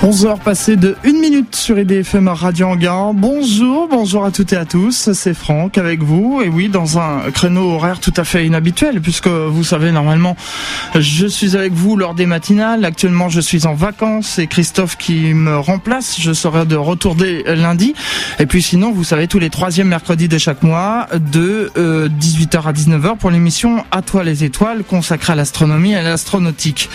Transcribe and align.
11 0.00 0.26
heures 0.26 0.38
passées 0.38 0.76
de 0.76 0.94
1 1.04 1.12
minute 1.14 1.56
sur 1.56 1.76
IDFM 1.76 2.28
Radio 2.28 2.68
Anguin. 2.68 3.10
Bonjour, 3.14 3.88
bonjour 3.90 4.24
à 4.24 4.30
toutes 4.30 4.52
et 4.52 4.56
à 4.56 4.64
tous. 4.64 5.10
C'est 5.12 5.34
Franck 5.34 5.76
avec 5.76 6.04
vous. 6.04 6.40
Et 6.40 6.48
oui, 6.48 6.68
dans 6.68 7.00
un 7.00 7.32
créneau 7.32 7.72
horaire 7.72 7.98
tout 7.98 8.12
à 8.16 8.22
fait 8.22 8.46
inhabituel, 8.46 9.00
puisque 9.00 9.26
vous 9.26 9.64
savez, 9.64 9.90
normalement, 9.90 10.36
je 10.94 11.26
suis 11.26 11.56
avec 11.56 11.72
vous 11.72 11.96
lors 11.96 12.14
des 12.14 12.26
matinales. 12.26 12.84
Actuellement, 12.84 13.28
je 13.28 13.40
suis 13.40 13.66
en 13.66 13.74
vacances. 13.74 14.34
C'est 14.36 14.46
Christophe 14.46 14.96
qui 14.96 15.34
me 15.34 15.58
remplace. 15.58 16.20
Je 16.20 16.32
serai 16.32 16.64
de 16.64 16.76
retour 16.76 17.16
dès 17.16 17.56
lundi. 17.56 17.92
Et 18.38 18.46
puis 18.46 18.62
sinon, 18.62 18.92
vous 18.92 19.04
savez, 19.04 19.26
tous 19.26 19.40
les 19.40 19.50
troisièmes 19.50 19.88
mercredis 19.88 20.28
de 20.28 20.38
chaque 20.38 20.62
mois, 20.62 21.08
de 21.12 21.72
18h 21.76 22.56
euh, 22.56 22.68
à 22.68 22.72
19h 22.72 23.16
pour 23.16 23.32
l'émission 23.32 23.84
À 23.90 24.02
toi 24.02 24.22
les 24.22 24.44
étoiles, 24.44 24.84
consacrée 24.84 25.32
à 25.32 25.36
l'astronomie 25.36 25.92
et 25.92 25.96
à 25.96 26.02
l'astronautique. 26.02 26.88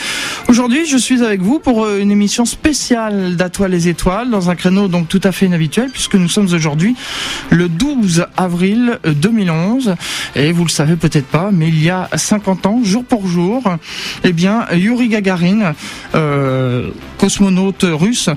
Aujourd'hui, 0.48 0.86
je 0.86 0.96
suis 0.96 1.22
avec 1.22 1.42
vous 1.42 1.60
pour 1.60 1.84
euh, 1.84 2.00
une 2.00 2.10
émission 2.10 2.46
spéciale 2.46 2.93
d'Atoile 2.94 3.72
les 3.72 3.88
étoiles 3.88 4.30
dans 4.30 4.50
un 4.50 4.56
créneau 4.56 4.88
donc 4.88 5.08
tout 5.08 5.22
à 5.24 5.32
fait 5.32 5.46
inhabituel 5.46 5.90
puisque 5.92 6.16
nous 6.16 6.28
sommes 6.28 6.48
aujourd'hui 6.54 6.96
le 7.50 7.70
12 7.70 8.26
avril 8.38 9.00
2011 9.06 9.96
et 10.36 10.52
vous 10.52 10.64
le 10.64 10.70
savez 10.70 10.96
peut-être 10.96 11.28
pas 11.28 11.50
mais 11.52 11.68
il 11.68 11.84
y 11.84 11.90
a 11.90 12.10
50 12.14 12.66
ans 12.66 12.80
jour 12.84 13.04
pour 13.04 13.28
jour 13.28 13.64
eh 14.24 14.34
bien 14.34 14.66
Yuri 14.74 15.10
Gagarin 15.10 15.74
euh, 16.16 16.92
cosmonaute 17.18 17.86
russe 17.90 18.30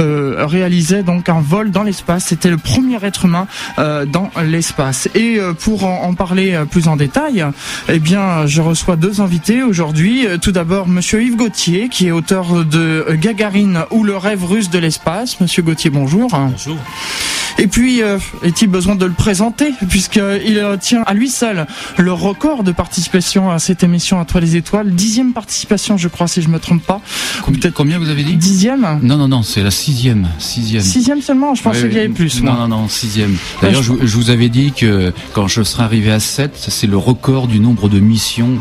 euh, 0.00 0.44
réalisait 0.46 1.02
donc 1.02 1.28
un 1.28 1.40
vol 1.40 1.70
dans 1.70 1.82
l'espace. 1.82 2.26
C'était 2.26 2.50
le 2.50 2.58
premier 2.58 3.02
être 3.02 3.24
humain 3.24 3.46
euh, 3.78 4.04
dans 4.04 4.30
l'espace. 4.44 5.08
Et 5.14 5.38
pour 5.60 5.84
en, 5.84 6.14
parler 6.14 6.60
plus 6.70 6.88
en 6.88 6.96
détail 6.96 7.44
eh 7.88 7.98
bien 7.98 8.46
je 8.46 8.60
reçois 8.60 8.96
deux 8.96 9.20
invités 9.20 9.62
aujourd'hui. 9.62 10.26
Tout 10.42 10.52
d'abord 10.52 10.86
monsieur 10.88 11.22
Yves 11.22 11.36
Gauthier 11.36 11.88
qui 11.88 12.08
est 12.08 12.10
auteur 12.10 12.64
de 12.64 13.06
Gagarin 13.14 13.86
ou 13.90 14.03
le 14.04 14.16
rêve 14.16 14.44
russe 14.44 14.70
de 14.70 14.78
l'espace. 14.78 15.40
Monsieur 15.40 15.62
Gauthier, 15.62 15.90
bonjour. 15.90 16.28
Bonjour. 16.30 16.76
Et 17.58 17.68
puis, 17.68 18.02
euh, 18.02 18.18
est-il 18.42 18.68
besoin 18.68 18.96
de 18.96 19.06
le 19.06 19.12
présenter, 19.12 19.72
puisqu'il 19.88 20.22
euh, 20.58 20.76
tient 20.76 21.02
à 21.06 21.14
lui 21.14 21.28
seul 21.28 21.66
le 21.96 22.12
record 22.12 22.64
de 22.64 22.72
participation 22.72 23.50
à 23.50 23.58
cette 23.58 23.84
émission 23.84 24.18
à 24.18 24.24
Toi 24.24 24.40
les 24.40 24.56
Étoiles. 24.56 24.90
Dixième 24.90 25.32
participation, 25.32 25.96
je 25.96 26.08
crois, 26.08 26.26
si 26.26 26.42
je 26.42 26.48
me 26.48 26.58
trompe 26.58 26.82
pas. 26.82 27.00
Combien, 27.42 27.70
combien 27.70 27.98
vous 27.98 28.08
avez 28.08 28.24
dit 28.24 28.36
Dixième 28.36 28.98
Non, 29.02 29.16
non, 29.16 29.28
non, 29.28 29.42
c'est 29.42 29.62
la 29.62 29.70
sixième. 29.70 30.28
Sixième. 30.38 30.82
Sixième 30.82 31.22
seulement 31.22 31.54
Je 31.54 31.62
pensais 31.62 31.88
qu'il 31.88 31.96
y 31.96 32.00
avait 32.00 32.08
plus. 32.08 32.42
Non, 32.42 32.54
non, 32.54 32.68
non, 32.68 32.88
sixième. 32.88 33.36
D'ailleurs, 33.62 33.82
je... 33.82 33.92
je 34.02 34.16
vous 34.16 34.30
avais 34.30 34.48
dit 34.48 34.72
que 34.72 35.12
quand 35.32 35.46
je 35.46 35.62
serai 35.62 35.84
arrivé 35.84 36.10
à 36.10 36.20
sept, 36.20 36.52
c'est 36.56 36.88
le 36.88 36.98
record 36.98 37.46
du 37.46 37.60
nombre 37.60 37.88
de 37.88 38.00
missions 38.00 38.58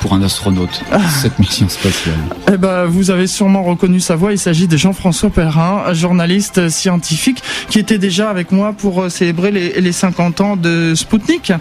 pour 0.00 0.12
un 0.12 0.22
astronaute, 0.22 0.82
ah. 0.92 0.98
cette 1.08 1.38
mission 1.38 1.68
spatiale 1.68 2.18
Eh 2.52 2.56
ben, 2.56 2.84
vous 2.84 3.10
avez 3.10 3.26
sûrement 3.26 3.62
reconnu 3.62 4.00
sa 4.00 4.16
voix. 4.16 4.32
Il 4.32 4.38
s'agit 4.38 4.68
de 4.68 4.76
Jean-François 4.76 5.30
Perrin, 5.30 5.92
journaliste 5.92 6.68
scientifique, 6.68 7.42
qui 7.68 7.78
était 7.78 7.98
déjà 7.98 8.30
avec 8.30 8.52
moi 8.52 8.72
pour 8.72 9.02
euh, 9.02 9.08
célébrer 9.08 9.50
les, 9.50 9.80
les 9.80 9.92
50 9.92 10.40
ans 10.40 10.56
de 10.56 10.94
Sputnik 10.94 11.52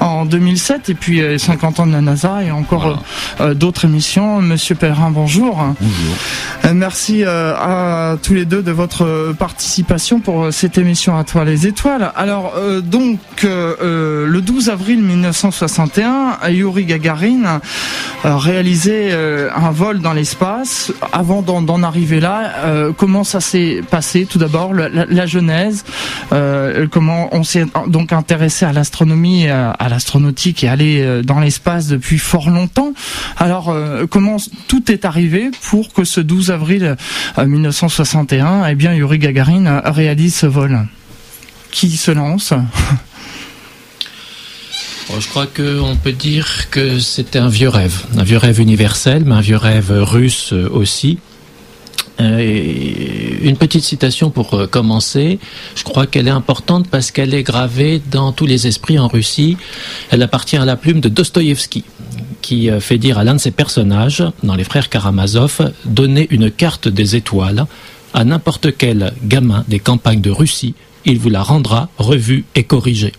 en 0.00 0.24
2007 0.24 0.90
et 0.90 0.94
puis 0.94 1.20
les 1.20 1.38
50 1.38 1.80
ans 1.80 1.86
de 1.86 1.92
la 1.92 2.00
NASA 2.00 2.42
et 2.42 2.50
encore 2.50 3.02
euh, 3.40 3.54
d'autres 3.54 3.84
émissions. 3.84 4.40
Monsieur 4.40 4.74
Perrin, 4.74 5.10
bonjour. 5.10 5.56
Bonjour. 5.80 6.16
Euh, 6.64 6.74
merci 6.74 7.24
à 7.24 8.16
tous 8.22 8.34
les 8.34 8.44
deux 8.44 8.62
de 8.62 8.72
votre 8.72 9.34
participation 9.38 10.20
pour 10.20 10.52
cette 10.52 10.78
émission 10.78 11.16
à 11.16 11.24
toi 11.24 11.44
les 11.44 11.66
étoiles. 11.66 12.12
Alors 12.16 12.54
donc 12.82 13.18
le 13.42 14.40
12 14.40 14.70
avril 14.70 15.00
1961, 15.02 16.38
Yuri 16.50 16.84
Gagarin 16.84 17.32
euh, 17.44 17.58
réaliser 18.24 19.10
euh, 19.12 19.50
un 19.54 19.70
vol 19.70 20.00
dans 20.00 20.12
l'espace. 20.12 20.92
Avant 21.12 21.42
d'en 21.42 21.82
arriver 21.82 22.20
là, 22.20 22.52
euh, 22.64 22.92
comment 22.96 23.24
ça 23.24 23.40
s'est 23.40 23.82
passé 23.90 24.26
Tout 24.28 24.38
d'abord, 24.38 24.72
la, 24.72 25.26
genèse, 25.26 25.84
comment 26.90 27.28
on 27.32 27.44
s'est 27.44 27.66
donc 27.86 28.12
intéressé 28.12 28.64
à 28.64 28.72
l'astronomie, 28.72 29.48
à, 29.48 29.88
l'astronautique 29.88 30.64
et 30.64 30.68
aller 30.68 31.22
dans 31.22 31.40
l'espace 31.40 31.86
depuis 31.86 32.18
fort 32.18 32.50
longtemps. 32.50 32.92
Alors, 33.38 33.74
comment 34.10 34.36
tout 34.68 34.90
est 34.90 35.04
arrivé 35.04 35.50
pour 35.62 35.92
que 35.92 36.04
ce 36.04 36.20
12 36.20 36.50
avril 36.50 36.96
1961, 37.38 38.66
eh 38.66 38.74
bien, 38.74 38.92
Yuri 38.94 39.18
Gagarin 39.18 39.80
réalise 39.84 40.34
ce 40.34 40.46
vol? 40.46 40.86
Qui 41.70 41.96
se 41.96 42.10
lance? 42.10 42.52
Je 45.18 45.28
crois 45.28 45.46
qu'on 45.46 45.96
peut 45.96 46.12
dire 46.12 46.70
que 46.70 46.98
c'était 46.98 47.38
un 47.38 47.48
vieux 47.48 47.68
rêve, 47.68 48.04
un 48.16 48.24
vieux 48.24 48.38
rêve 48.38 48.60
universel, 48.60 49.24
mais 49.24 49.34
un 49.34 49.40
vieux 49.40 49.56
rêve 49.56 49.90
russe 49.90 50.52
aussi. 50.52 51.18
Euh, 52.20 53.38
une 53.42 53.56
petite 53.56 53.82
citation 53.82 54.30
pour 54.30 54.54
euh, 54.54 54.66
commencer. 54.66 55.38
Je 55.74 55.82
crois 55.82 56.06
qu'elle 56.06 56.28
est 56.28 56.32
importante 56.32 56.88
parce 56.88 57.10
qu'elle 57.10 57.34
est 57.34 57.42
gravée 57.42 58.02
dans 58.10 58.32
tous 58.32 58.46
les 58.46 58.66
esprits 58.66 58.98
en 58.98 59.08
Russie. 59.08 59.56
Elle 60.10 60.22
appartient 60.22 60.56
à 60.56 60.64
la 60.64 60.76
plume 60.76 61.00
de 61.00 61.08
Dostoïevski, 61.08 61.84
qui 62.42 62.70
euh, 62.70 62.80
fait 62.80 62.98
dire 62.98 63.18
à 63.18 63.24
l'un 63.24 63.34
de 63.34 63.40
ses 63.40 63.50
personnages, 63.50 64.22
dans 64.42 64.54
Les 64.54 64.64
Frères 64.64 64.90
Karamazov, 64.90 65.72
donner 65.84 66.28
une 66.30 66.50
carte 66.50 66.86
des 66.86 67.16
étoiles 67.16 67.66
à 68.14 68.24
n'importe 68.24 68.76
quel 68.76 69.14
gamin 69.24 69.64
des 69.68 69.78
campagnes 69.78 70.20
de 70.20 70.30
Russie, 70.30 70.74
il 71.06 71.18
vous 71.18 71.30
la 71.30 71.42
rendra 71.42 71.88
revue 71.96 72.44
et 72.54 72.64
corrigée. 72.64 73.14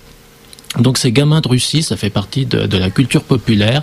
Donc 0.80 0.98
ces 0.98 1.12
gamins 1.12 1.42
de 1.42 1.48
Russie, 1.48 1.84
ça 1.84 1.98
fait 1.98 2.10
partie 2.10 2.46
de, 2.46 2.78
la 2.78 2.90
culture 2.90 3.24
populaire, 3.24 3.82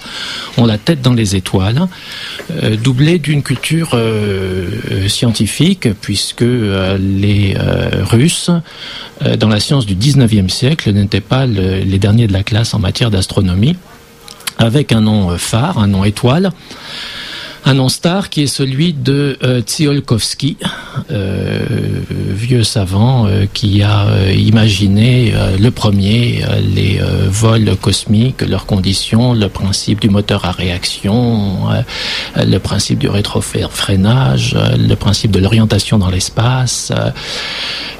ont 0.57 0.67
la 0.67 0.79
tête 0.79 1.03
dans 1.03 1.13
les 1.13 1.37
étoiles, 1.37 1.87
euh, 2.51 2.77
doublée 2.77 3.19
d'une 3.19 3.43
culture 3.43 3.91
euh, 3.95 4.69
euh, 4.91 5.09
scientifique, 5.09 5.89
puisque 6.01 6.41
les 6.41 7.57
Russes, 8.03 8.51
dans 9.39 9.49
la 9.49 9.61
science 9.61 9.87
du 9.87 9.95
19e 9.95 10.49
siècle, 10.49 10.91
n'étaient 10.93 11.21
pas 11.21 11.47
les 11.47 11.99
derniers 11.99 12.27
de 12.27 12.33
la 12.33 12.43
classe 12.43 12.75
en 12.75 12.79
matière 12.79 13.11
d'astronomie, 13.11 13.77
avec 14.59 14.93
un 14.93 15.03
nom 15.03 15.37
phare, 15.39 15.79
un 15.79 15.87
nom 15.87 16.05
étoile 16.05 16.51
un 17.65 17.75
nom 17.75 17.89
star 17.89 18.31
qui 18.31 18.43
est 18.43 18.47
celui 18.47 18.93
de 18.93 19.39
euh, 19.43 19.61
Tsiolkovsky, 19.61 20.57
euh, 21.11 21.61
vieux 22.09 22.65
savant 22.65 23.27
euh, 23.27 23.47
qui 23.53 23.83
a 23.83 24.07
imaginé 24.33 25.33
le 25.59 25.71
premier 25.71 26.43
les 26.75 27.01
vols 27.29 27.77
cosmiques, 27.81 28.43
leurs 28.43 28.67
conditions, 28.67 29.35
le 29.35 29.49
principe 29.49 30.01
du 30.01 30.09
moteur 30.09 30.45
à 30.45 30.53
réaction, 30.53 31.69
le 32.37 32.59
principe 32.59 32.99
du 32.99 33.09
rétrofreinage, 33.09 34.57
le 34.79 34.95
principe 34.95 35.31
de 35.31 35.39
l'orientation 35.39 35.99
dans 35.99 36.11
l'espace, 36.11 36.93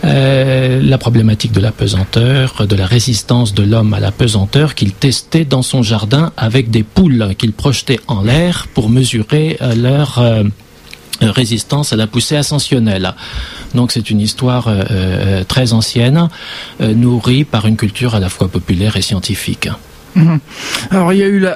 la 0.03 0.99
problématique 0.99 1.53
de 1.53 1.61
la 1.61 1.73
pesanteur, 1.73 2.67
de 2.67 2.77
la 2.77 2.87
résistance 2.87 3.55
de 3.55 3.63
l'homme 3.63 3.95
à 3.95 4.01
la 4.01 4.13
pesanteur 4.13 4.75
qu'il 4.75 4.93
testait 4.93 5.45
dans 5.45 5.63
son 5.63 5.83
jardin 5.83 6.33
avec 6.37 6.71
des 6.71 6.83
poules 6.83 7.35
qu'il 7.39 7.53
projetait 7.53 8.01
en 8.07 8.23
l'air 8.23 8.69
pour 8.75 8.89
mesurer 8.91 9.50
leur 9.61 10.21
euh, 11.23 11.33
résistance 11.33 11.93
à 11.93 11.97
la 11.97 12.07
poussée 12.07 12.37
ascensionnelle. 12.37 13.13
Donc 13.75 13.93
c'est 13.93 14.09
une 14.09 14.21
histoire 14.21 14.69
euh, 14.69 14.85
euh, 14.91 15.45
très 15.45 15.75
ancienne, 15.75 16.31
nourrie 16.81 17.45
par 17.45 17.67
une 17.67 17.77
culture 17.77 18.15
à 18.15 18.21
la 18.21 18.31
fois 18.31 18.49
populaire 18.49 18.97
et 18.97 19.03
scientifique. 19.03 19.69
Mhm. 20.15 20.41
Alors 20.91 21.13
il 21.13 21.19
y 21.19 21.23
a 21.23 21.27
eu 21.27 21.47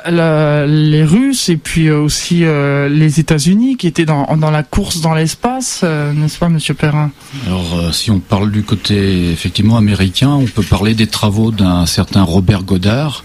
les 0.68 1.02
Russes 1.02 1.48
et 1.48 1.56
puis 1.56 1.90
aussi 1.90 2.44
les 2.44 3.20
États-Unis 3.20 3.76
qui 3.76 3.86
étaient 3.86 4.04
dans, 4.04 4.36
dans, 4.36 4.50
la 4.50 4.62
course 4.62 5.00
dans 5.00 5.14
l'espace, 5.14 5.82
n'est-ce 5.82 6.38
pas, 6.38 6.48
Monsieur 6.48 6.74
Perrin? 6.74 7.10
Alors 7.46 7.92
si 7.92 8.10
on 8.10 8.20
parle 8.20 8.52
du 8.52 8.62
côté 8.62 9.32
effectivement 9.32 9.76
américain, 9.76 10.28
on 10.28 10.44
peut 10.44 10.62
parler 10.62 10.94
des 10.94 11.08
travaux 11.08 11.50
d'un 11.50 11.86
certain 11.86 12.22
Robert 12.22 12.62
Goddard 12.62 13.24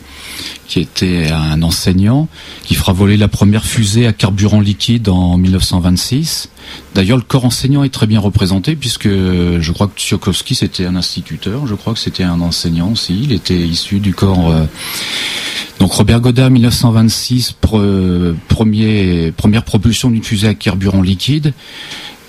qui 0.68 0.80
était 0.80 1.30
un 1.32 1.62
enseignant, 1.64 2.28
qui 2.64 2.76
fera 2.76 2.94
voler 2.94 3.18
la 3.18 3.28
première 3.28 3.66
fusée 3.66 4.06
à 4.06 4.14
carburant 4.14 4.62
liquide 4.62 5.10
en 5.10 5.38
1926. 5.38 6.50
D'ailleurs, 6.94 7.18
le 7.18 7.24
corps 7.24 7.46
enseignant 7.46 7.84
est 7.84 7.90
très 7.90 8.06
bien 8.06 8.20
représenté 8.20 8.76
puisque 8.76 9.08
je 9.08 9.72
crois 9.72 9.88
que 9.88 10.00
Tsiolkovsky 10.00 10.56
c'était 10.56 10.86
un 10.86 10.96
instituteur, 10.96 11.66
je 11.66 11.76
crois 11.76 11.94
que 11.94 12.00
c'était 12.00 12.24
un 12.24 12.42
enseignant 12.42 12.92
aussi. 12.92 13.20
Il 13.24 13.32
était 13.32 13.58
issu 13.58 14.00
du 14.00 14.14
corps. 14.14 14.52
Euh, 14.52 14.66
donc 15.80 15.94
Robert 15.94 16.20
Goddard, 16.20 16.50
1926, 16.52 17.56
premier, 17.62 19.32
première 19.32 19.64
propulsion 19.64 20.12
d'une 20.12 20.24
fusée 20.24 20.50
à 20.50 20.54
carburant 20.54 21.02
liquide. 21.02 21.54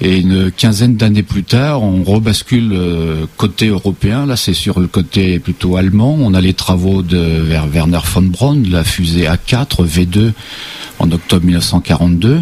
Et 0.02 0.20
une 0.20 0.50
quinzaine 0.50 0.96
d'années 0.96 1.22
plus 1.22 1.44
tard, 1.44 1.82
on 1.82 2.02
rebascule 2.02 2.70
euh, 2.72 3.26
côté 3.36 3.66
européen. 3.66 4.24
Là, 4.24 4.34
c'est 4.34 4.54
sur 4.54 4.80
le 4.80 4.86
côté 4.86 5.38
plutôt 5.38 5.76
allemand. 5.76 6.16
On 6.18 6.32
a 6.32 6.40
les 6.40 6.54
travaux 6.54 7.02
de 7.02 7.18
Werner 7.18 7.98
von 8.02 8.22
Braun, 8.22 8.62
la 8.70 8.82
fusée 8.82 9.26
A4 9.26 9.86
V2 9.86 10.32
en 11.00 11.10
octobre 11.10 11.44
1942. 11.44 12.40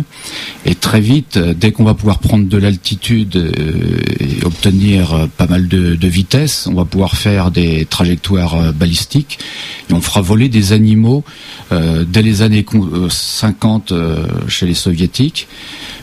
Et 0.66 0.76
très 0.76 1.00
vite, 1.00 1.37
euh, 1.37 1.52
dès 1.52 1.72
qu'on 1.72 1.82
va 1.82 1.94
pouvoir 1.94 2.20
prendre 2.20 2.46
de 2.46 2.56
l'altitude, 2.56 3.34
euh, 3.34 3.96
obtenir 4.44 5.28
pas 5.37 5.49
mal 5.49 5.66
de, 5.66 5.96
vitesse. 6.08 6.69
On 6.70 6.75
va 6.75 6.84
pouvoir 6.84 7.16
faire 7.16 7.50
des 7.50 7.87
trajectoires 7.87 8.72
balistiques 8.72 9.40
et 9.90 9.93
on 9.93 10.00
fera 10.00 10.22
voler 10.22 10.49
des 10.49 10.72
animaux 10.72 11.22
dès 11.70 12.22
les 12.22 12.40
années 12.40 12.64
50 13.11 13.93
chez 14.49 14.64
les 14.64 14.72
soviétiques 14.72 15.49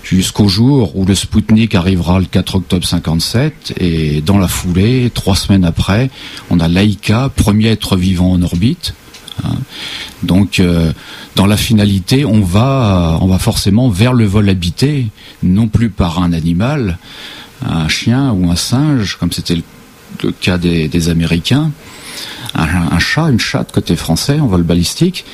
jusqu'au 0.05 0.47
jour 0.47 0.95
où 0.95 1.05
le 1.05 1.15
Spoutnik 1.45 1.75
arrivera 1.75 2.17
le 2.17 2.25
4 2.25 2.55
octobre 2.55 2.87
57 2.87 3.75
et 3.79 4.21
dans 4.21 4.39
la 4.39 4.47
foulée, 4.47 5.11
trois 5.13 5.35
semaines 5.35 5.63
après, 5.63 6.09
on 6.49 6.59
a 6.59 6.67
Laika, 6.67 7.29
premier 7.35 7.67
être 7.67 7.97
vivant 7.97 8.31
en 8.31 8.41
orbite. 8.41 8.95
Hein. 9.43 9.53
Donc, 10.23 10.59
euh, 10.59 10.91
dans 11.35 11.45
la 11.45 11.55
finalité, 11.55 12.25
on 12.25 12.41
va, 12.41 13.19
on 13.21 13.27
va 13.27 13.37
forcément 13.37 13.89
vers 13.89 14.13
le 14.13 14.25
vol 14.25 14.49
habité, 14.49 15.07
non 15.43 15.67
plus 15.67 15.91
par 15.91 16.19
un 16.19 16.33
animal, 16.33 16.97
un 17.63 17.87
chien 17.89 18.31
ou 18.31 18.49
un 18.49 18.55
singe, 18.55 19.17
comme 19.19 19.31
c'était 19.31 19.55
le, 20.23 20.31
cas 20.31 20.57
des, 20.57 21.09
Américains, 21.09 21.71
un, 22.55 22.67
un, 22.91 22.99
chat, 22.99 23.29
une 23.29 23.39
chatte 23.39 23.71
côté 23.71 23.95
français 23.95 24.39
en 24.39 24.47
vol 24.47 24.63
balistique, 24.63 25.25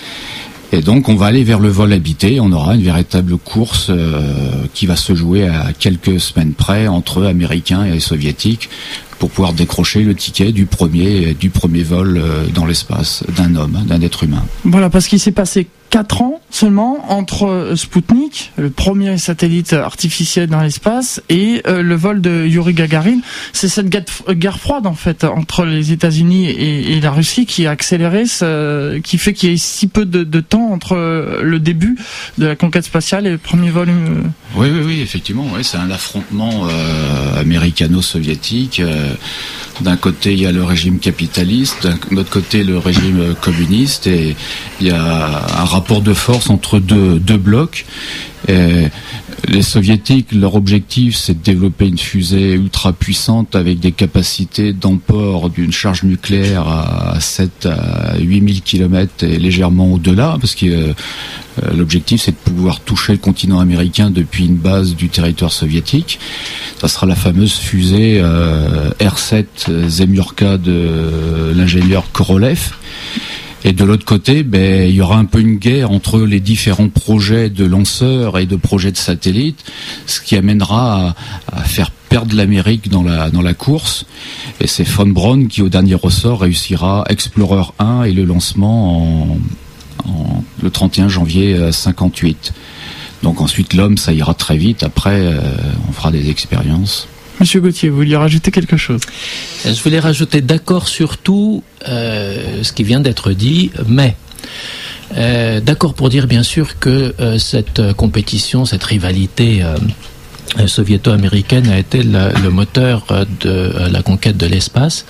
et 0.72 0.82
donc 0.82 1.10
on 1.10 1.16
va 1.16 1.28
aller 1.28 1.44
vers 1.44 1.60
le 1.60 1.70
vol 1.70 1.92
habité, 1.94 2.40
on 2.40 2.52
aura 2.52 2.76
une 2.76 2.84
véritable 2.84 3.38
course 3.38 3.88
euh, 3.90 4.66
qui 4.74 4.86
va 4.86 4.96
se 4.96 5.14
jouer 5.14 5.48
à 5.48 5.74
quelques 5.78 6.20
semaines 6.20 6.54
près 6.54 6.88
entre 6.88 7.26
Américains 7.26 7.86
et 7.86 8.00
Soviétiques 8.00 8.70
pour 9.22 9.30
pouvoir 9.30 9.54
décrocher 9.54 10.02
le 10.02 10.16
ticket 10.16 10.52
du 10.52 10.66
premier 10.66 11.36
du 11.36 11.52
premier 11.52 11.84
vol 11.84 12.18
euh, 12.18 12.48
dans 12.48 12.66
l'espace 12.66 13.24
d'un 13.38 13.56
homme, 13.56 13.84
d'un 13.86 14.02
être 14.02 14.24
humain. 14.24 14.44
Voilà, 14.64 14.90
parce 14.90 15.08
qu'il 15.08 15.20
s'est 15.20 15.32
passé 15.32 15.68
4 15.92 16.22
ans 16.22 16.42
seulement 16.50 17.12
entre 17.12 17.48
euh, 17.48 17.76
Sputnik, 17.76 18.52
le 18.58 18.70
premier 18.70 19.18
satellite 19.18 19.74
artificiel 19.74 20.48
dans 20.48 20.62
l'espace, 20.62 21.22
et 21.30 21.62
euh, 21.68 21.84
le 21.84 21.96
vol 21.96 22.22
de 22.22 22.48
Yuri 22.48 22.74
Gagarin. 22.74 23.20
C'est 23.54 23.68
cette 23.68 23.90
guerre 23.90 24.58
froide 24.58 24.88
en 24.88 24.96
fait 24.96 25.24
entre 25.24 25.66
les 25.66 25.92
États-Unis 25.92 26.50
et, 26.50 27.00
la 27.00 27.12
Russie 27.12 27.46
qui 27.46 27.68
a 27.68 27.72
accéléré, 27.72 28.26
ce, 28.26 28.98
qui 29.00 29.18
fait 29.18 29.34
qu'il 29.34 29.50
y 29.50 29.54
ait 29.54 29.58
si 29.58 29.88
peu 29.88 30.06
de, 30.06 30.40
temps 30.40 30.72
entre 30.72 30.96
le 31.42 31.60
début 31.60 31.98
de 32.38 32.46
la 32.48 32.56
conquête 32.56 32.86
spatiale 32.86 33.28
et 33.28 33.32
le 33.32 33.38
premier 33.38 33.70
vol. 33.70 33.90
Oui, 34.56 34.68
oui, 34.72 34.82
oui, 34.86 35.02
effectivement, 35.02 35.46
oui, 35.54 35.64
c'est 35.64 35.78
un 35.78 35.90
affrontement 35.90 36.68
américano-soviétique. 37.38 38.82
D'un 39.82 39.98
côté, 39.98 40.34
il 40.34 40.42
y 40.42 40.46
a 40.46 40.52
le 40.52 40.64
régime 40.64 41.00
capitaliste, 41.00 41.88
d'un 41.88 42.18
autre 42.18 42.30
côté, 42.30 42.64
le 42.64 42.78
régime 42.78 43.36
communiste, 43.42 44.06
et 44.08 44.36
il 44.80 44.88
y 44.88 44.92
a 44.92 45.46
un 45.58 45.66
rapport 45.66 46.02
de 46.02 46.14
force 46.14 46.50
entre 46.50 46.80
deux, 46.80 47.38
blocs. 47.38 47.86
Les 49.48 49.62
soviétiques, 49.62 50.32
leur 50.32 50.56
objectif, 50.56 51.16
c'est 51.16 51.34
de 51.34 51.44
développer 51.44 51.88
une 51.88 51.98
fusée 51.98 52.54
ultra 52.54 52.94
puissante 52.94 53.56
avec 53.56 53.80
des 53.80 53.92
capacités 53.92 54.74
d'emport 54.74 55.50
d'une 55.50 55.72
charge 55.72 56.04
nucléaire 56.04 56.68
à 56.68 57.20
7 57.20 57.66
à 57.66 58.18
8000 58.20 58.62
km 58.62 59.24
et 59.24 59.38
légèrement 59.38 59.92
au-delà, 59.94 60.38
parce 60.40 60.56
que 60.56 60.66
euh, 60.68 60.94
l'objectif, 61.76 62.22
c'est 62.22 62.32
de 62.32 62.52
pouvoir 62.52 62.80
toucher 62.82 63.14
le 63.14 63.18
continent 63.18 63.60
américain 63.60 64.12
depuis 64.12 64.46
une 64.46 64.56
base 64.56 64.96
du 64.96 65.10
territoire 65.10 65.52
soviétique. 65.52 66.20
Ça 66.80 66.88
sera 66.88 67.06
la 67.08 67.16
fameuse 67.16 67.54
fusée 67.54 68.20
euh, 68.22 68.92
R7 69.00 69.88
Zemurka 69.88 70.58
de 70.58 71.52
l'ingénieur 71.56 72.06
Korolev 72.12 72.72
et 73.64 73.74
de 73.74 73.84
l'autre 73.84 74.06
côté, 74.06 74.44
ben, 74.44 74.90
il 74.90 74.96
y 74.96 75.02
aura 75.02 75.18
un 75.18 75.26
peu 75.26 75.40
une 75.40 75.58
guerre 75.58 75.92
entre 75.92 76.20
les 76.20 76.40
différents 76.40 76.90
projets 76.90 77.50
de 77.50 77.66
lanceurs 77.66 78.40
et 78.40 78.46
de 78.46 78.56
projets 78.56 78.92
de 78.92 78.98
satellites, 78.98 79.64
ce 80.08 80.20
qui 80.20 80.36
amènera 80.36 81.16
à, 81.52 81.64
faire 81.64 81.92
perdre 81.92 82.36
l'Amérique 82.36 82.90
dans 82.90 83.04
la, 83.04 83.30
dans 83.30 83.42
la 83.42 83.54
course. 83.54 84.06
Et 84.60 84.68
c'est 84.68 84.84
von 84.84 85.08
Braun 85.08 85.48
qui, 85.48 85.62
au 85.62 85.70
dernier 85.70 85.96
ressort, 85.96 86.42
réussira 86.42 87.06
Explorer 87.08 87.72
1 87.80 88.04
et 88.04 88.14
le 88.14 88.26
lancement 88.26 89.38
en, 90.06 90.44
le 90.62 90.70
31 90.70 91.08
janvier 91.08 91.72
58. 91.72 92.54
Euh, 92.54 93.24
Donc 93.24 93.42
ensuite, 93.42 93.74
l'homme, 93.74 93.98
ça 93.98 94.14
ira 94.14 94.34
très 94.34 94.58
vite. 94.58 94.84
Après, 94.84 95.20
euh, 95.20 95.40
on 95.88 95.92
fera 95.92 96.12
des 96.12 96.30
expériences. 96.30 97.08
Monsieur 97.42 97.60
Gauthier, 97.60 97.90
vous 97.90 97.96
vouliez 97.96 98.16
rajouter 98.16 98.52
quelque 98.52 98.78
chose? 98.78 99.02
Je 99.66 99.82
voulais 99.82 100.00
rajouter 100.00 100.42
d'accord 100.42 100.88
sur 100.88 101.18
tout 101.18 101.64
euh, 101.90 102.62
ce 102.62 102.72
qui 102.72 102.84
vient 102.84 103.00
d'être 103.00 103.32
dit, 103.32 103.72
mais 103.88 104.16
euh, 105.18 105.60
d'accord 105.60 105.96
pour 105.96 106.10
dire 106.10 106.28
bien 106.28 106.44
sûr 106.44 106.78
que 106.78 107.16
euh, 107.20 107.40
cette 107.40 107.94
compétition, 107.94 108.66
cette 108.66 108.84
rivalité 108.84 109.64
soviéto-américaine 110.68 111.68
a 111.70 111.80
été 111.80 112.04
le 112.04 112.50
moteur 112.50 113.08
de 113.40 113.74
la 113.92 114.04
conquête 114.04 114.38
de 114.38 114.46
l'espace. 114.46 115.06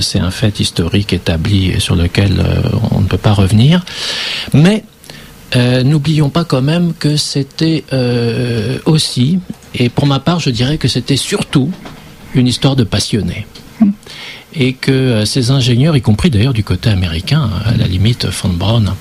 C'est 0.00 0.20
un 0.20 0.30
fait 0.30 0.60
historique 0.60 1.12
établi 1.12 1.78
sur 1.78 1.94
lequel 1.94 2.42
on 2.90 3.02
ne 3.02 3.06
peut 3.06 3.18
pas 3.18 3.34
revenir. 3.34 3.84
Mais 4.54 4.84
n'oublions 5.54 6.30
pas 6.30 6.44
quand 6.44 6.62
même 6.62 6.94
que 6.94 7.16
c'était 7.16 7.84
aussi 8.86 9.38
et 9.74 9.88
pour 9.88 10.06
ma 10.06 10.20
part, 10.20 10.40
je 10.40 10.50
dirais 10.50 10.78
que 10.78 10.88
c'était 10.88 11.16
surtout 11.16 11.70
une 12.34 12.46
histoire 12.46 12.76
de 12.76 12.84
passionnés. 12.84 13.46
Et 14.54 14.74
que 14.74 14.92
euh, 14.92 15.24
ces 15.24 15.50
ingénieurs, 15.50 15.96
y 15.96 16.02
compris 16.02 16.30
d'ailleurs 16.30 16.52
du 16.52 16.62
côté 16.62 16.88
américain, 16.88 17.50
à 17.66 17.76
la 17.76 17.86
limite, 17.86 18.26
von 18.26 18.50
Braun 18.50 18.94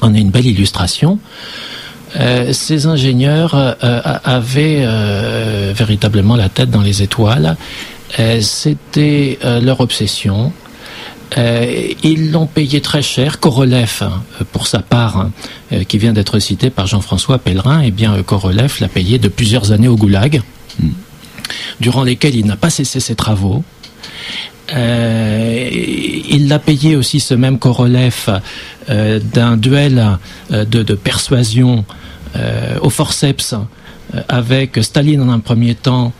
en 0.00 0.14
est 0.14 0.20
une 0.20 0.30
belle 0.30 0.46
illustration, 0.46 1.18
euh, 2.18 2.54
ces 2.54 2.86
ingénieurs 2.86 3.54
euh, 3.54 3.74
avaient 4.24 4.86
véritablement 5.74 6.36
la 6.36 6.48
tête 6.48 6.70
dans 6.70 6.80
les 6.80 7.02
étoiles. 7.02 7.56
C'était 8.40 9.38
leur 9.62 9.80
obsession. 9.80 10.52
Ils 11.36 12.30
l'ont 12.30 12.46
payé 12.46 12.80
très 12.80 13.02
cher. 13.02 13.40
Korolev, 13.40 14.02
pour 14.52 14.66
sa 14.66 14.80
part, 14.80 15.28
euh, 15.72 15.84
qui 15.84 15.98
vient 15.98 16.12
d'être 16.12 16.40
cité 16.40 16.68
par 16.68 16.88
Jean-François 16.88 17.38
Pellerin, 17.38 17.82
eh 17.82 17.92
bien, 17.92 18.14
euh, 18.14 18.22
Korolev 18.24 18.78
l'a 18.80 18.88
payé 18.88 19.18
de 19.18 19.28
plusieurs 19.28 19.70
années 19.70 19.86
au 19.86 19.94
goulag, 19.94 20.42
hmm. 20.82 20.88
durant 21.80 22.02
lesquelles 22.02 22.34
il 22.34 22.44
n'a 22.44 22.56
pas 22.56 22.70
cessé 22.70 22.98
ses 22.98 23.14
travaux. 23.14 23.62
Euh, 24.74 25.68
il 26.28 26.48
l'a 26.48 26.58
payé 26.58 26.96
aussi 26.96 27.20
ce 27.20 27.34
même 27.34 27.58
Korolev 27.58 28.40
d'un 28.88 29.56
duel 29.56 30.18
de, 30.50 30.94
persuasion 30.94 31.84
au 32.80 32.90
forceps 32.90 33.54
avec 34.28 34.78
Staline 34.82 35.22
en 35.22 35.28
un 35.28 35.38
premier 35.38 35.74
temps 35.74 36.12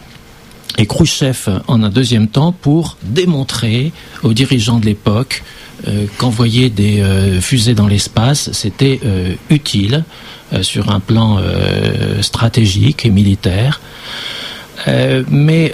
et 0.78 0.86
Khrouchtchev 0.86 1.60
en 1.66 1.82
un 1.82 1.88
deuxième 1.88 2.28
temps 2.28 2.52
pour 2.52 2.96
démontrer 3.02 3.92
aux 4.22 4.32
dirigeants 4.32 4.78
de 4.78 4.86
l'époque 4.86 5.42
euh, 5.88 6.06
qu'envoyer 6.18 6.68
des 6.68 7.00
euh, 7.00 7.40
fusées 7.40 7.74
dans 7.74 7.86
l'espace, 7.86 8.50
c'était 8.52 9.00
euh, 9.04 9.34
utile 9.48 10.04
sur 10.62 10.90
un 10.90 10.98
plan 10.98 11.38
stratégique 12.22 13.06
et 13.06 13.10
militaire. 13.10 13.80
mais 15.30 15.70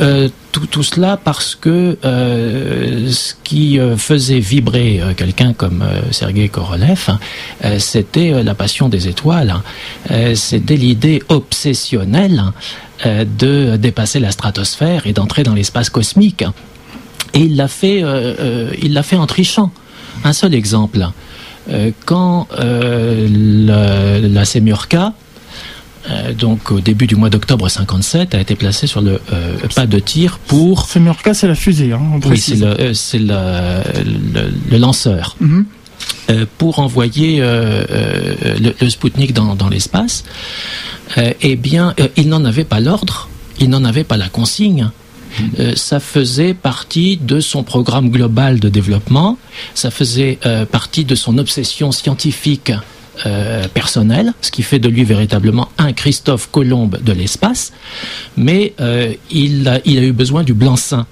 tout, 0.61 0.83
cela 0.83 1.17
parce 1.17 1.55
que 1.55 1.99
ce 2.03 3.35
qui 3.45 3.79
faisait 3.97 4.39
vibrer 4.39 5.01
quelqu'un 5.17 5.53
comme 5.53 5.85
Sergei 6.11 6.49
Korolev, 6.49 7.11
c'était 7.79 8.43
la 8.43 8.55
passion 8.55 8.89
des 8.89 9.09
étoiles, 9.09 9.55
c'était 10.35 10.77
l'idée 10.77 11.23
obsessionnelle 11.29 12.43
de 13.05 13.77
dépasser 13.77 14.21
la 14.21 14.31
stratosphère 14.31 15.07
et 15.07 15.13
d'entrer 15.13 15.43
dans 15.43 15.55
l'espace 15.55 15.91
cosmique. 15.91 16.45
Et 17.35 17.41
il 17.41 17.57
l'a 17.57 17.69
fait, 17.69 18.03
l'a 18.03 19.03
en 19.21 19.27
trichant. 19.27 19.71
Un 20.25 20.33
seul 20.33 20.55
exemple. 20.55 21.07
Euh, 21.71 21.91
quand 22.05 22.47
euh, 22.59 24.21
la, 24.29 24.45
Semurka, 24.45 25.15
euh, 26.11 26.33
donc 26.33 26.71
au 26.71 26.81
début 26.81 27.07
du 27.07 27.17
mois 27.17 27.31
d'octobre 27.31 27.69
57, 27.69 28.35
a 28.35 28.41
été 28.41 28.55
placée 28.55 28.87
sur 28.87 29.01
le 29.01 29.21
pas 29.75 29.87
de 29.87 29.99
tir 29.99 30.39
pour. 30.47 30.87
Semurka, 30.87 31.35
c'est 31.35 31.49
la 31.49 31.55
fusée, 31.55 31.93
hein, 31.93 32.01
Oui, 32.25 32.39
c'est 32.39 32.57
le, 33.19 33.83
le, 34.71 34.79
lanceur. 34.79 35.37
Mhm. 35.41 35.67
pour 36.59 36.79
envoyer 36.79 37.39
le, 37.41 38.75
le, 38.81 38.91
Spoutnik 38.91 39.33
dans, 39.33 39.55
dans 39.55 39.69
l'espace, 39.69 40.25
eh 41.17 41.57
bien, 41.57 41.95
il 42.17 42.29
n'en 42.29 42.45
avait 42.45 42.65
pas 42.65 42.81
l'ordre, 42.81 43.29
il 43.59 43.71
n'en 43.71 43.85
avait 43.85 44.05
pas 44.05 44.17
la 44.17 44.29
consigne. 44.29 44.91
Euh, 45.59 45.75
ça 45.75 46.01
faisait 46.01 46.55
partie 46.55 47.17
de 47.17 47.41
son 47.41 47.63
programme 47.63 48.11
global 48.11 48.61
de 48.61 48.69
développement, 48.69 49.39
ça 49.75 49.91
faisait 49.91 50.39
euh, 50.47 50.65
partie 50.65 51.05
de 51.05 51.15
son 51.15 51.39
obsession 51.39 51.93
scientifique 51.93 52.73
euh, 53.25 53.69
personnelle, 53.69 54.33
ce 54.41 54.51
qui 54.51 54.63
fait 54.63 54.79
de 54.79 54.89
lui 54.89 55.05
véritablement 55.05 55.69
un 55.79 55.93
Christophe 55.93 56.51
Colomb 56.51 56.89
de 56.89 57.13
l'espace, 57.13 57.73
mais 58.37 58.75
il, 59.31 59.69
a, 59.69 59.81
il 59.85 59.99
a 59.99 60.03
eu 60.03 60.13
besoin 60.13 60.43
du 60.43 60.55
blanc-seing 60.55 61.07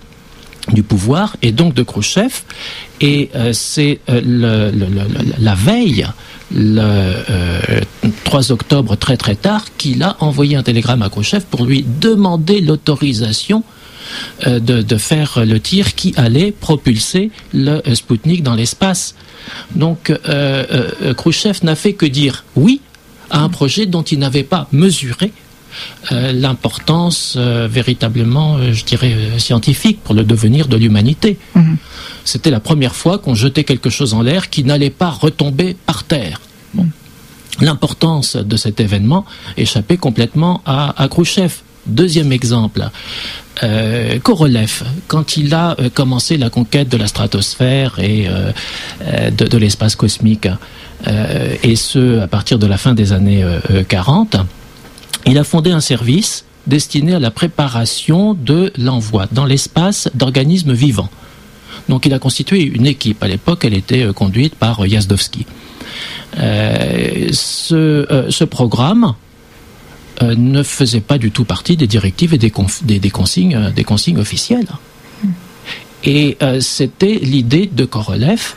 du 0.72 0.82
pouvoir 0.82 1.36
et 1.42 1.52
donc 1.52 1.74
de 1.74 1.82
Khrouchtchev. 1.82 2.42
Et 3.00 3.30
c'est 3.52 4.00
la 4.08 5.54
veille, 5.54 6.06
le 6.54 7.12
3 8.24 8.52
octobre 8.52 8.96
très 8.96 9.16
très 9.16 9.34
tard, 9.34 9.64
qu'il 9.76 10.02
a 10.02 10.16
envoyé 10.20 10.56
un 10.56 10.62
télégramme 10.62 11.02
à 11.02 11.10
Khrouchtchev 11.10 11.44
pour 11.50 11.64
lui 11.64 11.84
demander 12.00 12.60
l'autorisation 12.60 13.62
de, 14.46 14.82
de, 14.82 14.96
faire 14.96 15.44
le 15.44 15.60
tir 15.60 15.94
qui 15.94 16.14
allait 16.16 16.52
propulser 16.52 17.30
le 17.52 17.80
Sputnik 17.94 18.42
dans 18.42 18.54
l'espace. 18.54 19.14
Donc 19.74 20.12
Khrushchev 21.16 21.60
n'a 21.62 21.74
fait 21.74 21.92
que 21.94 22.06
dire 22.06 22.44
oui 22.56 22.80
à 23.30 23.40
un 23.40 23.48
projet 23.48 23.86
dont 23.86 24.02
il 24.02 24.18
n'avait 24.18 24.44
pas 24.44 24.68
mesuré 24.72 25.32
euh, 26.12 26.32
l'importance 26.32 27.34
euh, 27.36 27.66
véritablement, 27.70 28.56
euh, 28.56 28.72
je 28.72 28.84
dirais, 28.84 29.38
scientifique 29.38 30.00
pour 30.04 30.14
le 30.14 30.22
devenir 30.22 30.68
de 30.68 30.76
l'humanité. 30.76 31.38
Mhm. 31.54 31.76
C'était 32.24 32.50
la 32.50 32.60
première 32.60 32.94
fois 32.94 33.18
qu'on 33.18 33.34
jetait 33.34 33.64
quelque 33.64 33.90
chose 33.90 34.14
en 34.14 34.22
l'air 34.22 34.50
qui 34.50 34.64
n'allait 34.64 34.90
pas 34.90 35.10
retomber 35.10 35.76
par 35.86 36.04
terre. 36.04 36.40
L'importance 37.60 38.34
de 38.36 38.56
cet 38.56 38.80
événement 38.80 39.24
échappait 39.56 39.96
complètement 39.96 40.60
à, 40.66 41.00
à 41.00 41.08
Khrouchtchev. 41.08 41.62
Deuxième 41.86 42.32
exemple, 42.32 42.88
Korolev, 44.22 44.82
quand 45.06 45.36
il 45.36 45.54
a 45.54 45.76
commencé 45.92 46.36
la 46.36 46.50
conquête 46.50 46.88
de 46.88 46.96
la 46.96 47.06
stratosphère 47.06 47.98
et 47.98 48.26
de, 49.30 49.44
de 49.46 49.58
l'espace 49.58 49.94
cosmique, 49.94 50.48
et 51.62 51.76
ce 51.76 52.20
à 52.20 52.26
partir 52.26 52.58
de 52.58 52.66
la 52.66 52.78
fin 52.78 52.94
des 52.94 53.12
années 53.12 53.44
40, 53.88 54.36
il 55.26 55.38
a 55.38 55.44
fondé 55.44 55.70
un 55.70 55.80
service 55.80 56.44
destiné 56.66 57.14
à 57.14 57.18
la 57.18 57.30
préparation 57.30 58.34
de 58.34 58.72
l'envoi 58.78 59.26
dans 59.32 59.44
l'espace 59.44 60.08
d'organismes 60.14 60.72
vivants. 60.72 61.10
Donc 61.88 62.06
il 62.06 62.14
a 62.14 62.18
constitué 62.18 62.62
une 62.62 62.86
équipe. 62.86 63.22
À 63.22 63.28
l'époque, 63.28 63.64
elle 63.64 63.74
était 63.74 64.04
euh, 64.04 64.12
conduite 64.12 64.54
par 64.54 64.80
euh, 64.80 64.88
Yazdowski. 64.88 65.46
Euh, 66.38 67.28
ce, 67.32 68.44
programme 68.44 69.14
ne 70.22 70.62
faisait 70.62 71.00
pas 71.00 71.18
du 71.18 71.30
tout 71.30 71.44
partie 71.44 71.76
des 71.76 71.86
directives 71.86 72.34
et 72.34 72.38
des, 72.38 72.50
consignes, 72.50 73.72
des 73.74 73.84
consignes 73.84 74.18
officielles. 74.18 74.68
Et 76.04 76.36
c'était 76.60 77.18
l'idée 77.22 77.68
de 77.72 77.84
Korolev, 77.84 78.54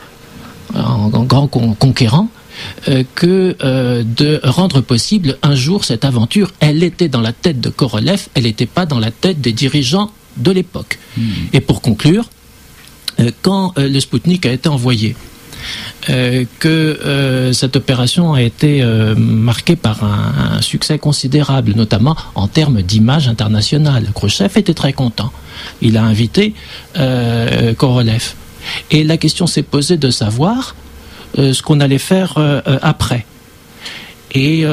en 0.74 1.08
grand 1.24 1.48
conquérant, 1.48 2.28
euh, 2.88 3.02
que 3.14 3.56
euh, 3.62 4.02
de 4.04 4.40
rendre 4.42 4.80
possible 4.80 5.38
un 5.42 5.54
jour 5.54 5.84
cette 5.84 6.04
aventure. 6.04 6.52
Elle 6.60 6.82
était 6.82 7.08
dans 7.08 7.20
la 7.20 7.32
tête 7.32 7.60
de 7.60 7.70
Korolev, 7.70 8.28
elle 8.34 8.44
n'était 8.44 8.66
pas 8.66 8.86
dans 8.86 8.98
la 8.98 9.10
tête 9.10 9.40
des 9.40 9.52
dirigeants 9.52 10.10
de 10.36 10.50
l'époque. 10.50 10.98
Hmm. 11.16 11.22
Et 11.52 11.60
pour 11.60 11.82
conclure, 11.82 12.30
euh, 13.20 13.30
quand 13.42 13.74
le 13.76 14.00
Sputnik 14.00 14.46
a 14.46 14.52
été 14.52 14.68
envoyé, 14.68 15.16
que 16.58 17.50
cette 17.52 17.76
opération 17.76 18.32
a 18.32 18.42
été 18.42 18.82
marquée 19.16 19.76
par 19.76 20.04
un, 20.04 20.60
succès 20.62 20.98
considérable, 20.98 21.72
notamment 21.74 22.16
en 22.34 22.48
termes 22.48 22.82
d'image 22.82 23.28
internationale. 23.28 24.10
Khrushchev 24.14 24.56
était 24.56 24.74
très 24.74 24.92
content. 24.92 25.32
Il 25.82 25.96
a 25.96 26.04
invité 26.04 26.54
Korolev. 27.76 28.34
Et 28.90 29.04
la 29.04 29.16
question 29.16 29.46
s'est 29.46 29.62
posée 29.62 29.96
de 29.96 30.10
savoir 30.10 30.74
euh, 31.38 31.52
ce 31.52 31.62
qu'on 31.62 31.80
allait 31.80 31.98
faire 31.98 32.34
euh, 32.38 32.60
euh, 32.66 32.78
après. 32.82 33.26
Et 34.34 34.64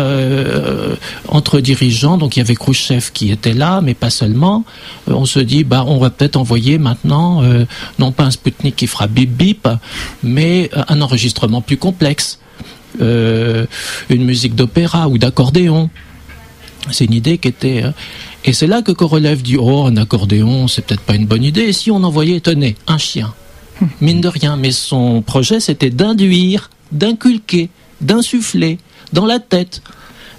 entre 1.30 1.60
dirigeants, 1.60 2.18
donc 2.18 2.36
il 2.36 2.40
y 2.40 2.42
avait 2.42 2.56
Khrushchev 2.56 3.12
qui 3.14 3.32
était 3.32 3.54
là, 3.54 3.82
mais 3.82 3.94
pas 3.94 4.10
seulement. 4.10 4.66
on 5.08 5.26
se 5.26 5.40
dit, 5.40 5.64
bah, 5.64 5.86
on 5.88 5.98
va 5.98 6.10
peut-être 6.10 6.36
envoyer 6.36 6.78
maintenant, 6.78 7.42
non 7.98 8.12
pas 8.12 8.26
un 8.26 8.32
Sputnik 8.32 8.76
qui 8.76 8.88
fera 8.88 9.08
bip 9.08 9.32
bip, 9.32 9.68
mais 10.24 10.70
un 10.90 11.02
enregistrement 11.02 11.62
plus 11.62 11.78
complexe, 11.78 12.40
une 13.00 13.68
musique 14.10 14.56
d'opéra 14.56 15.08
ou 15.08 15.18
d'accordéon. 15.18 15.90
C'est 16.92 17.06
une 17.06 17.14
idée 17.14 17.38
qui 17.38 17.48
était. 17.48 17.84
et 18.44 18.54
c'est 18.54 18.68
là 18.68 18.82
que 18.82 18.92
Korolev 18.92 19.42
dit, 19.42 19.58
oh, 19.58 19.86
un 19.86 19.98
accordéon, 19.98 20.68
c'est 20.68 20.84
peut-être 20.86 21.02
pas 21.02 21.16
une 21.16 21.26
bonne 21.26 21.44
idée. 21.44 21.62
Et 21.62 21.74
si 21.74 21.92
on 21.92 22.04
envoyait, 22.04 22.42
tenez, 22.42 22.76
un 22.88 22.98
chien 22.98 23.34
mine 24.02 24.22
de 24.22 24.28
rien. 24.28 24.58
Mais 24.58 24.72
son 24.72 25.22
projet, 25.22 25.60
c'était 25.60 25.90
d'induire, 25.90 26.70
d'inculquer, 26.92 27.70
d'insuffler 28.02 28.78
dans 29.14 29.26
la 29.26 29.40
tête 29.40 29.82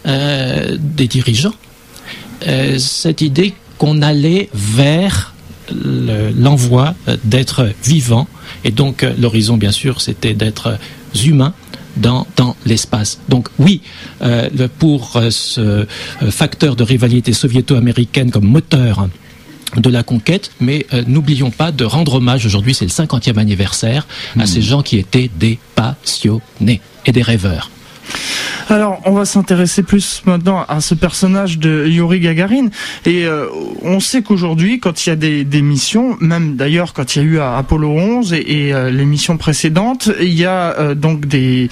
euh, 0.06 0.76
des 0.78 1.08
dirigeants 1.08 1.54
euh, 2.46 2.78
cette 2.78 3.23
idée 3.23 3.54
qu'on 3.78 4.02
allait 4.02 4.49
vers 4.54 5.35
l'envoi 5.68 6.94
d'être 7.25 7.68
vivant. 7.82 8.28
Et 8.62 8.70
donc, 8.70 9.02
euh, 9.02 9.12
l'horizon, 9.18 9.56
bien 9.56 9.73
sûr, 9.73 10.00
c'était 10.00 10.35
d'être 10.35 10.78
humain 11.25 11.54
dans, 11.96 12.26
dans 12.37 12.54
l'espace. 12.66 13.18
Donc 13.28 13.49
oui, 13.58 13.80
pour 14.78 15.18
ce 15.30 15.87
facteur 16.30 16.76
de 16.76 16.85
rivalité 16.85 17.32
soviéto-américaine 17.32 18.30
comme 18.30 18.44
moteur 18.44 19.08
de 19.75 19.90
la 19.90 20.02
conquête, 20.02 20.50
mais 20.61 20.87
euh, 20.92 21.02
n'oublions 21.06 21.50
pas 21.50 21.73
de 21.73 21.85
rendre 21.85 22.14
hommage 22.14 22.46
aujourd'hui, 22.46 22.75
c'est 22.75 22.85
le 22.85 22.90
50e 22.90 23.38
anniversaire, 23.38 24.06
à 24.38 24.44
hmm. 24.44 24.46
ces 24.46 24.62
gens 24.62 24.82
qui 24.82 24.99
étaient 24.99 25.30
des 25.38 25.58
passionnés 25.75 26.80
et 27.04 27.12
des 27.12 27.23
rêveurs. 27.23 27.70
Alors, 28.68 29.00
on 29.04 29.12
va 29.12 29.25
s'intéresser 29.25 29.84
plus 29.84 30.22
maintenant 30.26 30.64
à 30.68 30.80
ce 30.80 30.94
personnage 30.94 31.58
de 31.58 31.86
Yuri 31.86 32.18
Gagarin. 32.18 32.68
Et 33.04 33.25
euh, 33.25 33.46
on 33.82 34.00
sait 34.00 34.22
qu'aujourd'hui, 34.22 34.80
quand 34.80 35.06
il 35.06 35.10
y 35.10 35.12
a 35.12 35.16
des, 35.16 35.62
missions, 35.62 36.16
même 36.20 36.56
d'ailleurs 36.56 36.92
quand 36.92 37.14
il 37.14 37.22
y 37.22 37.25
a 37.25 37.28
eu 37.28 37.38
Apollo 37.38 37.88
11 37.88 38.32
et, 38.32 38.75
euh, 38.75 38.90
les 38.90 39.04
missions 39.04 39.36
précédentes, 39.36 40.10
il 40.20 40.34
y 40.34 40.44
a 40.44 40.75
euh, 40.78 40.94
donc 40.94 41.26
des, 41.26 41.68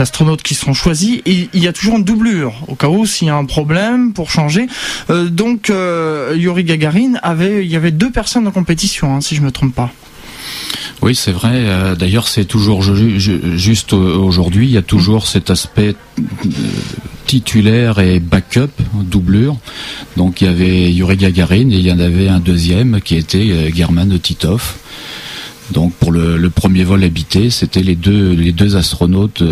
astronautes 0.00 0.42
qui 0.42 0.54
seront 0.54 0.74
choisis. 0.74 1.20
Et 1.26 1.50
il 1.52 1.62
y 1.62 1.68
a 1.68 1.72
toujours 1.72 1.98
une 1.98 2.04
doublure 2.04 2.54
au 2.68 2.74
cas 2.74 2.88
où 2.88 3.04
s'il 3.04 3.28
y 3.28 3.30
a 3.30 3.36
un 3.36 3.44
problème 3.44 4.12
pour 4.14 4.30
changer. 4.30 4.66
donc, 5.08 5.70
Yuri 6.34 6.64
Gagarin 6.64 7.14
avait, 7.22 7.64
il 7.64 7.70
y 7.70 7.76
avait 7.76 7.90
deux 7.90 8.10
personnes 8.10 8.46
en 8.46 8.52
compétition, 8.52 9.14
hein, 9.14 9.20
si 9.20 9.34
je 9.34 9.42
me 9.42 9.50
trompe 9.50 9.74
pas. 9.74 9.92
Oui, 11.02 11.14
c'est 11.14 11.32
vrai. 11.32 11.52
Euh, 11.54 11.94
d'ailleurs, 11.94 12.28
c'est 12.28 12.44
toujours 12.44 12.82
juste 12.82 13.92
aujourd'hui, 13.92 14.66
il 14.66 14.72
y 14.72 14.76
a 14.76 14.82
toujours 14.82 15.26
cet 15.26 15.50
aspect 15.50 15.94
euh, 16.18 16.22
titulaire 17.26 17.98
et 17.98 18.20
backup, 18.20 18.70
doublure. 19.04 19.56
Donc 20.16 20.40
il 20.40 20.46
y 20.46 20.48
avait 20.48 20.92
Yuri 20.92 21.16
Gagarin 21.16 21.70
et 21.70 21.78
il 21.78 21.86
y 21.86 21.92
en 21.92 22.00
avait 22.00 22.28
un 22.28 22.40
deuxième 22.40 23.00
qui 23.00 23.16
était 23.16 23.50
euh, 23.50 23.70
German 23.72 24.18
Titov. 24.18 24.76
Donc 25.70 25.92
pour 25.94 26.12
le, 26.12 26.50
premier 26.50 26.82
vol 26.82 27.04
habité, 27.04 27.50
c'était 27.50 27.82
les 27.82 27.94
deux 27.94 28.32
les 28.32 28.52
deux 28.52 28.76
astronautes 28.76 29.42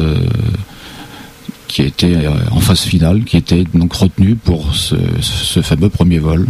qui 1.69 1.83
étaient 1.83 2.27
en 2.51 2.61
phase 2.61 2.81
finale, 2.81 3.25
qui 3.25 3.37
étaient 3.37 3.65
donc 3.75 3.93
retenus 3.93 4.37
pour 4.43 4.75
ce 4.75 5.61
fameux 5.61 5.91
premier 5.91 6.19
vol. 6.19 6.47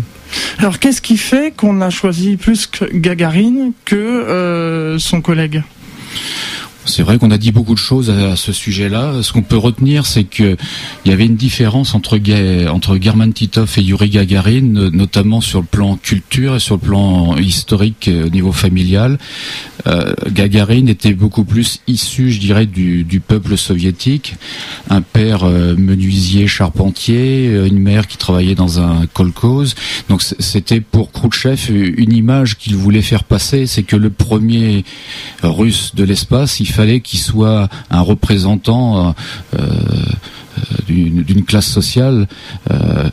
Alors 0.59 0.79
qu'est-ce 0.79 1.03
qui 1.03 1.17
fait 1.17 1.55
qu'on 1.55 1.81
a 1.81 1.91
choisi 1.91 2.37
plus 2.37 2.69
Gagarine 2.93 3.73
que 3.85 3.97
euh, 3.97 4.99
son 4.99 5.21
collègue? 5.21 5.63
C'est 6.87 7.03
vrai 7.03 7.19
qu'on 7.19 7.31
a 7.31 7.39
dit 7.39 7.53
beaucoup 7.53 7.75
de 7.75 7.79
choses 7.79 8.11
à, 8.11 8.37
ce 8.37 8.53
sujet-là. 8.53 9.23
Ce 9.23 9.33
qu'on 9.33 9.43
peut 9.43 9.57
retenir, 9.57 10.07
c'est 10.07 10.25
qu'il 10.25 10.57
y 11.05 11.11
avait 11.11 11.27
une 11.27 11.37
différence 11.37 11.95
entre, 11.95 12.19
German 13.01 13.33
Titov 13.33 13.73
et 13.77 13.83
Yuri 13.83 14.09
Gagarin, 14.09 14.91
notamment 14.93 15.41
sur 15.41 15.61
le 15.61 15.67
plan 15.67 15.97
culture 15.97 16.57
et 16.57 16.61
sur 16.61 16.77
le 16.77 16.81
plan 16.81 17.37
historique 17.37 18.09
euh, 18.09 18.27
au 18.27 18.29
niveau 18.31 18.53
familial. 18.53 19.19
Euh, 19.87 20.15
Gagarin 20.31 20.87
était 20.87 21.13
beaucoup 21.13 21.45
plus 21.45 21.81
issu, 21.87 22.31
je 22.31 22.41
dirais, 22.41 22.67
du, 22.67 23.05
peuple 23.27 23.57
soviétique. 23.57 24.35
Un 24.89 25.03
père 25.03 25.45
euh, 25.45 25.75
menuisier, 25.77 26.47
charpentier, 26.47 27.47
une 27.67 27.79
mère 27.79 28.07
qui 28.07 28.17
travaillait 28.17 28.55
dans 28.55 28.81
un 28.81 29.07
kolkhoz. 29.07 29.75
Donc 30.09 30.23
c'était 30.23 30.81
pour 30.81 31.11
Khrouchtchev 31.13 31.71
une 31.71 32.13
image 32.13 32.57
qu'il 32.57 32.77
voulait 32.77 33.03
faire 33.03 33.25
passer, 33.25 33.67
c'est 33.67 33.83
que 33.83 33.97
le 33.97 34.11
premier 34.11 34.85
russe 35.43 35.93
de 35.95 36.05
l'espace, 36.05 36.61
il 36.61 36.67
fallait 36.77 37.01
qu'il 37.01 37.19
soit 37.19 37.69
un 37.91 38.03
représentant 38.03 39.15
euh, 39.59 39.63
d'une 40.89 41.45
classe 41.45 41.67
sociale 41.67 42.29
euh, 42.71 43.09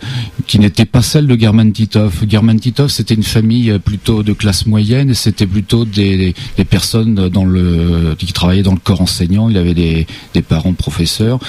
qui 0.48 0.60
n'était 0.60 0.86
pas 0.86 1.02
celle 1.02 1.28
de 1.28 1.40
German 1.40 1.72
Titov. 1.72 2.24
German 2.28 2.60
Titov, 2.60 2.90
c'était 2.90 3.14
une 3.14 3.24
famille 3.24 3.72
euh, 3.72 3.80
plutôt 3.80 4.24
de 4.24 4.34
classe 4.34 4.66
moyenne 4.66 5.14
c'était 5.14 5.48
plutôt 5.48 5.86
des, 5.86 6.34
personnes 6.70 7.30
dans 7.30 7.46
le, 7.46 8.16
qui 8.18 8.32
travaillaient 8.34 8.64
dans 8.64 8.74
le 8.74 8.80
corps 8.80 9.02
enseignant. 9.02 9.50
Il 9.50 9.58
avait 9.58 9.74
des, 9.74 10.06
parents 10.48 10.74
professeurs. 10.74 11.40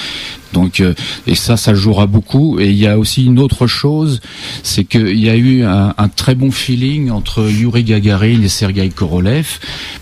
Donc, 0.52 0.82
et 1.26 1.34
ça, 1.34 1.56
ça 1.56 1.74
jouera 1.74 2.06
beaucoup. 2.06 2.60
Et 2.60 2.70
il 2.70 2.76
y 2.76 2.86
a 2.86 2.98
aussi 2.98 3.24
une 3.24 3.40
autre 3.40 3.66
chose, 3.66 4.20
c'est 4.62 4.84
qu'il 4.84 5.18
y 5.18 5.28
a 5.28 5.36
eu 5.36 5.64
un, 5.64 5.92
très 6.14 6.34
bon 6.34 6.52
feeling 6.52 7.10
entre 7.10 7.50
Yuri 7.50 7.82
Gagarin 7.82 8.40
et 8.40 8.48
Sergei 8.48 8.88
Korolev, 8.88 9.58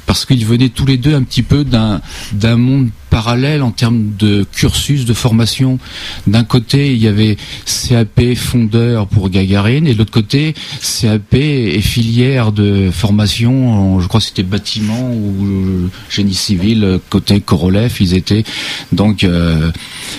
parce 0.06 0.26
qu'ils 0.26 0.44
venaient 0.44 0.68
tous 0.68 0.84
les 0.84 0.98
deux 0.98 1.14
un 1.14 1.22
petit 1.22 1.42
peu 1.42 1.64
d'un 1.64 2.56
monde 2.56 2.90
parallèle 3.12 3.62
en 3.62 3.70
termes 3.70 4.12
de 4.18 4.46
cursus 4.52 5.04
de 5.04 5.12
formation. 5.12 5.78
D'un 6.26 6.44
côté, 6.44 6.92
il 6.92 7.02
y 7.02 7.08
avait 7.08 7.36
CAP 7.66 8.34
fondeur 8.34 9.06
pour 9.06 9.30
Gagarine, 9.30 9.86
et 9.86 9.94
de 9.94 9.98
l'autre 9.98 10.12
côté, 10.12 10.54
CAP 10.80 11.34
et 11.34 11.80
filière 11.80 12.52
de 12.52 12.90
formation, 12.90 14.00
je 14.00 14.08
crois 14.08 14.20
que 14.20 14.26
c'était 14.26 14.42
bâtiment 14.42 15.10
ou 15.12 15.88
génie 16.08 16.34
civil, 16.34 17.00
côté 17.10 17.40
Korolev, 17.40 17.94
ils 18.00 18.14
étaient. 18.14 18.44
Donc, 18.92 19.24
euh, 19.24 19.70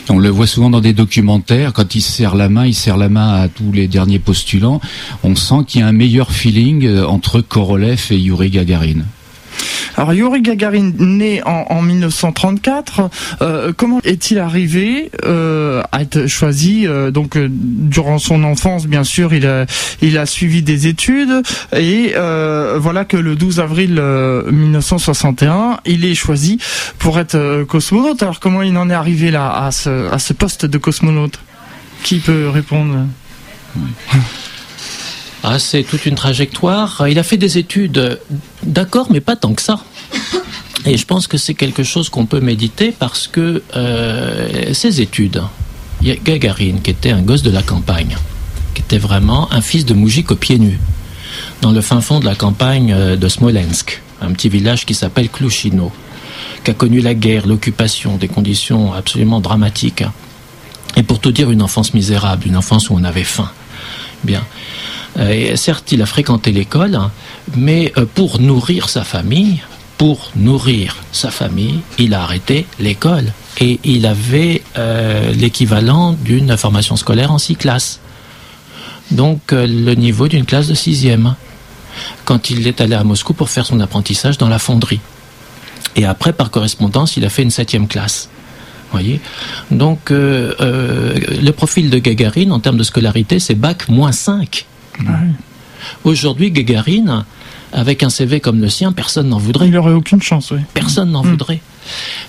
on 0.10 0.20
le 0.20 0.30
voit 0.30 0.48
souvent 0.48 0.70
dans 0.70 0.82
des 0.82 0.94
documentaires, 0.94 1.74
quand 1.74 1.96
il 1.96 2.02
serre 2.02 2.36
la 2.36 2.50
main, 2.50 2.66
il 2.66 2.74
serre 2.74 2.98
la 2.98 3.10
main 3.10 3.34
à 3.42 3.48
tous 3.48 3.72
les 3.72 3.88
derniers 3.88 4.20
postulants. 4.20 4.82
On 5.24 5.36
sent 5.36 5.66
qu'il 5.68 5.82
y 5.82 5.84
a 5.84 5.88
un 5.88 5.92
meilleur 5.92 6.32
feeling 6.32 6.86
euh, 6.86 7.06
entre 7.06 7.42
Korolev 7.42 8.08
et 8.12 8.18
Yuri 8.18 8.50
Gagarin. 8.50 9.04
Alors 9.96 10.14
Yuri 10.14 10.42
Gagarin, 10.42 10.92
né 10.98 11.42
en, 11.46 11.82
1934, 11.82 13.10
euh, 13.42 13.74
comment 13.76 14.00
est-il 14.04 14.40
arrivé 14.40 15.12
euh, 15.26 15.84
à 15.92 16.02
être 16.02 16.26
choisi 16.28 16.88
euh, 16.88 17.12
Donc 17.12 17.38
durant 17.38 18.18
son 18.18 18.44
enfance, 18.44 18.88
bien 18.88 19.04
sûr, 19.04 19.34
il 19.34 19.46
a, 19.46 19.66
il 20.02 20.18
a 20.18 20.26
suivi 20.26 20.64
des 20.64 20.88
études. 20.88 21.44
Et 21.76 22.14
voilà 22.16 23.06
que 23.06 23.18
le 23.18 23.36
12 23.36 23.60
avril 23.60 24.02
1961, 24.02 25.80
il 25.86 26.06
est 26.06 26.16
choisi 26.16 26.60
pour 26.98 27.20
être 27.20 27.64
cosmonaute. 27.64 28.24
Alors 28.24 28.40
comment 28.40 28.62
il 28.62 28.78
en 28.78 28.90
est 28.90 28.94
arrivé 28.94 29.32
là 29.32 29.66
à 29.66 29.72
ce, 29.72 30.12
à 30.12 30.20
ce 30.20 30.34
poste 30.34 30.66
de 30.66 30.78
cosmonaute? 30.78 31.40
Qui 32.04 32.20
peut 32.20 32.50
répondre? 32.50 33.06
ah, 35.44 35.60
c'est 35.60 35.84
toute 35.84 36.06
une 36.06 36.16
trajectoire. 36.16 37.06
Il 37.10 37.20
a 37.20 37.24
fait 37.24 37.38
des 37.38 37.58
études, 37.58 38.20
d'accord, 38.64 39.08
mais 39.10 39.20
pas 39.20 39.36
tant 39.36 39.54
que 39.54 39.62
ça. 39.62 39.84
Et 40.86 40.98
je 40.98 41.06
pense 41.06 41.28
que 41.28 41.38
c'est 41.38 41.54
quelque 41.54 41.84
chose 41.84 42.10
qu'on 42.10 42.26
peut 42.26 42.40
méditer 42.40 42.94
parce 42.98 43.28
que 43.28 43.62
euh, 43.76 44.74
ces 44.74 45.02
études, 45.02 45.42
il 46.02 46.18
Gagarine 46.24 46.82
qui 46.82 46.92
était 46.92 47.12
un 47.12 47.22
gosse 47.22 47.42
de 47.42 47.52
la 47.52 47.62
campagne, 47.62 48.18
qui 48.74 48.82
était 48.82 48.98
vraiment 48.98 49.52
un 49.54 49.62
fils 49.62 49.86
de 49.86 49.94
moujik 49.94 50.32
au 50.32 50.36
pied 50.36 50.60
nu, 50.60 50.80
dans 51.62 51.72
le 51.72 51.82
fin 51.82 52.02
fond 52.02 52.20
de 52.20 52.26
la 52.26 52.36
campagne 52.36 52.94
euh, 52.94 53.16
de 53.16 53.28
Smolensk, 53.28 54.02
un 54.22 54.32
petit 54.32 54.50
village 54.50 54.86
qui 54.86 54.94
s'appelle 54.94 55.30
Klushino, 55.30 55.92
qui 56.64 56.72
a 56.72 56.74
connu 56.74 57.00
la 57.00 57.14
guerre, 57.14 57.48
l'occupation, 57.48 58.18
des 58.18 58.28
conditions 58.28 58.94
absolument 58.94 59.40
dramatiques. 59.40 60.04
Et 60.96 61.04
pour 61.04 61.20
tout 61.20 61.32
dire, 61.32 61.50
une 61.52 61.62
enfance 61.62 61.94
misérable, 61.94 62.48
une 62.48 62.58
enfance 62.58 62.90
où 62.90 62.96
on 62.96 63.04
avait 63.04 63.24
faim. 63.24 63.50
Bien. 64.24 64.44
Euh, 65.18 65.56
certes, 65.56 65.92
il 65.92 66.02
a 66.02 66.06
fréquenté 66.06 66.52
l'école, 66.52 67.00
mais 67.56 67.94
euh, 67.98 68.06
pour 68.12 68.40
nourrir 68.40 68.90
sa 68.90 69.04
famille, 69.04 69.62
pour 69.98 70.32
nourrir 70.36 70.98
sa 71.12 71.30
famille, 71.30 71.82
il 72.00 72.14
a 72.14 72.24
arrêté 72.24 72.66
l'école. 72.80 73.32
Et 73.60 73.80
il 73.84 74.08
avait 74.08 74.64
euh, 74.78 75.32
l'équivalent 75.34 76.14
d'une 76.14 76.58
formation 76.58 76.96
scolaire 76.96 77.32
en 77.32 77.38
six 77.38 77.56
classes. 77.56 78.00
Donc 79.12 79.52
le 79.52 79.94
niveau 79.94 80.28
d'une 80.28 80.46
classe 80.46 80.68
de 80.68 80.74
sixième. 80.74 81.36
Quand 82.26 82.50
il 82.50 82.66
est 82.66 82.82
allé 82.82 82.96
à 82.96 83.04
Moscou 83.04 83.34
pour 83.34 83.50
faire 83.50 83.66
son 83.66 83.80
apprentissage 83.80 84.40
dans 84.40 84.50
la 84.50 84.58
fonderie. 84.58 85.02
Et 85.96 86.06
après, 86.06 86.34
par 86.34 86.50
correspondance, 86.50 87.18
il 87.18 87.26
a 87.26 87.30
fait 87.30 87.44
une 87.44 87.52
septième 87.52 87.88
classe. 87.88 88.30
Voyez? 88.92 89.20
Donc, 89.70 90.10
le 90.10 91.52
profil 91.52 91.92
de 91.92 92.00
Gagarine, 92.00 92.52
en 92.52 92.60
termes 92.60 92.78
de 92.78 92.84
scolarité, 92.84 93.40
c'est 93.40 93.54
bac 93.54 93.88
moins 93.90 94.12
5. 94.12 94.66
Aujourd'hui, 96.04 96.52
Gagarine, 96.52 97.26
avec 97.72 98.04
un 98.04 98.10
CV 98.10 98.40
comme 98.40 98.62
le 98.62 98.70
sien, 98.70 98.92
personne 98.92 99.30
n'en 99.30 99.38
voudrait. 99.40 99.68
Il 99.68 99.72
n'aurait 99.72 99.94
aucune 99.94 100.22
chance, 100.22 100.52
oui. 100.52 100.60
Personne 100.74 101.12
n'en 101.12 101.24
mm. 101.24 101.28
voudrait. 101.28 101.62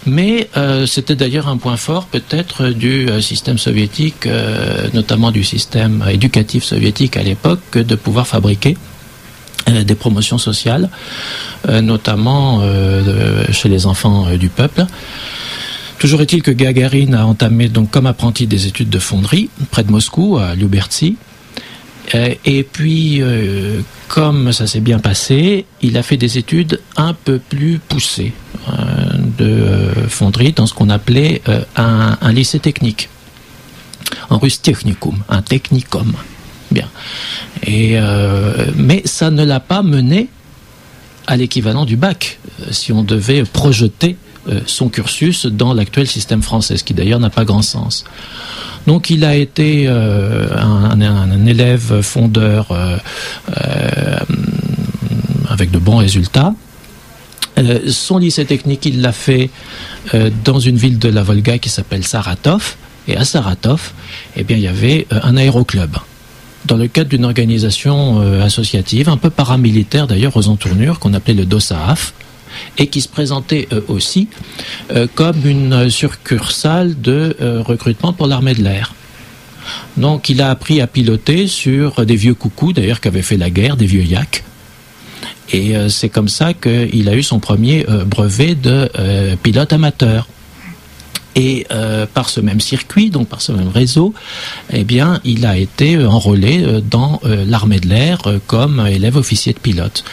Mais 0.07 0.49
euh, 0.57 0.87
c'était 0.87 1.15
d'ailleurs 1.15 1.49
un 1.49 1.57
point 1.57 1.77
fort 1.77 2.07
peut-être 2.07 2.71
du 2.71 3.09
euh, 3.09 3.21
système 3.21 3.59
soviétique, 3.59 4.27
euh, 4.27 4.89
notamment 4.95 5.31
du 5.31 5.45
système 5.45 6.05
éducatif 6.11 6.65
soviétique 6.65 7.17
à 7.17 7.23
l'époque, 7.23 7.79
de 7.79 7.95
pouvoir 7.95 8.27
fabriquer 8.27 8.77
des 9.67 9.95
promotions 9.95 10.37
sociales, 10.37 10.91
notamment 11.67 12.61
chez 13.51 13.71
les 13.71 13.87
enfants 13.87 14.37
du 14.37 14.51
peuple. 14.51 14.85
Toujours 15.99 16.21
est-il 16.21 16.43
que 16.43 16.51
Gagarine 16.51 17.15
a 17.15 17.27
entamé 17.27 17.71
donc 17.71 17.91
comme 17.91 18.05
apprenti 18.05 18.47
des 18.47 18.67
études 18.67 18.91
de 18.91 18.99
fonderie 18.99 19.49
près 19.71 19.85
de 19.85 19.91
Moscou, 19.91 20.37
à 20.37 20.55
Lubertsy, 20.55 21.17
euh, 21.17 21.24
et 22.13 22.63
puis, 22.65 23.23
euh, 23.23 23.81
comme 24.09 24.53
ça 24.53 24.67
s'est 24.67 24.81
bien 24.81 24.99
passé, 24.99 25.65
il 25.81 25.97
a 25.97 26.03
fait 26.03 26.17
des 26.17 26.39
études 26.39 26.81
un 26.97 27.15
peu 27.15 27.39
plus 27.39 27.79
poussées 27.79 28.33
euh, 28.69 28.73
de 29.39 30.09
fonderie 30.09 30.53
dans 30.53 30.67
ce 30.67 30.75
qu'on 30.75 30.91
appelait 30.91 31.43
un, 31.77 32.33
lycée 32.33 32.59
technique. 32.59 33.09
En 34.31 34.39
russe, 34.39 34.61
technicum, 34.61 35.23
un 35.29 35.43
technicum. 35.43 36.13
Bien. 36.71 36.89
Et, 37.67 37.97
mais 38.77 39.03
ça 39.05 39.31
ne 39.31 39.45
l'a 39.45 39.61
pas 39.61 39.83
mené 39.83 40.29
à 41.27 41.37
l'équivalent 41.37 41.85
du 41.85 41.97
bac, 41.97 42.39
si 42.71 42.93
on 42.93 43.03
devait 43.03 43.45
projeter 43.45 44.17
son 44.67 44.89
cursus 44.89 45.47
dans 45.47 45.73
l'actuel 45.73 46.07
système 46.07 46.43
français, 46.43 46.77
ce 46.77 46.85
qui 46.85 46.95
d'ailleurs 46.95 47.21
n'a 47.21 47.31
pas 47.31 47.45
grand 47.45 47.63
sens. 47.63 48.05
Donc 48.87 49.11
il 49.11 49.25
a 49.25 49.35
été 49.35 49.85
euh, 49.87 50.47
un, 50.57 51.47
élève 51.47 52.03
fondeur 52.03 52.71
euh, 52.71 52.97
euh, 53.67 54.19
avec 55.49 55.71
de 55.71 55.79
bons 55.79 55.97
résultats. 55.97 56.55
son 57.89 58.19
lycée 58.19 58.45
technique, 58.45 58.85
il 58.87 59.01
l'a 59.01 59.13
fait 59.13 59.51
dans 60.45 60.59
une 60.59 60.77
ville 60.77 60.99
de 60.99 61.09
la 61.09 61.23
Volga 61.23 61.59
qui 61.59 61.69
s'appelle 61.69 62.05
Saratov. 62.05 62.77
Et 63.07 63.17
à 63.17 63.25
Saratov, 63.25 63.93
eh 64.37 64.45
bien, 64.45 64.57
il 64.57 64.63
y 64.63 64.69
avait 64.69 65.07
un 65.11 65.37
aéroclub 65.37 65.97
dans 66.65 66.77
le 66.77 66.89
cadre 66.89 67.11
d'une 67.11 67.27
organisation 67.27 68.21
associative, 68.41 69.11
un 69.11 69.19
peu 69.19 69.29
paramilitaire 69.29 70.07
d'ailleurs 70.07 70.35
aux 70.37 70.49
entournures, 70.49 70.99
qu'on 70.99 71.13
appelait 71.13 71.35
le 71.35 71.45
DOSAAF, 71.45 72.15
et 72.79 72.87
qui 72.89 73.01
se 73.01 73.09
présentait 73.09 73.69
euh, 73.73 73.81
aussi 73.89 74.29
euh, 74.93 75.07
comme 75.15 75.47
une 75.47 75.91
succursale 75.91 77.01
de 77.01 77.37
euh, 77.41 77.63
recrutement 77.63 78.13
pour 78.13 78.27
l'armée 78.27 78.55
de 78.55 78.63
l'air. 78.63 78.95
Donc 79.97 80.29
il 80.29 80.43
a 80.43 80.51
appris 80.51 80.81
à 80.81 80.87
piloter 80.87 81.47
sur 81.47 82.05
des 82.05 82.17
vieux 82.17 82.35
coucous, 82.35 82.73
d'ailleurs, 82.73 83.01
qui 83.01 83.09
avaient 83.09 83.23
fait 83.23 83.37
la 83.37 83.51
guerre, 83.51 83.77
des 83.77 83.87
vieux 83.87 84.03
yaks. 84.03 84.45
Et 85.53 85.75
c'est 85.89 86.09
comme 86.09 86.29
ça 86.29 86.55
qu'il 86.55 87.09
a 87.09 87.15
eu 87.15 87.23
son 87.23 87.39
premier 87.39 87.87
brevet 88.07 88.55
de 88.55 88.89
pilote 89.43 89.73
amateur. 89.75 90.27
Et 91.37 91.67
par 92.15 92.29
ce 92.29 92.41
même 92.41 92.61
circuit, 92.61 93.11
donc 93.11 93.29
par 93.29 93.41
ce 93.41 93.51
même 93.51 93.69
réseau, 93.69 94.15
eh 94.73 94.85
bien, 94.85 95.21
il 95.25 95.47
a 95.47 95.57
été 95.57 95.99
enrôlé 96.05 96.65
dans 96.89 97.21
l'armée 97.25 97.81
de 97.81 97.89
l'air 97.89 98.21
comme 98.47 98.87
élève 98.87 99.17
officier 99.17 99.53
de 99.53 99.59
pilote 99.59 100.05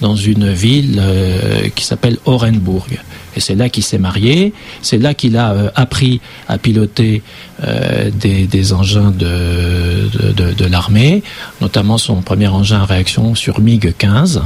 dans 0.00 0.16
une 0.16 0.52
ville 0.52 0.98
euh, 0.98 1.68
qui 1.74 1.84
s'appelle 1.84 2.18
Orenburg. 2.24 3.00
Et 3.36 3.40
c'est 3.40 3.54
là 3.54 3.68
qu'il 3.68 3.84
s'est 3.84 3.98
marié, 3.98 4.52
c'est 4.82 4.98
là 4.98 5.14
qu'il 5.14 5.36
a 5.36 5.52
euh, 5.52 5.70
appris 5.74 6.20
à 6.48 6.58
piloter 6.58 7.22
euh, 7.62 8.10
des, 8.10 8.46
des, 8.46 8.72
engins 8.72 9.10
de, 9.10 10.08
de, 10.32 10.52
de, 10.52 10.64
l'armée, 10.64 11.22
notamment 11.60 11.98
son 11.98 12.22
premier 12.22 12.48
engin 12.48 12.80
à 12.80 12.84
réaction 12.84 13.34
sur 13.34 13.60
MiG-15. 13.60 14.40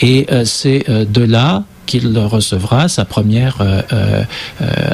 Et 0.00 0.26
c'est 0.44 0.84
de 0.88 1.22
là 1.22 1.62
qu'il 1.90 2.16
recevra 2.18 2.88
sa 2.88 3.04
première 3.04 3.58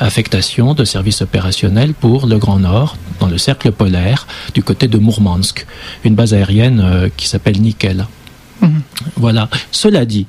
affectation 0.01 0.75
de 0.75 0.85
service 0.85 1.21
opérationnel 1.21 1.93
pour 1.93 2.27
le 2.27 2.39
Grand 2.39 2.59
Nord, 2.59 2.97
dans 3.21 3.29
le 3.29 3.39
cercle 3.39 3.71
polaire, 3.73 4.27
du 4.55 4.63
côté 4.63 4.89
de 4.89 4.99
Mourmansk, 4.99 5.67
une 6.05 6.15
base 6.15 6.33
aérienne 6.33 7.11
qui 7.17 7.29
s'appelle 7.29 7.61
Nickel. 7.61 8.07
Mhm. 8.63 8.83
Voilà. 9.17 9.49
Cela 9.71 10.05
dit, 10.05 10.27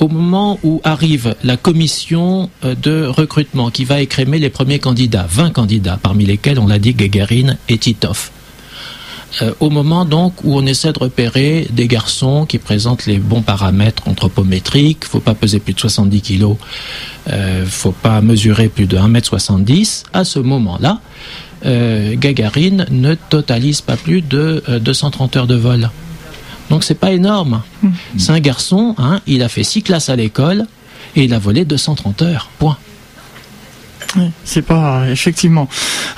au 0.00 0.08
moment 0.08 0.58
où 0.62 0.80
arrive 0.82 1.34
la 1.44 1.56
commission 1.56 2.50
euh, 2.64 2.74
de 2.74 3.06
recrutement 3.06 3.70
qui 3.70 3.84
va 3.84 4.00
écrémer 4.00 4.38
les 4.38 4.50
premiers 4.50 4.78
candidats, 4.78 5.26
20 5.28 5.50
candidats, 5.50 5.98
parmi 6.02 6.24
lesquels 6.24 6.58
on 6.58 6.66
l'a 6.66 6.78
dit 6.78 6.94
Gagarine 6.94 7.58
et 7.68 7.78
Titov. 7.78 8.30
Euh, 9.42 9.52
au 9.60 9.70
moment 9.70 10.04
donc 10.04 10.34
où 10.44 10.56
on 10.56 10.66
essaie 10.66 10.92
de 10.92 10.98
repérer 10.98 11.68
des 11.70 11.86
garçons 11.86 12.46
qui 12.46 12.58
présentent 12.58 13.06
les 13.06 13.18
bons 13.18 13.42
paramètres 13.42 14.08
anthropométriques, 14.08 15.04
faut 15.04 15.20
pas 15.20 15.34
peser 15.34 15.60
plus 15.60 15.74
de 15.74 15.80
70 15.80 16.20
kilos, 16.20 16.56
euh, 17.28 17.64
faut 17.64 17.92
pas 17.92 18.20
mesurer 18.20 18.68
plus 18.68 18.86
de 18.86 18.96
1m70, 18.96 20.04
à 20.12 20.24
ce 20.24 20.40
moment-là, 20.40 21.00
euh, 21.64 22.14
Gagarine 22.16 22.86
ne 22.90 23.14
totalise 23.14 23.82
pas 23.82 23.96
plus 23.96 24.20
de 24.20 24.64
230 24.80 25.36
heures 25.36 25.46
de 25.46 25.54
vol. 25.54 25.90
Donc 26.68 26.84
c'est 26.84 26.94
pas 26.94 27.12
énorme. 27.12 27.62
Mmh. 27.82 27.88
C'est 28.18 28.32
un 28.32 28.40
garçon, 28.40 28.94
hein, 28.98 29.20
il 29.26 29.42
a 29.42 29.48
fait 29.48 29.64
six 29.64 29.82
classes 29.82 30.08
à 30.08 30.16
l'école 30.16 30.66
et 31.14 31.24
il 31.24 31.34
a 31.34 31.38
volé 31.38 31.64
230 31.64 32.22
heures. 32.22 32.48
Point. 32.58 32.78
C'est 34.44 34.62
pas 34.62 35.08
effectivement. 35.10 35.68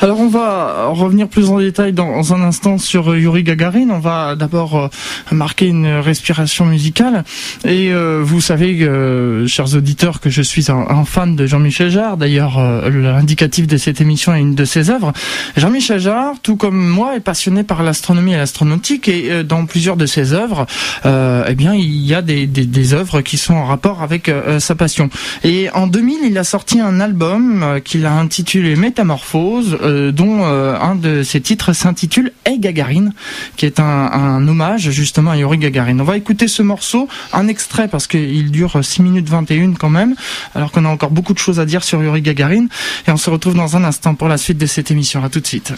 Alors 0.01 0.21
on 0.21 0.29
va 0.29 0.87
revenir 0.89 1.29
plus 1.29 1.51
en 1.51 1.59
détail 1.59 1.93
dans 1.93 2.35
un 2.35 2.43
instant 2.43 2.79
sur 2.79 3.15
Yuri 3.15 3.43
Gagarin. 3.43 3.91
On 3.91 3.99
va 3.99 4.37
d'abord 4.37 4.77
euh, 4.77 4.89
marquer 5.31 5.67
une 5.67 5.87
respiration 5.87 6.67
musicale. 6.67 7.25
Et 7.65 7.93
euh, 7.93 8.21
vous 8.23 8.41
savez, 8.41 8.83
euh, 8.83 9.47
chers 9.47 9.75
auditeurs, 9.75 10.21
que 10.21 10.31
je 10.31 10.43
suis 10.43 10.71
un, 10.71 11.05
fan 11.05 11.37
de 11.37 11.47
Jean-Michel 11.47 11.91
Jarre. 11.91 12.17
D'ailleurs, 12.17 12.61
l'indicatif 12.89 13.67
de 13.67 13.77
cette 13.77 14.01
émission 14.01 14.35
est 14.35 14.41
une 14.41 14.55
de 14.55 14.65
ses 14.65 14.91
œuvres. 14.91 15.13
Jean-Michel 15.57 16.01
Jarre, 16.01 16.35
tout 16.43 16.57
comme 16.57 16.79
moi, 16.89 17.17
est 17.17 17.21
passionné 17.21 17.65
par 17.65 17.83
l'astronomie 17.83 18.35
et 18.35 18.37
l'astronautique. 18.37 19.09
Et 19.09 19.43
dans 19.43 19.67
plusieurs 19.67 19.97
de 19.97 20.07
ses 20.07 20.33
œuvres, 20.33 20.67
eh 21.05 21.55
bien, 21.55 21.75
il 21.75 22.07
y 22.07 22.15
a 22.15 22.23
des, 22.23 22.95
œuvres 22.95 23.21
qui 23.21 23.37
sont 23.37 23.55
en 23.55 23.65
rapport 23.65 24.03
avec 24.03 24.31
sa 24.59 24.75
passion. 24.75 25.11
Et 25.45 25.71
en 25.71 25.87
2000, 25.87 26.21
il 26.25 26.39
a 26.39 26.45
sorti 26.45 26.81
un 26.81 27.01
album 27.01 27.81
qu'il 27.83 28.07
a 28.07 28.13
intitulé 28.13 28.77
Métamorphose, 28.77 29.79
euh, 29.83 30.13
dont 30.13 30.41
euh, 30.45 30.79
un 30.79 30.95
de 30.95 31.23
ses 31.23 31.41
titres 31.41 31.73
s'intitule 31.73 32.33
Hey 32.45 32.59
Gagarine, 32.59 33.13
qui 33.57 33.67
est 33.67 33.81
un, 33.81 34.47
hommage 34.49 34.91
justement 34.91 35.31
à 35.31 35.37
Yuri 35.37 35.59
Gagarine. 35.59 36.01
On 36.01 36.05
va 36.05 36.17
écouter 36.17 36.49
ce 36.49 36.63
morceau, 36.63 37.09
un 37.33 37.49
extrait 37.49 37.89
parce 37.89 38.07
qu'il 38.07 38.51
dure 38.51 38.79
6 38.83 39.03
minutes 39.03 39.29
21 39.29 39.75
quand 39.75 39.91
même, 39.91 40.15
alors 40.55 40.73
qu'on 40.73 40.85
a 40.85 40.89
encore 40.89 41.11
beaucoup 41.11 41.33
de 41.33 41.39
choses 41.39 41.61
à 41.61 41.65
dire 41.65 41.85
sur 41.85 42.03
Yuri 42.03 42.23
Gagarine. 42.23 42.69
Et 43.07 43.11
on 43.11 43.17
se 43.17 43.31
retrouve 43.31 43.55
dans 43.55 43.77
un 43.77 43.85
instant 43.85 44.15
pour 44.15 44.29
la 44.29 44.37
suite 44.37 44.59
de 44.59 44.67
cette 44.67 44.91
émission. 44.91 45.23
À 45.25 45.29
tout 45.29 45.41
de 45.41 45.47
suite. 45.47 45.73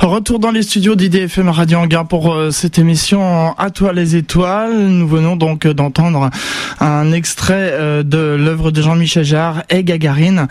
Retour 0.00 0.38
dans 0.38 0.50
les 0.50 0.62
studios 0.62 0.94
d'IDFM 0.94 1.48
Radio 1.48 1.78
Hangar 1.78 2.06
pour 2.06 2.32
euh, 2.32 2.50
cette 2.50 2.78
émission 2.78 3.56
À 3.58 3.70
toi 3.70 3.92
les 3.92 4.16
étoiles. 4.16 4.76
Nous 4.76 5.08
venons 5.08 5.36
donc 5.36 5.66
d'entendre 5.66 6.30
un 6.80 7.12
extrait 7.12 8.02
de 8.04 8.36
l'œuvre 8.38 8.70
de 8.70 8.82
Jean-Michel 8.82 9.24
Jarre, 9.24 9.62
Hey 9.70 9.84
Gagarine, 9.84 10.48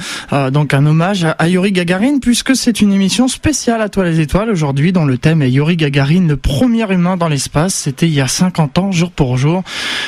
donc 0.51 0.73
un 0.73 0.82
hommage 0.87 1.27
à 1.37 1.47
Yuri 1.47 1.71
Gagarin 1.71 2.19
puisque 2.19 2.55
c'est 2.55 2.81
une 2.81 2.93
émission 2.93 3.27
spéciale 3.27 3.81
à 3.81 3.89
toi 3.89 4.03
les 4.05 4.19
étoiles 4.19 4.49
aujourd'hui 4.49 4.91
dont 4.91 5.05
le 5.05 5.17
thème 5.17 5.41
est 5.41 5.51
Yuri 5.51 5.77
Gagarin, 5.77 6.27
le 6.27 6.37
premier 6.37 6.91
humain 6.91 7.17
dans 7.17 7.27
l'espace. 7.27 7.73
C'était 7.73 8.07
il 8.07 8.13
y 8.13 8.21
a 8.21 8.27
50 8.27 8.77
ans, 8.77 8.91
jour 8.91 9.11
pour 9.11 9.37
jour. 9.37 9.63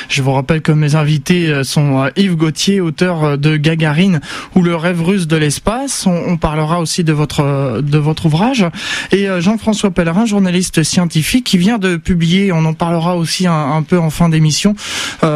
Je 0.08 0.22
vous 0.22 0.32
rappelle 0.32 0.62
que 0.62 0.72
mes 0.72 0.94
invités 0.94 1.48
euh, 1.48 1.64
sont 1.64 2.02
euh, 2.02 2.10
Yves 2.16 2.36
Gauthier, 2.36 2.80
auteur 2.80 3.24
euh, 3.24 3.36
de 3.36 3.56
Gagarin 3.56 4.20
ou 4.54 4.62
le 4.62 4.74
rêve 4.74 5.02
russe 5.02 5.26
de 5.26 5.36
l'espace. 5.36 6.06
On, 6.06 6.36
parlera 6.36 6.80
aussi 6.80 7.02
de 7.02 7.12
votre 7.12 7.80
de 7.80 7.98
votre 7.98 8.26
ouvrage 8.26 8.66
et 9.10 9.26
Jean-François 9.40 9.90
Pellerin, 9.90 10.26
journaliste 10.26 10.82
scientifique, 10.82 11.44
qui 11.44 11.56
vient 11.56 11.78
de 11.78 11.96
publier. 11.96 12.52
On 12.52 12.64
en 12.66 12.74
parlera 12.74 13.16
aussi 13.16 13.46
un, 13.46 13.82
peu 13.82 13.98
en 13.98 14.10
fin 14.10 14.28
d'émission. 14.28 14.74
Un, 15.22 15.28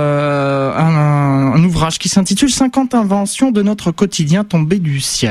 un 1.54 1.64
ouvrage 1.64 1.98
qui 1.98 2.10
s'intitule 2.10 2.50
50 2.50 2.94
inventions 2.94 3.50
de 3.50 3.62
notre 3.62 3.92
quotidien 3.92 4.44
tombé 4.44 4.78
du 4.78 5.00
ciel. 5.00 5.29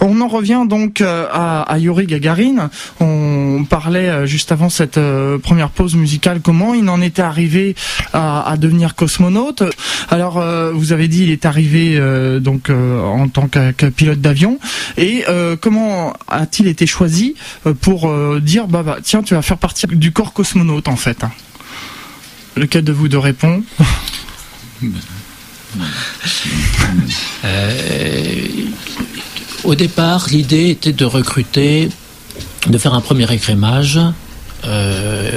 On 0.00 0.20
en 0.20 0.28
revient 0.28 0.64
donc 0.66 1.00
euh, 1.00 1.26
à, 1.30 1.78
Yuri 1.78 2.06
Gagarin. 2.06 2.70
On 3.00 3.64
parlait 3.68 4.08
euh, 4.08 4.26
juste 4.26 4.52
avant 4.52 4.70
cette 4.70 4.98
euh, 4.98 5.38
première 5.38 5.70
pause 5.70 5.94
musicale 5.94 6.40
comment 6.42 6.74
il 6.74 6.88
en 6.88 7.02
était 7.02 7.22
arrivé 7.22 7.74
à, 8.12 8.56
devenir 8.58 8.94
cosmonaute. 8.94 9.62
Alors 10.10 10.42
vous 10.74 10.92
avez 10.92 11.08
dit 11.08 11.24
il 11.24 11.30
est 11.30 11.46
arrivé 11.46 11.98
donc 12.40 12.70
en 12.70 13.28
tant 13.28 13.48
que, 13.48 13.88
pilote 13.88 14.20
d'avion 14.20 14.58
et 14.96 15.24
comment 15.60 16.12
a-t-il 16.28 16.68
été 16.68 16.86
choisi 16.86 17.34
pour 17.80 18.12
dire 18.40 18.66
bah, 18.66 18.82
bah, 18.82 18.98
tiens 19.02 19.22
tu 19.22 19.34
vas 19.34 19.42
faire 19.42 19.58
partie 19.58 19.86
du 19.86 20.12
corps 20.12 20.32
cosmonaute 20.32 20.88
en 20.88 20.96
fait? 20.96 21.24
Lequel 22.56 22.84
de 22.84 22.92
vous 22.92 23.08
deux 23.08 23.18
répond? 23.18 23.62
euh, 27.44 28.46
au 29.64 29.74
départ, 29.74 30.26
l'idée 30.30 30.70
était 30.70 30.92
de 30.92 31.04
recruter, 31.04 31.88
de 32.66 32.78
faire 32.78 32.94
un 32.94 33.00
premier 33.00 33.32
écrémage 33.32 34.00
euh, 34.64 35.30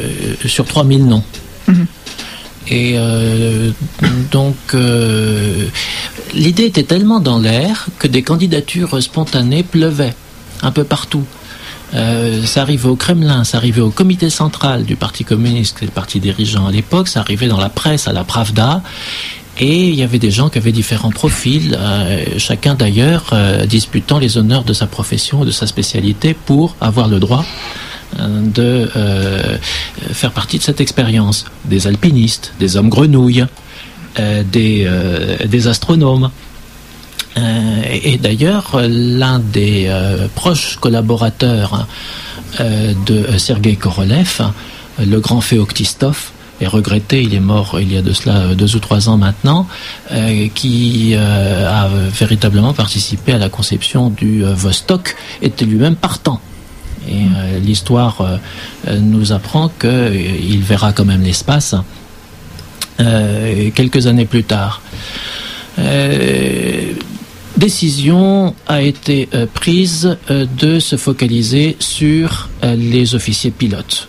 sur 0.45 0.65
3000 0.65 1.05
noms. 1.05 1.23
Mhm. 1.67 1.87
Et 2.69 2.93
euh, 2.95 3.71
donc, 4.31 4.55
l'idée 6.33 6.63
était 6.65 6.83
tellement 6.83 7.19
dans 7.19 7.39
l'air 7.39 7.87
que 7.99 8.07
des 8.07 8.23
candidatures 8.23 9.01
spontanées 9.03 9.63
pleuvaient 9.63 10.15
un 10.61 10.71
peu 10.71 10.85
partout. 10.85 11.25
ça 11.91 12.61
arrivait 12.61 12.87
au 12.87 12.95
Kremlin, 12.95 13.43
ça 13.43 13.57
arrivait 13.57 13.81
au 13.81 13.91
comité 13.91 14.29
central 14.29 14.85
du 14.85 14.95
Parti 14.95 15.25
communiste, 15.25 15.81
le 15.81 15.89
parti 15.89 16.21
dirigeant 16.21 16.65
à 16.65 16.71
l'époque, 16.71 17.09
ça 17.09 17.19
arrivait 17.19 17.47
dans 17.47 17.59
la 17.59 17.69
presse, 17.69 18.07
à 18.07 18.13
la 18.13 18.23
Pravda, 18.23 18.81
et 19.59 19.89
il 19.89 19.95
y 19.95 20.03
avait 20.03 20.19
des 20.19 20.31
gens 20.31 20.49
qui 20.49 20.57
avaient 20.57 20.71
différents 20.71 21.11
profils, 21.11 21.77
euh, 21.79 22.25
chacun 22.37 22.73
d'ailleurs 22.73 23.29
euh, 23.33 23.65
disputant 23.65 24.17
les 24.17 24.37
honneurs 24.37 24.63
de 24.63 24.73
sa 24.73 24.87
profession, 24.87 25.45
de 25.45 25.51
sa 25.51 25.67
spécialité, 25.67 26.33
pour 26.33 26.75
avoir 26.81 27.07
le 27.07 27.19
droit 27.19 27.45
euh, 28.19 28.41
de 28.41 28.89
faire 30.11 30.31
partie 30.31 30.57
de 30.57 30.63
cette 30.63 30.81
expérience. 30.81 31.45
Des 31.65 31.85
alpinistes, 31.85 32.53
des 32.59 32.77
hommes 32.77 32.89
grenouilles, 32.89 33.45
des, 34.51 35.67
astronomes. 35.67 36.29
et, 37.35 38.17
d'ailleurs, 38.17 38.79
l'un 38.87 39.39
des 39.39 39.91
proches 40.35 40.77
collaborateurs 40.79 41.87
de 42.59 43.37
Sergei 43.37 43.75
Korolev, 43.75 44.41
le 44.99 45.19
grand 45.19 45.41
Féoctistov, 45.41 46.32
est 46.61 46.67
regretté, 46.67 47.21
il 47.21 47.33
est 47.33 47.39
mort 47.39 47.79
il 47.79 47.91
y 47.91 47.97
a 47.97 48.01
de 48.01 48.13
cela 48.13 48.37
euh, 48.37 48.55
deux 48.55 48.75
ou 48.75 48.79
trois 48.79 49.09
ans 49.09 49.17
maintenant, 49.17 49.67
euh, 50.11 50.47
qui 50.53 51.13
euh, 51.15 51.69
a 51.69 51.87
véritablement 51.87 52.73
participé 52.73 53.33
à 53.33 53.37
la 53.37 53.49
conception 53.49 54.09
du 54.09 54.43
Vostok, 54.43 55.15
était 55.41 55.65
lui-même 55.65 55.95
partant. 55.95 56.39
Et 57.09 57.25
l'histoire 57.59 58.39
nous 58.89 59.33
apprend 59.33 59.67
qu'il 59.67 60.61
verra 60.61 60.93
quand 60.93 61.03
même 61.03 61.21
l'espace 61.21 61.75
quelques 63.75 64.07
années 64.07 64.23
plus 64.23 64.45
tard. 64.45 64.81
décision 67.57 68.55
a 68.67 68.81
été 68.81 69.27
prise 69.53 70.17
de 70.29 70.79
se 70.79 70.95
focaliser 70.95 71.75
sur 71.79 72.47
les 72.63 73.15
officiers 73.15 73.51
pilotes. 73.51 74.07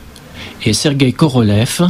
Et 0.65 0.73
Sergei 0.73 1.13
Korolev, 1.13 1.89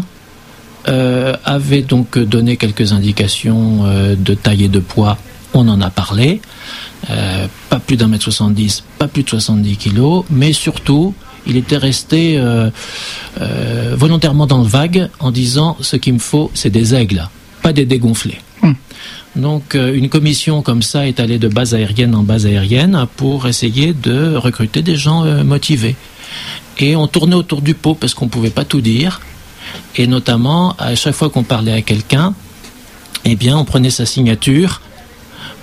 euh, 0.86 1.34
avait 1.44 1.80
donc 1.80 2.18
donné 2.18 2.58
quelques 2.58 2.92
indications 2.92 3.86
euh, 3.86 4.16
de 4.16 4.34
taille 4.34 4.64
et 4.64 4.68
de 4.68 4.80
poids. 4.80 5.16
On 5.54 5.66
en 5.68 5.80
a 5.80 5.88
parlé. 5.88 6.42
Euh, 7.08 7.46
pas 7.70 7.78
plus 7.78 7.96
d'un 7.96 8.08
mètre 8.08 8.24
70, 8.24 8.84
pas 8.98 9.08
plus 9.08 9.22
de 9.22 9.30
70 9.30 9.76
kilos, 9.76 10.24
mais 10.30 10.52
surtout, 10.52 11.14
il 11.46 11.56
était 11.56 11.76
resté 11.76 12.40
volontairement 13.96 14.46
dans 14.46 14.62
le 14.62 14.66
vague 14.66 15.10
en 15.20 15.30
disant 15.30 15.76
ce 15.80 15.96
qu'il 15.96 16.14
me 16.14 16.18
faut, 16.18 16.50
c'est 16.54 16.70
des 16.70 16.94
aigles, 16.94 17.28
pas 17.62 17.74
des 17.74 17.84
dégonflés. 17.84 18.40
Hum. 18.62 18.74
Donc 19.36 19.74
une 19.74 20.08
commission 20.08 20.62
comme 20.62 20.80
ça 20.82 21.06
est 21.06 21.20
allée 21.20 21.38
de 21.38 21.48
base 21.48 21.74
aérienne 21.74 22.14
en 22.14 22.22
base 22.22 22.46
aérienne 22.46 23.06
pour 23.16 23.46
essayer 23.46 23.92
de 23.92 24.36
recruter 24.36 24.80
des 24.80 24.96
gens 24.96 25.24
motivés. 25.44 25.96
Et 26.78 26.96
on 26.96 27.06
tournait 27.06 27.36
autour 27.36 27.60
du 27.60 27.74
pot 27.74 27.94
parce 27.94 28.14
qu'on 28.14 28.24
ne 28.24 28.30
pouvait 28.30 28.50
pas 28.50 28.64
tout 28.64 28.80
dire. 28.80 29.20
Et 29.96 30.06
notamment, 30.06 30.74
à 30.78 30.94
chaque 30.94 31.14
fois 31.14 31.30
qu'on 31.30 31.44
parlait 31.44 31.72
à 31.72 31.82
quelqu'un, 31.82 32.34
eh 33.24 33.36
bien, 33.36 33.56
on 33.56 33.64
prenait 33.64 33.90
sa 33.90 34.06
signature 34.06 34.80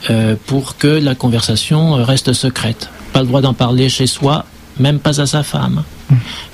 euh, 0.09 0.35
pour 0.47 0.77
que 0.77 0.87
la 0.87 1.15
conversation 1.15 1.93
reste 1.93 2.33
secrète. 2.33 2.89
Pas 3.13 3.21
le 3.21 3.27
droit 3.27 3.41
d'en 3.41 3.53
parler 3.53 3.87
chez 3.89 4.07
soi, 4.07 4.45
même 4.79 4.99
pas 4.99 5.21
à 5.21 5.25
sa 5.25 5.43
femme. 5.43 5.83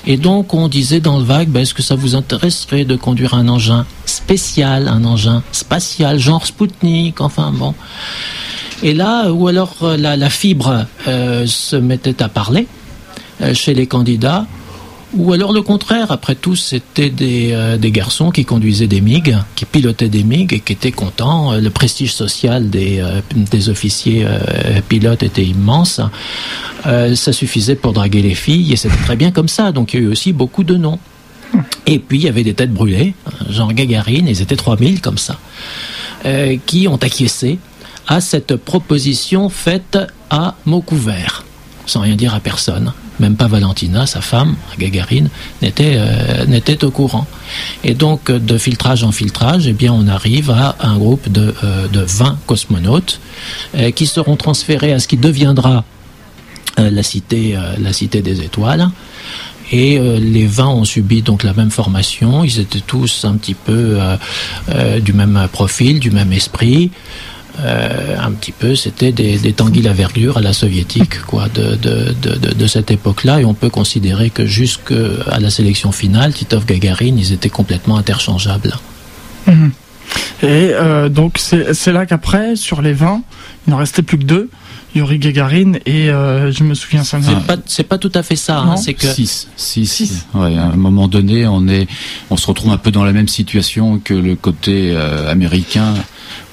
Et 0.06 0.18
donc, 0.18 0.54
on 0.54 0.68
disait 0.68 1.00
dans 1.00 1.18
le 1.18 1.24
vague, 1.24 1.48
ben, 1.48 1.62
est-ce 1.62 1.74
que 1.74 1.82
ça 1.82 1.96
vous 1.96 2.16
intéresserait 2.16 2.84
de 2.84 2.96
conduire 2.96 3.34
un 3.34 3.48
engin 3.48 3.86
spécial, 4.06 4.88
un 4.88 5.04
engin 5.06 5.44
spatial, 5.52 6.20
genre 6.20 6.46
Spoutnik, 6.46 7.22
enfin 7.22 7.52
bon. 7.52 7.74
Et 8.84 8.94
là, 8.94 9.32
ou 9.32 9.48
alors 9.48 9.76
euh, 9.84 9.98
la, 9.98 10.30
fibre 10.30 10.86
euh, 11.08 11.48
se 11.48 11.76
mettait 11.76 12.22
à 12.22 12.30
parler 12.30 12.68
chez 13.54 13.76
les 13.76 13.86
candidats, 13.86 14.48
ou 15.14 15.32
alors 15.32 15.54
le 15.54 15.62
contraire, 15.62 16.12
après 16.12 16.36
tout, 16.36 16.58
c'était 16.58 17.10
des, 17.10 17.52
euh, 17.54 17.78
des, 17.78 17.92
garçons 17.92 18.30
qui 18.30 18.44
conduisaient 18.44 18.88
des 18.88 19.00
MiG, 19.00 19.38
qui 19.56 19.64
pilotaient 19.64 20.10
des 20.10 20.24
MiG 20.24 20.54
et 20.54 20.60
qui 20.60 20.74
étaient 20.74 20.92
contents. 20.92 21.54
Euh, 21.54 21.62
le 21.62 21.70
prestige 21.70 22.14
social 22.14 22.70
des, 22.70 23.00
euh, 23.00 23.22
des 23.34 23.70
officiers 23.70 24.28
pilotes 24.90 25.24
était 25.24 25.46
immense. 25.46 26.02
ça 26.84 27.34
suffisait 27.34 27.76
pour 27.76 27.94
draguer 27.94 28.22
les 28.22 28.36
filles 28.36 28.74
et 28.74 28.76
c'était 28.76 28.98
très 28.98 29.16
bien 29.16 29.32
comme 29.32 29.48
ça. 29.48 29.72
Donc 29.72 29.94
il 29.94 30.00
y 30.00 30.04
a 30.04 30.06
eu 30.08 30.12
aussi 30.12 30.34
beaucoup 30.34 30.64
de 30.64 30.76
noms. 30.76 31.00
Et 31.86 32.00
puis 32.00 32.20
il 32.20 32.24
y 32.26 32.30
avait 32.30 32.44
des 32.44 32.54
têtes 32.54 32.74
brûlées, 32.74 33.14
genre 33.50 33.72
Gagarine, 33.72 34.28
ils 34.28 34.42
étaient 34.42 34.58
3000 34.58 35.00
comme 35.00 35.18
ça, 35.18 35.40
qui 36.66 36.88
ont 36.90 36.98
acquiescé 36.98 37.60
à 38.08 38.20
cette 38.20 38.58
proposition 38.58 39.48
faite 39.48 39.98
à 40.30 40.56
mots 40.66 40.82
couverts, 40.82 41.46
sans 41.86 42.02
rien 42.02 42.16
dire 42.16 42.36
à 42.36 42.42
personne 42.42 42.92
même 43.20 43.36
pas 43.36 43.48
Valentina, 43.48 44.06
sa 44.06 44.22
femme, 44.22 44.56
Gagarine, 44.78 45.30
n'était 45.62 46.00
n'était 46.48 46.84
au 46.84 46.92
courant. 46.92 47.28
Et 47.84 47.94
donc 47.94 48.32
de 48.32 48.58
filtrage 48.58 49.04
en 49.04 49.12
filtrage, 49.12 49.68
eh 49.68 49.74
bien 49.74 49.94
on 49.94 50.08
arrive 50.08 50.52
à 50.52 50.76
un 50.82 50.98
groupe 50.98 51.32
de, 51.32 51.54
de 51.92 52.02
20 52.02 52.38
cosmonautes 52.46 53.20
qui 53.96 54.06
seront 54.06 54.36
transférés 54.36 54.94
à 54.94 55.00
ce 55.00 55.08
qui 55.08 55.18
deviendra 55.18 55.84
la 56.78 57.04
cité 57.04 57.58
la 57.80 57.94
cité 57.94 58.22
des 58.22 58.42
étoiles 58.42 58.90
et 59.72 59.98
euh, 59.98 60.18
les 60.20 60.46
20 60.46 60.68
ont 60.68 60.86
subi 60.86 61.22
donc 61.22 61.44
la 61.44 61.54
même 61.54 61.72
formation. 61.72 62.44
Ils 62.44 62.60
étaient 62.60 62.82
tous 62.86 63.26
un 63.26 63.36
petit 63.36 63.54
peu 63.54 63.98
euh, 64.00 64.18
euh, 64.70 65.00
du 65.00 65.14
même 65.14 65.48
profil, 65.52 66.00
du 66.00 66.12
même 66.12 66.32
esprit. 66.32 66.92
Un 67.60 68.32
petit 68.32 68.52
peu, 68.52 68.76
c'était 68.76 69.12
des, 69.12 69.38
des 69.38 69.54
tanguilles 69.54 69.88
à 69.88 69.94
vergure 69.94 70.38
à 70.38 70.42
la 70.42 70.54
soviétique, 70.54 71.22
quoi, 71.22 71.48
de, 71.50 71.76
de, 71.76 72.14
de, 72.14 72.68
cette 72.68 72.92
époque-là. 72.92 73.42
Et 73.42 73.46
on 73.46 73.54
peut 73.54 73.70
considérer 73.70 74.30
que 74.30 74.46
jusqu'à 74.46 75.40
la 75.40 75.50
sélection 75.50 75.92
finale, 75.92 76.34
Titov, 76.34 76.66
Gagarin, 76.66 77.16
ils 77.18 77.34
étaient 77.34 77.50
complètement 77.50 77.98
interchangeables. 77.98 78.76
Mhm. 79.48 79.72
Et 80.44 80.72
donc 81.10 81.38
c'est 81.40 81.92
là 81.92 82.06
qu'après, 82.06 82.56
sur 82.56 82.82
les 82.82 82.94
20, 82.94 83.22
il 83.66 83.72
n'en 83.72 83.78
restait 83.78 84.04
plus 84.04 84.18
que 84.20 84.24
deux. 84.24 84.50
Yuri 84.98 85.20
Gagarin 85.20 85.74
et 85.86 86.10
euh, 86.10 86.52
je 86.52 86.64
me 86.64 86.74
souviens 86.74 87.04
ça. 87.04 87.20
C'est 87.22 87.46
pas 87.46 87.58
c'est 87.66 87.84
pas 87.84 87.98
tout 87.98 88.12
à 88.14 88.24
fait 88.24 88.36
ça. 88.36 88.60
Hein, 88.60 88.78
c'est 88.78 88.94
que 88.94 89.08
6 89.08 89.48
6 89.56 90.26
Ouais, 90.34 90.58
à 90.58 90.66
un 90.66 90.76
moment 90.76 91.08
donné, 91.08 91.46
on 91.48 91.68
est 91.68 91.88
on 92.30 92.38
se 92.38 92.48
retrouve 92.48 92.72
un 92.72 92.78
peu 92.78 92.92
dans 92.92 93.04
la 93.04 93.14
même 93.14 93.28
situation 93.28 94.00
que 94.00 94.14
le 94.14 94.36
côté 94.36 94.92
euh, 94.96 95.32
américain 95.32 95.94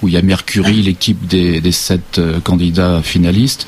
où 0.03 0.09
il 0.09 0.15
y 0.15 0.17
a 0.17 0.23
Mercury, 0.23 0.83
l'équipe 0.83 1.27
des, 1.27 1.61
des 1.61 1.73
sept 1.73 2.19
euh, 2.19 2.39
candidats 2.41 3.01
finalistes. 3.03 3.67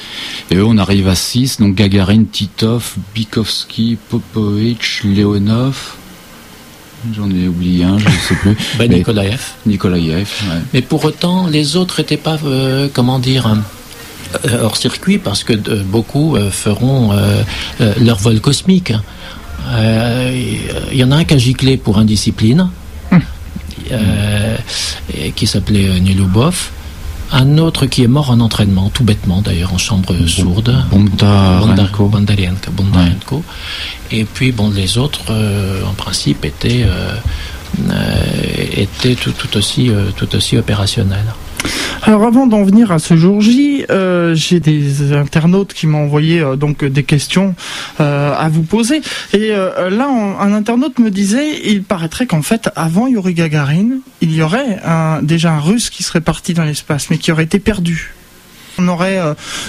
Et 0.51 0.57
eux, 0.57 0.65
on 0.65 0.79
arrive 0.79 1.09
à 1.09 1.15
6, 1.15 1.59
donc 1.61 1.75
Gagarin, 1.75 2.25
Titov, 2.31 2.95
Bikovski, 3.15 3.97
Popovich, 4.09 5.03
Leonov. 5.05 5.95
J'en 7.15 7.31
ai 7.31 7.47
oublié 7.47 7.85
un, 7.85 7.99
je 7.99 8.05
ne 8.05 8.11
sais 8.11 8.35
plus. 8.35 8.57
ben, 8.79 8.91
Nikolaev. 8.91 9.41
Nikolaev, 9.65 10.29
ouais. 10.51 10.61
Mais 10.75 10.83
pour 10.83 11.05
autant, 11.05 11.47
les 11.47 11.77
autres 11.77 12.01
n'étaient 12.01 12.17
pas, 12.17 12.39
comment 12.93 13.19
dire, 13.19 13.47
euh, 13.47 13.55
hors 14.63 14.77
circuit 14.77 15.19
parce 15.19 15.45
que 15.45 15.53
beaucoup 15.83 16.37
euh, 16.37 16.51
feront 16.51 17.13
euh, 17.13 17.43
leur 18.01 18.19
vol 18.19 18.41
cosmique. 18.41 18.93
Il 19.73 20.97
y 20.97 21.03
en 21.03 21.11
a 21.11 21.17
un 21.17 21.25
qui 21.25 21.35
a 21.35 21.39
giclé 21.39 21.77
pour 21.77 21.99
indiscipline, 21.99 22.69
hum. 23.11 23.21
qui 25.35 25.47
s'appelait 25.47 26.01
Nilubov. 26.01 26.71
Un 27.33 27.59
autre 27.59 27.87
qui 27.87 28.05
est 28.05 28.09
mort 28.09 28.31
en 28.31 28.39
entraînement, 28.39 28.89
tout 28.89 29.03
bêtement 29.03 29.43
d'ailleurs, 29.43 29.75
en 29.75 29.79
chambre 29.79 30.15
sourde. 30.29 30.85
Bondarenko. 30.91 32.09
Bondarenko. 32.09 33.43
Et 34.13 34.25
puis, 34.25 34.53
bon, 34.53 34.71
les 34.71 34.97
autres, 34.97 35.33
en 35.85 35.95
principe, 35.95 36.45
étaient, 36.45 36.87
étaient 38.77 39.15
tout, 39.15 39.33
tout, 39.33 39.57
aussi, 39.57 39.91
tout 40.17 40.35
aussi 40.35 40.57
opérationnels. 40.57 41.27
Alors 42.03 42.25
avant 42.25 42.47
d'en 42.47 42.63
venir 42.63 42.93
à 42.93 42.99
ce 42.99 43.17
jour 43.17 43.41
J, 43.41 43.85
euh, 43.91 44.35
j'ai 44.35 44.61
des 44.61 45.13
internautes 45.13 45.75
qui 45.75 45.87
m'ont 45.87 46.05
envoyé 46.05 46.41
euh, 46.41 46.57
donc 46.57 46.85
des 46.85 47.03
questions 47.03 47.55
euh, 48.01 48.33
à 48.33 48.49
vous 48.49 48.63
poser. 48.63 49.01
Et 49.33 49.49
là, 49.49 50.09
un 50.41 50.53
internaute 50.53 50.99
me 50.99 51.11
disait, 51.11 51.61
il 51.65 51.83
paraîtrait 51.83 52.27
qu'en 52.27 52.43
fait, 52.43 52.71
avant 52.77 53.07
Yuri 53.07 53.35
Gagarin, 53.35 53.99
il 54.21 54.35
y 54.35 54.43
aurait 54.43 54.81
déjà 55.23 55.53
un 55.53 55.61
Russe 55.61 55.91
qui 55.91 56.03
serait 56.03 56.21
parti 56.21 56.55
dans 56.55 56.65
l'espace, 56.65 57.11
mais 57.11 57.19
qui 57.19 57.33
aurait 57.33 57.45
été 57.45 57.59
perdu. 57.59 58.15
On 58.79 58.83
n'aurait 58.83 59.21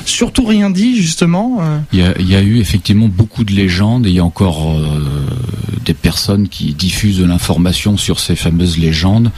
surtout 0.05 0.45
rien 0.45 0.69
dit 0.69 0.95
justement. 0.95 1.61
Il, 1.93 1.99
y 1.99 2.35
a, 2.35 2.41
eu 2.41 2.59
effectivement 2.59 3.07
beaucoup 3.07 3.43
de 3.43 3.53
légendes 3.53 4.05
et 4.05 4.09
il 4.09 4.15
y 4.15 4.19
a 4.19 4.25
encore 4.25 4.75
des 5.85 5.93
personnes 5.93 6.49
qui 6.49 6.73
diffusent 6.73 7.21
l'information 7.21 7.97
sur 7.97 8.19
ces 8.19 8.35
fameuses 8.35 8.77
légendes. 8.77 9.31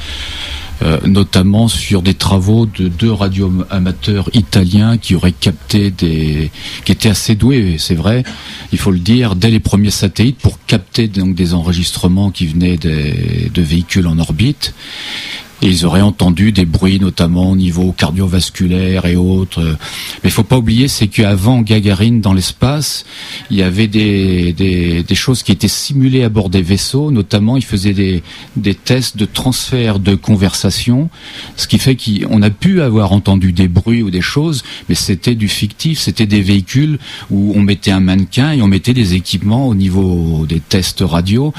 Euh, 0.81 0.97
notamment 1.05 1.67
sur 1.67 2.01
des 2.01 2.13
travaux 2.13 2.65
de 2.65 2.87
deux 2.87 3.11
radioamateurs 3.11 4.29
italiens 4.33 4.97
qui 4.97 5.13
auraient 5.13 5.33
capté 5.33 5.91
des, 5.91 6.51
qui 6.85 6.93
étaient 6.93 7.09
assez 7.09 7.35
doués, 7.35 7.75
c'est 7.77 7.95
vrai, 7.95 8.23
il 8.71 8.77
faut 8.77 8.91
le 8.91 8.99
dire, 8.99 9.35
dès 9.35 9.49
les 9.49 9.59
premiers 9.59 9.89
satellites 9.89 10.37
pour 10.37 10.57
capter 10.67 11.09
donc 11.09 11.35
des 11.35 11.53
enregistrements 11.53 12.31
qui 12.31 12.47
venaient 12.47 12.77
de 12.77 13.61
véhicules 13.61 14.07
en 14.07 14.19
orbite. 14.19 14.73
Ils 15.61 15.85
auraient 15.85 16.01
entendu 16.01 16.51
des 16.51 16.65
bruits, 16.65 16.99
notamment 16.99 17.51
au 17.51 17.55
niveau 17.55 17.91
cardiovasculaire 17.91 19.05
et 19.05 19.15
autres. 19.15 19.61
Mais 20.23 20.29
il 20.29 20.31
faut 20.31 20.43
pas 20.43 20.57
oublier, 20.57 20.87
c'est 20.87 21.07
qu'avant 21.07 21.61
Gagarine 21.61 22.21
dans 22.21 22.33
l'espace, 22.33 23.05
il 23.51 23.57
y 23.57 23.63
avait 23.63 23.87
des, 23.87 24.53
des, 24.53 25.03
des, 25.03 25.15
choses 25.15 25.43
qui 25.43 25.51
étaient 25.51 25.67
simulées 25.67 26.23
à 26.23 26.29
bord 26.29 26.49
des 26.49 26.61
vaisseaux. 26.61 27.11
Notamment, 27.11 27.57
ils 27.57 27.65
faisaient 27.65 27.93
des, 27.93 28.23
des 28.55 28.73
tests 28.73 29.17
de 29.17 29.25
transfert 29.25 29.99
de 29.99 30.15
conversation, 30.15 31.09
ce 31.57 31.67
qui 31.67 31.77
fait 31.77 31.97
qu'on 31.97 32.41
a 32.41 32.49
pu 32.49 32.81
avoir 32.81 33.11
entendu 33.11 33.51
des 33.51 33.67
bruits 33.67 34.01
ou 34.01 34.11
des 34.11 34.21
choses, 34.21 34.63
mais 34.87 34.95
c'était 34.95 35.35
du 35.35 35.49
fictif. 35.49 35.99
C'était 35.99 36.25
des 36.25 36.41
véhicules 36.41 36.99
où 37.31 37.53
on 37.55 37.61
mettait 37.61 37.91
un 37.91 37.99
mannequin 37.99 38.53
et 38.53 38.61
on 38.61 38.67
mettait 38.67 38.93
des 38.93 39.13
équipements 39.15 39.67
au 39.67 39.75
niveau 39.75 40.45
des 40.47 40.61
tests 40.61 41.01
radio. 41.01 41.53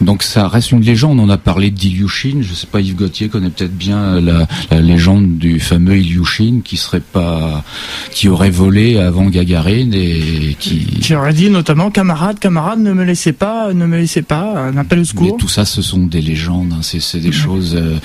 Donc 0.00 0.22
ça 0.24 0.48
reste 0.48 0.72
une 0.72 0.82
légende. 0.82 1.20
On 1.20 1.28
a 1.28 1.38
parlé 1.38 1.70
d'Ilyushin, 1.70 2.38
je 2.40 2.54
sais 2.54 2.66
pas 2.66 2.80
Yves 2.80 3.03
Gauthier 3.04 3.28
connaît 3.28 3.50
peut-être 3.50 3.76
bien 3.76 4.18
la, 4.18 4.46
légende 4.80 5.36
du 5.36 5.60
fameux 5.60 5.98
Ilyushin 5.98 6.60
qui 6.64 6.78
serait 6.78 7.00
pas, 7.00 7.62
qui 8.10 8.30
aurait 8.30 8.48
volé 8.48 8.96
avant 8.96 9.26
Gagarine 9.26 9.92
et 9.92 10.56
qui. 10.58 10.86
Qui 11.02 11.14
aurait 11.14 11.34
dit 11.34 11.50
notamment 11.50 11.90
camarade, 11.90 12.38
camarade, 12.38 12.80
ne 12.80 12.94
me 12.94 13.04
laissez 13.04 13.32
pas, 13.32 13.74
ne 13.74 13.84
me 13.84 13.98
laissez 13.98 14.22
pas, 14.22 14.58
un 14.58 14.78
appel 14.78 15.00
au 15.00 15.04
secours. 15.04 15.32
Mais 15.32 15.38
tout 15.38 15.48
ça, 15.48 15.66
ce 15.66 15.82
sont 15.82 16.06
des 16.06 16.22
légendes, 16.22 16.72
hein, 16.72 16.80
c'est 16.82 17.20
des 17.20 17.32
choses. 17.32 17.76
Euh, 17.76 17.98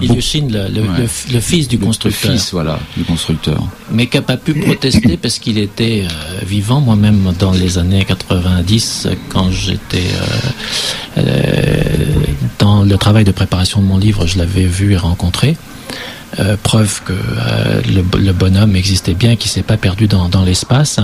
Ilyushin, 0.00 0.46
le, 0.48 1.40
fils 1.40 1.66
du 1.66 1.78
constructeur. 1.78 2.30
Le 2.30 2.36
fils, 2.36 2.52
voilà, 2.52 2.78
du 2.96 3.02
constructeur. 3.02 3.60
Mais 3.90 4.06
qui 4.06 4.16
n'a 4.16 4.22
pas 4.22 4.36
pu 4.36 4.54
protester 4.54 5.16
parce 5.20 5.40
qu'il 5.40 5.58
était 5.58 6.04
euh, 6.04 6.44
vivant. 6.46 6.80
Moi-même, 6.80 7.32
dans 7.38 7.52
les 7.52 7.78
années 7.78 8.04
90, 8.04 9.08
quand 9.28 9.50
j'étais 9.50 10.04
euh, 11.18 11.22
dans 12.58 12.84
le 12.84 12.96
travail 12.96 13.24
de 13.24 13.32
préparation 13.32 13.80
de 13.80 13.86
mon 13.86 13.98
livre, 13.98 14.26
je 14.26 14.35
l'avais 14.36 14.66
vu 14.66 14.92
et 14.92 14.96
rencontré. 14.96 15.56
Euh, 16.38 16.56
preuve 16.62 17.02
que 17.04 17.12
euh, 17.14 17.80
le, 17.86 18.32
bonhomme 18.32 18.76
existait 18.76 19.14
bien, 19.14 19.36
qu'il 19.36 19.50
s'est 19.50 19.62
pas 19.62 19.78
perdu 19.78 20.06
dans, 20.06 20.44
l'espace. 20.44 21.00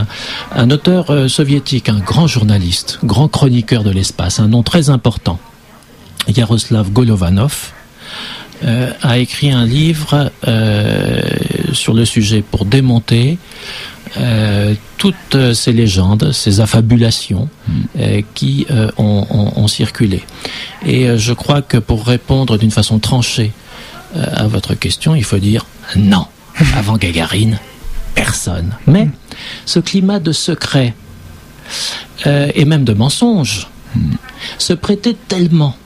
Un, 0.54 0.70
auteur 0.70 1.10
euh, 1.10 1.28
soviétique, 1.28 1.88
un 1.88 2.00
grand 2.00 2.26
journaliste, 2.26 2.98
grand 3.02 3.28
chroniqueur 3.28 3.82
de 3.82 3.90
l'espace, 3.90 4.40
un 4.40 4.48
nom 4.48 4.62
très 4.62 4.90
important, 4.90 5.38
Yaroslav 6.28 6.90
Golovanov, 6.90 7.72
a 9.02 9.18
écrit 9.18 9.50
un 9.50 9.64
livre 9.64 10.30
sur 11.72 11.94
le 11.94 12.04
sujet 12.04 12.44
pour 12.48 12.64
démonter 12.64 13.36
toutes 14.98 15.54
ces 15.54 15.72
légendes, 15.72 16.32
ces 16.32 16.60
affabulations 16.60 17.48
qui 18.34 18.66
ont, 18.98 19.68
circulé. 19.68 20.22
Et 20.84 21.16
je 21.16 21.32
crois 21.32 21.62
que 21.62 21.78
pour 21.78 22.06
répondre 22.06 22.58
d'une 22.58 22.70
façon 22.70 22.98
tranchée 22.98 23.52
euh, 24.16 24.26
à 24.34 24.46
votre 24.46 24.74
question, 24.74 25.14
il 25.14 25.24
faut 25.24 25.38
dire 25.38 25.66
non. 25.96 26.26
Avant 26.76 26.96
Gagarine, 26.98 27.58
personne. 28.14 28.74
Mais 28.86 29.08
ce 29.64 29.78
climat 29.78 30.20
de 30.20 30.32
secret 30.32 30.94
euh, 32.26 32.50
et 32.54 32.64
même 32.66 32.84
de 32.84 32.92
mensonge 32.92 33.68
se 34.58 34.72
prêtait 34.72 35.16
tellement 35.28 35.76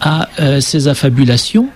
à 0.00 0.28
euh, 0.40 0.60
ces 0.60 0.88
affabulations 0.88 1.68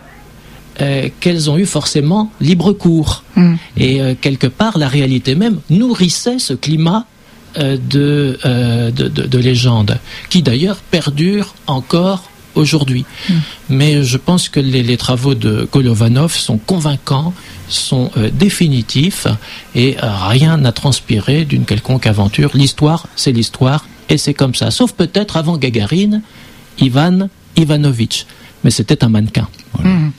qu'elles 1.20 1.50
ont 1.50 1.58
eu 1.58 1.66
forcément 1.66 2.32
libre 2.40 2.72
cours. 2.72 3.22
Mm. 3.36 3.54
Et 3.76 4.00
quelque 4.20 4.46
part, 4.46 4.78
la 4.78 4.88
réalité 4.88 5.34
même 5.34 5.60
nourrissait 5.68 6.38
ce 6.38 6.54
climat 6.54 7.06
de, 7.56 7.76
de, 7.78 8.90
de, 8.90 9.08
de, 9.08 9.38
légende, 9.38 9.98
qui 10.30 10.42
d'ailleurs 10.42 10.78
perdure 10.90 11.54
encore 11.66 12.30
aujourd'hui. 12.54 13.04
Hmm. 13.28 13.34
Mais 13.68 14.02
je 14.02 14.16
pense 14.16 14.48
que 14.48 14.60
les, 14.60 14.96
travaux 14.96 15.34
de 15.34 15.64
Kolovanov 15.70 16.34
sont 16.34 16.58
convaincants, 16.58 17.32
sont 17.68 18.10
euh, 18.16 18.30
définitifs 18.32 19.26
et 19.74 19.96
euh, 20.02 20.08
rien 20.28 20.56
n'a 20.56 20.72
transpiré 20.72 21.44
d'une 21.44 21.64
quelconque 21.64 22.06
aventure. 22.06 22.50
L'histoire, 22.54 23.06
c'est 23.16 23.32
l'histoire 23.32 23.86
et 24.08 24.18
c'est 24.18 24.34
comme 24.34 24.54
ça. 24.54 24.70
Sauf 24.70 24.92
peut-être 24.92 25.36
avant 25.36 25.56
Gagarine, 25.56 26.22
Ivan 26.78 27.28
Ivanovitch. 27.56 28.26
Mais 28.64 28.70
c'était 28.70 29.04
un 29.04 29.08
mannequin. 29.08 29.48
Hmm. 29.82 30.10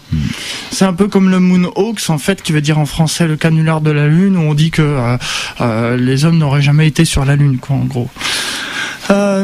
C'est 0.71 0.85
un 0.85 0.93
peu 0.93 1.07
comme 1.07 1.29
le 1.29 1.39
Moonhawks, 1.39 2.09
en 2.09 2.17
fait, 2.17 2.41
qui 2.41 2.51
veut 2.51 2.61
dire 2.61 2.79
en 2.79 2.85
français 2.85 3.27
le 3.27 3.35
canular 3.35 3.81
de 3.81 3.91
la 3.91 4.07
Lune, 4.07 4.37
où 4.37 4.41
on 4.41 4.53
dit 4.53 4.71
que 4.71 5.17
euh, 5.61 5.97
les 5.97 6.25
hommes 6.25 6.37
n'auraient 6.37 6.61
jamais 6.61 6.87
été 6.87 7.05
sur 7.05 7.25
la 7.25 7.35
Lune, 7.35 7.57
quoi, 7.59 7.75
en 7.75 7.85
gros. 7.85 8.09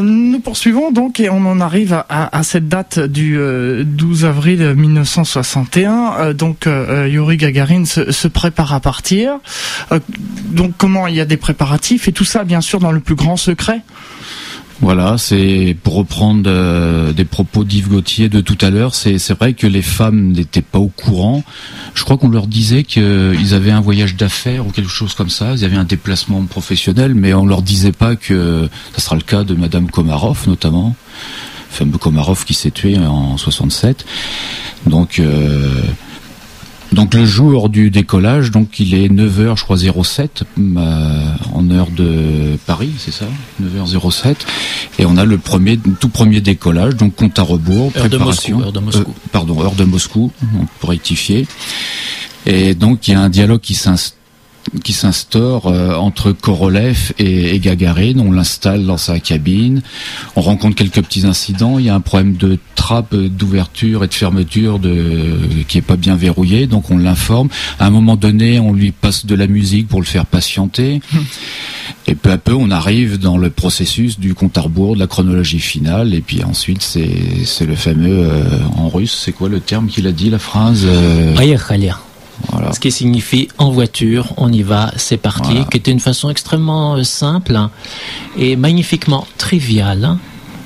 nous 0.01 0.39
poursuivons 0.39 0.91
donc 0.91 1.19
et 1.19 1.29
on 1.29 1.45
en 1.45 1.59
arrive 1.59 2.03
à, 2.09 2.43
cette 2.43 2.69
date 2.69 2.99
du 2.99 3.37
12 3.85 4.25
avril 4.25 4.73
1961. 4.75 6.33
donc 6.33 6.67
Yuri 6.67 7.35
Gagarin 7.37 7.83
se, 7.83 8.11
se, 8.11 8.29
prépare 8.29 8.73
à 8.73 8.79
partir. 8.79 9.33
donc 10.45 10.71
comment 10.77 11.07
il 11.07 11.15
y 11.15 11.21
a 11.21 11.25
des 11.25 11.35
préparatifs 11.37 12.07
et 12.07 12.13
tout 12.13 12.23
ça 12.23 12.45
bien 12.45 12.61
sûr 12.61 12.79
dans 12.79 12.93
le 12.93 13.01
plus 13.01 13.15
grand 13.15 13.35
secret. 13.35 13.81
Voilà, 14.79 15.17
c'est 15.17 15.75
pour 15.81 15.95
reprendre 15.95 16.43
euh, 16.45 17.11
des 17.11 17.25
propos 17.25 17.63
d'Yves 17.63 17.89
Gauthier 17.89 18.29
de 18.29 18.41
tout 18.41 18.57
à 18.61 18.69
l'heure, 18.69 18.93
c'est 18.93 19.31
vrai 19.31 19.53
que 19.53 19.65
les 19.65 19.81
femmes 19.81 20.33
n'étaient 20.33 20.61
pas 20.61 20.77
au 20.77 20.87
courant. 20.87 21.43
Je 21.95 22.03
crois 22.03 22.17
qu'on 22.17 22.29
leur 22.29 22.45
disait 22.45 22.83
qu'ils 22.83 23.53
avaient 23.55 23.71
un 23.71 23.81
voyage 23.81 24.15
d'affaires 24.15 24.67
ou 24.67 24.69
quelque 24.69 24.89
chose 24.89 25.15
comme 25.15 25.29
ça, 25.29 25.53
ils 25.53 25.65
avaient 25.65 25.77
un 25.77 25.83
déplacement 25.83 26.43
professionnel, 26.43 27.15
mais 27.15 27.33
on 27.33 27.47
leur 27.47 27.63
disait 27.63 27.91
pas 27.91 28.15
que 28.15 28.69
ça 28.93 29.01
sera 29.01 29.15
le 29.15 29.23
cas 29.23 29.43
de 29.43 29.55
Madame 29.55 29.89
Komarov 29.89 30.47
notamment, 30.47 30.95
fameux 31.71 31.97
Komarov 31.97 32.45
qui 32.45 32.53
s'est 32.53 32.71
tué 32.71 32.99
en 32.99 33.35
67. 33.35 34.05
Donc 34.85 35.17
euh, 35.17 35.81
donc 36.93 37.13
le 37.13 37.25
jour 37.25 37.69
du 37.69 37.89
décollage, 37.89 38.51
donc 38.51 38.79
il 38.79 38.93
est 38.93 39.07
9h 39.09 39.57
je 39.57 39.63
crois 39.63 39.77
07 39.77 40.43
euh, 40.57 41.23
en 41.53 41.69
heure 41.69 41.89
de 41.91 42.57
Paris, 42.65 42.91
c'est 42.97 43.11
ça? 43.11 43.25
9h07 43.61 44.35
et 44.99 45.05
on 45.05 45.17
a 45.17 45.25
le 45.25 45.37
premier 45.37 45.77
tout 45.99 46.09
premier 46.09 46.41
décollage 46.41 46.95
donc 46.95 47.15
compte 47.15 47.37
à 47.39 47.43
rebours, 47.43 47.91
préparation. 47.91 48.61
Heure 48.61 48.71
de 48.71 48.79
Moscou, 48.79 49.11
euh, 49.11 49.29
pardon, 49.31 49.61
heure 49.61 49.75
de 49.75 49.83
Moscou 49.83 50.31
pour 50.79 50.89
rectifier. 50.89 51.47
Et 52.45 52.75
donc 52.75 53.07
il 53.07 53.11
y 53.11 53.13
a 53.15 53.21
un 53.21 53.29
dialogue 53.29 53.61
qui 53.61 53.75
s'installe 53.75 54.16
qui 54.83 54.93
s'instaure 54.93 55.67
euh, 55.67 55.95
entre 55.95 56.31
Korolev 56.31 57.13
et, 57.19 57.55
et 57.55 57.59
Gagarine. 57.59 58.19
On 58.19 58.31
l'installe 58.31 58.85
dans 58.85 58.97
sa 58.97 59.19
cabine. 59.19 59.81
On 60.35 60.41
rencontre 60.41 60.75
quelques 60.75 61.01
petits 61.01 61.25
incidents. 61.25 61.79
Il 61.79 61.85
y 61.85 61.89
a 61.89 61.95
un 61.95 62.01
problème 62.01 62.35
de 62.35 62.57
trappe 62.75 63.15
d'ouverture 63.15 64.03
et 64.03 64.07
de 64.07 64.13
fermeture 64.13 64.79
de, 64.79 65.37
qui 65.67 65.77
est 65.77 65.81
pas 65.81 65.95
bien 65.95 66.15
verrouillé. 66.15 66.67
Donc 66.67 66.89
on 66.91 66.97
l'informe. 66.97 67.49
À 67.79 67.87
un 67.87 67.89
moment 67.89 68.15
donné, 68.15 68.59
on 68.59 68.73
lui 68.73 68.91
passe 68.91 69.25
de 69.25 69.35
la 69.35 69.47
musique 69.47 69.87
pour 69.87 69.99
le 69.99 70.05
faire 70.05 70.25
patienter. 70.25 71.01
Et 72.05 72.15
peu 72.15 72.31
à 72.31 72.37
peu, 72.37 72.53
on 72.53 72.71
arrive 72.71 73.19
dans 73.19 73.37
le 73.37 73.49
processus 73.49 74.19
du 74.19 74.33
compte 74.33 74.57
à 74.57 74.61
rebours, 74.61 74.95
de 74.95 74.99
la 74.99 75.07
chronologie 75.07 75.59
finale. 75.59 76.13
Et 76.13 76.21
puis 76.21 76.43
ensuite, 76.43 76.81
c'est 76.81 77.65
le 77.65 77.75
fameux 77.75 78.29
euh, 78.29 78.43
en 78.75 78.89
russe. 78.89 79.21
C'est 79.25 79.33
quoi 79.33 79.49
le 79.49 79.59
terme 79.59 79.87
qu'il 79.87 80.07
a 80.07 80.11
dit, 80.11 80.29
la 80.29 80.39
phrase 80.39 80.83
euh... 80.85 81.35
Ce 82.71 82.79
qui 82.79 82.91
signifie 82.91 83.47
en 83.57 83.71
voiture, 83.71 84.33
on 84.37 84.51
y 84.51 84.61
va, 84.61 84.91
c'est 84.97 85.17
parti, 85.17 85.65
qui 85.71 85.77
était 85.77 85.91
une 85.91 85.99
façon 85.99 86.29
extrêmement 86.29 86.95
euh, 86.95 87.03
simple 87.03 87.55
hein, 87.55 87.71
et 88.37 88.55
magnifiquement 88.55 89.25
triviale 89.37 90.05
hein, 90.05 90.19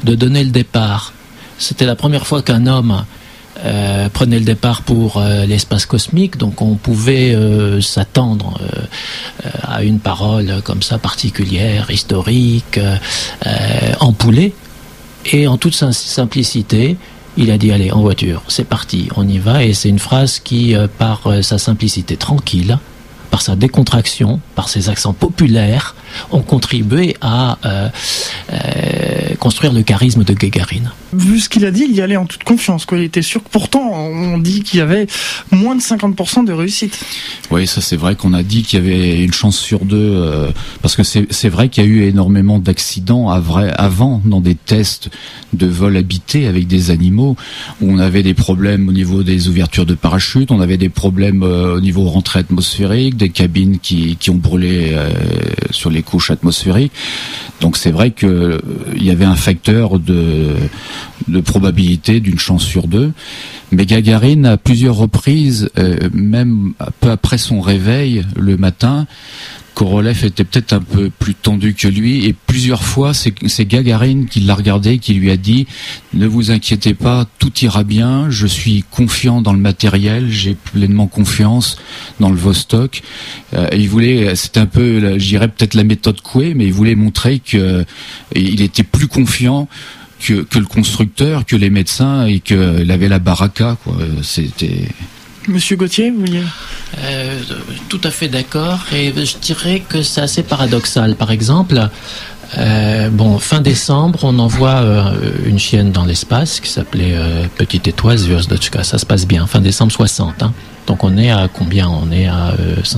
de 0.04 0.16
donner 0.16 0.44
le 0.44 0.52
départ. 0.52 1.14
C'était 1.58 1.86
la 1.86 1.96
première 1.96 2.26
fois 2.26 2.42
qu'un 2.42 2.66
homme 2.66 3.06
euh, 3.64 4.10
prenait 4.10 4.40
le 4.40 4.46
départ 4.46 4.82
pour 4.82 5.18
euh, 5.18 5.46
l'espace 5.46 5.86
cosmique, 5.86 6.38
donc 6.38 6.62
on 6.62 6.76
pouvait 6.76 7.38
s'attendre 7.82 8.60
à 9.64 9.84
une 9.84 10.00
parole 10.00 10.62
comme 10.64 10.82
ça 10.82 10.98
particulière, 10.98 11.92
historique, 11.92 12.80
empoulée, 14.00 14.54
et 15.26 15.48
en 15.48 15.58
toute 15.58 15.76
simplicité, 15.76 16.98
il 17.38 17.52
a 17.52 17.58
dit 17.58 17.72
allez 17.72 17.92
en 17.92 18.02
voiture, 18.02 18.44
c'est 18.48 18.68
parti, 18.68 19.10
on 19.16 19.28
y 19.28 19.38
va. 19.38 19.64
Et 19.64 19.74
c'est 19.74 19.90
une 19.90 20.00
phrase 20.00 20.40
qui 20.40 20.76
euh, 20.76 20.88
par 20.88 21.28
euh, 21.28 21.42
sa 21.42 21.58
simplicité 21.58 22.18
tranquille, 22.18 22.78
par 23.32 23.42
sa 23.42 23.56
décontraction, 23.56 24.40
par 24.56 24.70
ses 24.70 24.90
accents 24.90 25.14
populaires, 25.14 25.96
ont 26.32 26.42
contribué 26.42 27.16
à 27.22 27.58
euh, 27.66 27.90
construire 29.40 29.74
le 29.74 29.82
charisme 29.82 30.24
de 30.24 30.34
Gagarine. 30.34 30.92
Vu 31.14 31.40
ce 31.40 31.50
qu'il 31.50 31.66
a 31.66 31.72
dit, 31.72 31.86
il 31.90 31.96
y 31.96 32.02
allait 32.02 32.18
en 32.18 32.26
toute 32.26 32.44
confiance. 32.44 32.86
Quoi. 32.86 33.00
Il 33.00 33.06
était 33.06 33.22
sûr. 33.22 33.42
Pourtant, 33.42 33.92
on 33.92 34.38
dit 34.38 34.62
qu'il 34.64 34.80
y 34.80 34.82
avait 34.82 35.08
moins 35.52 35.76
de 35.76 35.82
50% 35.82 36.46
de 36.46 36.54
réussite. 36.54 37.00
Oui, 37.50 37.68
ça 37.68 37.82
c'est 37.82 37.96
vrai 37.96 38.16
qu'on 38.16 38.34
a 38.34 38.44
dit 38.44 38.64
qu'il 38.64 38.80
y 38.80 38.82
avait 38.82 39.24
une 39.24 39.34
chance 39.34 39.58
sur 39.58 39.86
deux, 39.86 39.98
euh, 39.98 40.52
parce 40.82 40.96
que 40.96 41.04
c'est 41.04 41.50
vrai 41.50 41.70
qu'il 41.70 41.84
y 41.84 41.88
a 41.88 41.90
eu 41.90 42.04
énormément 42.04 42.60
d'accidents 42.60 43.30
avant 43.30 44.22
dans 44.26 44.42
des 44.42 44.56
tests 44.56 45.10
de 45.54 45.68
vol 45.68 45.98
habité 45.98 46.48
avec 46.48 46.68
des 46.68 46.92
animaux, 46.92 47.36
où 47.82 47.92
on 47.92 48.00
avait 48.00 48.24
des 48.24 48.34
problèmes 48.34 48.88
au 48.88 48.94
niveau 48.94 49.24
des 49.24 49.48
ouvertures 49.48 49.86
de 49.86 49.94
parachute, 49.94 50.52
on 50.52 50.62
avait 50.62 50.78
des 50.78 50.90
problèmes 50.90 51.44
euh, 51.44 51.76
au 51.76 51.82
niveau 51.82 52.06
rentrée 52.06 52.40
atmosphérique, 52.40 53.18
des 53.22 53.30
cabines 53.30 53.78
qui, 53.80 54.18
ont 54.30 54.36
brûlé 54.36 54.94
euh, 54.94 55.12
sur 55.70 55.90
les 55.90 56.02
couches 56.02 56.32
atmosphériques. 56.32 56.92
Donc 57.62 57.78
c'est 57.78 57.92
vrai 57.92 58.12
qu'il 58.12 58.60
y 58.98 59.12
avait 59.12 59.26
un 59.26 59.36
facteur 59.36 60.00
de, 60.00 60.48
de 61.28 61.42
probabilité 61.42 62.20
d'une 62.20 62.40
chance 62.40 62.64
sur 62.64 62.88
deux. 62.88 63.12
Mais 63.72 63.86
Gagarine, 63.86 64.46
à 64.46 64.58
plusieurs 64.58 64.96
reprises, 64.96 65.70
euh, 65.78 66.10
même 66.14 66.74
peu 67.00 67.10
après 67.10 67.38
son 67.38 67.62
réveil 67.62 68.26
le 68.36 68.58
matin, 68.58 69.08
Korolev 69.74 70.26
était 70.26 70.44
peut-être 70.44 70.74
un 70.74 70.82
peu 70.82 71.10
plus 71.10 71.34
tendu 71.34 71.74
que 71.74 71.88
lui. 71.88 72.26
Et 72.26 72.34
plusieurs 72.34 72.84
fois 72.84 73.14
c'est 73.14 73.66
Gagarine 73.66 74.28
qui 74.28 74.42
l'a 74.42 74.54
regardé 74.54 74.98
qui 74.98 75.14
lui 75.14 75.32
a 75.32 75.38
dit 75.38 75.66
ne 76.14 76.28
vous 76.28 76.52
inquiétez 76.52 76.94
pas 76.94 77.26
tout 77.40 77.52
ira 77.62 77.84
bien. 77.84 78.30
Je 78.30 78.48
suis 78.48 78.84
confiant 78.92 79.42
dans 79.42 79.54
le 79.54 79.60
matériel. 79.60 80.30
J'ai 80.30 80.56
pleinement 80.56 81.08
confiance 81.08 81.78
dans 82.20 82.30
le 82.30 82.36
Vostok. 82.36 83.02
Euh, 83.54 83.68
il 83.74 83.90
voulait 83.90 84.36
c'était 84.36 84.60
un 84.60 84.66
peu 84.66 85.18
j'irais 85.18 85.48
peut-être 85.48 85.74
la 85.74 85.84
méthode 85.84 86.22
Coué 86.22 86.54
mais 86.54 86.66
il 86.66 86.74
voulait 86.74 86.96
montrer 86.96 87.40
que 87.40 87.58
euh, 87.58 87.84
il 88.36 88.62
était 88.62 88.84
plus 88.84 89.08
confiant 89.08 89.68
que, 90.26 90.42
que, 90.44 90.60
le 90.60 90.66
constructeur, 90.66 91.46
que 91.46 91.56
les 91.56 91.70
médecins 91.70 92.26
et 92.26 92.40
qu'il 92.40 92.92
avait 92.92 93.08
la 93.08 93.20
baraka. 93.20 93.78
C'était 94.22 94.88
Monsieur 95.48 95.76
Gauthier, 95.76 96.12
vous 96.12 96.20
vouliez 96.20 96.44
euh, 97.00 97.40
Tout 97.90 98.02
à 98.04 98.12
fait 98.12 98.28
d'accord. 98.28 98.80
Et 98.94 99.12
je 99.12 99.38
dirais 99.40 99.82
que 99.88 100.04
c'est 100.04 100.22
assez 100.22 100.44
paradoxal. 100.44 101.16
Par 101.16 101.32
exemple, 101.32 101.90
euh, 102.58 103.10
bon, 103.10 103.40
fin 103.40 103.60
décembre, 103.60 104.20
on 104.22 104.38
envoie 104.38 104.82
euh, 104.82 105.14
une 105.46 105.58
chienne 105.58 105.92
dans 105.92 106.06
l'espace 106.06 106.60
qui 106.60 106.70
s'appelait 106.70 107.16
Petite 107.58 107.88
Étoile, 107.88 108.18
Zviozdochka. 108.18 108.84
Ça 108.84 109.00
se 109.00 109.06
passe 109.06 109.26
bien. 109.26 109.48
Fin 109.48 109.62
décembre 109.62 109.92
60. 109.92 110.44
Hein. 110.44 110.54
Donc 110.86 111.04
on 111.04 111.18
est 111.18 111.32
à 111.32 111.48
combien? 111.52 111.90
On 111.90 112.12
est 112.12 112.28
à 112.28 112.54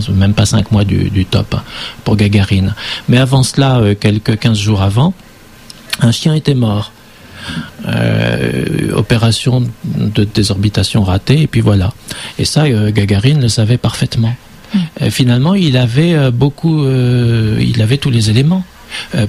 même 0.10 0.34
pas 0.34 0.46
5 0.46 0.72
mois 0.72 0.84
du, 0.84 1.10
du, 1.10 1.26
top 1.26 1.56
hein, 1.56 1.64
pour 2.04 2.18
Gagarine. 2.18 2.76
Mais 3.08 3.18
avant 3.18 3.44
cela, 3.44 3.82
quelques 3.96 4.38
15 4.38 4.58
jours 4.58 4.82
avant, 4.82 5.14
un 6.02 6.12
chien 6.12 6.34
était 6.34 6.56
mort. 6.56 6.92
Euh, 7.88 8.92
opération 8.94 9.64
de 9.84 10.24
désorbitation 10.24 11.04
ratée, 11.04 11.42
et 11.42 11.48
puis 11.48 11.62
voilà. 11.62 11.94
Et 12.40 12.46
ça, 12.46 12.64
euh, 12.64 12.92
Gagarine 12.92 13.42
le 13.42 13.50
savait 13.50 13.78
parfaitement. 13.78 14.36
Mm. 14.74 15.10
finalement, 15.12 15.54
il 15.54 15.78
avait 15.78 16.32
beaucoup, 16.32 16.84
il 16.88 17.80
avait 17.82 17.98
tous 17.98 18.10
les 18.10 18.32
éléments 18.32 18.64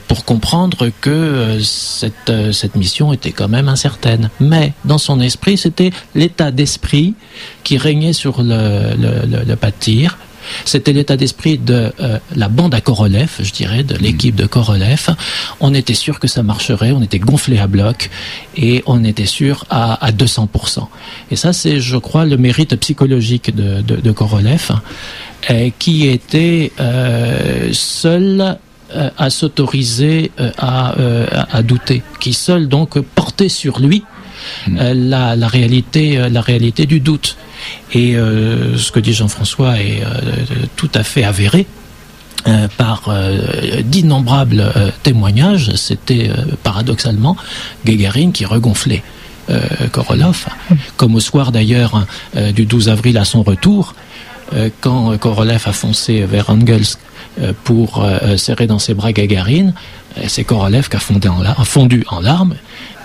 pour 0.08 0.24
comprendre 0.24 0.90
que 1.02 1.58
cette, 1.62 2.32
cette 2.52 2.76
mission 2.76 3.12
était 3.12 3.32
quand 3.32 3.48
même 3.48 3.68
incertaine. 3.68 4.30
Mais 4.40 4.72
dans 4.86 4.96
son 4.96 5.20
esprit, 5.20 5.58
c'était 5.58 5.90
l'état 6.14 6.50
d'esprit 6.50 7.12
qui 7.62 7.76
régnait 7.76 8.14
sur 8.14 8.42
le, 8.42 8.94
le, 8.96 9.26
le, 9.26 9.44
le 9.44 9.56
pas 9.56 9.70
de 9.70 9.76
tir, 9.78 10.16
c'était 10.64 10.92
l'état 10.92 11.16
d'esprit 11.16 11.58
de 11.58 11.92
euh, 12.00 12.18
la 12.34 12.48
bande 12.48 12.74
à 12.74 12.80
Korolev, 12.80 13.30
je 13.40 13.52
dirais, 13.52 13.82
de 13.82 13.96
l'équipe 13.96 14.34
de 14.34 14.46
Korolev. 14.46 15.08
On 15.60 15.74
était 15.74 15.94
sûr 15.94 16.20
que 16.20 16.28
ça 16.28 16.42
marcherait, 16.42 16.92
on 16.92 17.02
était 17.02 17.18
gonflé 17.18 17.58
à 17.58 17.66
bloc 17.66 18.10
et 18.56 18.82
on 18.86 19.04
était 19.04 19.26
sûr 19.26 19.64
à, 19.70 20.04
à 20.04 20.12
200%. 20.12 20.86
Et 21.30 21.36
ça, 21.36 21.52
c'est, 21.52 21.80
je 21.80 21.96
crois, 21.96 22.24
le 22.24 22.36
mérite 22.36 22.76
psychologique 22.76 23.54
de, 23.54 24.12
Korolev, 24.12 24.70
euh, 25.50 25.70
qui 25.78 26.06
était 26.06 26.72
euh, 26.80 27.70
seul 27.72 28.58
à 29.18 29.28
s'autoriser 29.28 30.30
à, 30.56 30.94
douter, 31.64 32.02
qui 32.20 32.32
seul 32.32 32.68
donc 32.68 33.00
portait 33.00 33.48
sur 33.48 33.80
lui. 33.80 34.04
La, 34.68 35.36
la, 35.36 35.48
réalité, 35.48 36.28
la 36.28 36.40
réalité 36.40 36.86
du 36.86 37.00
doute. 37.00 37.36
Et 37.92 38.16
euh, 38.16 38.76
ce 38.76 38.90
que 38.90 39.00
dit 39.00 39.12
Jean-François 39.12 39.80
est 39.80 40.02
euh, 40.02 40.44
tout 40.76 40.90
à 40.94 41.02
fait 41.02 41.24
avéré. 41.24 41.66
Euh, 42.46 42.68
par 42.76 43.10
d'innombrables 43.84 44.70
témoignages, 45.02 45.74
c'était 45.76 46.30
paradoxalement 46.62 47.38
Gagarine 47.86 48.32
qui 48.32 48.44
regonflait 48.44 49.02
Korolev, 49.92 50.46
comme 50.98 51.14
au 51.14 51.20
soir 51.20 51.52
d'ailleurs 51.52 52.06
du 52.54 52.66
12 52.66 52.90
avril 52.90 53.16
à 53.16 53.24
son 53.24 53.42
retour, 53.42 53.94
quand 54.82 55.16
Korolev 55.18 55.62
a 55.64 55.72
foncé 55.72 56.24
vers 56.26 56.50
Engels 56.50 56.96
pour 57.62 58.06
serrer 58.36 58.66
dans 58.66 58.78
ses 58.78 58.92
bras 58.92 59.12
Gagarine, 59.12 59.72
c'est 60.26 60.44
Korolev 60.44 60.88
qui 60.90 60.96
a 60.96 61.00
fondu 61.64 62.04
en 62.08 62.20
larmes, 62.20 62.54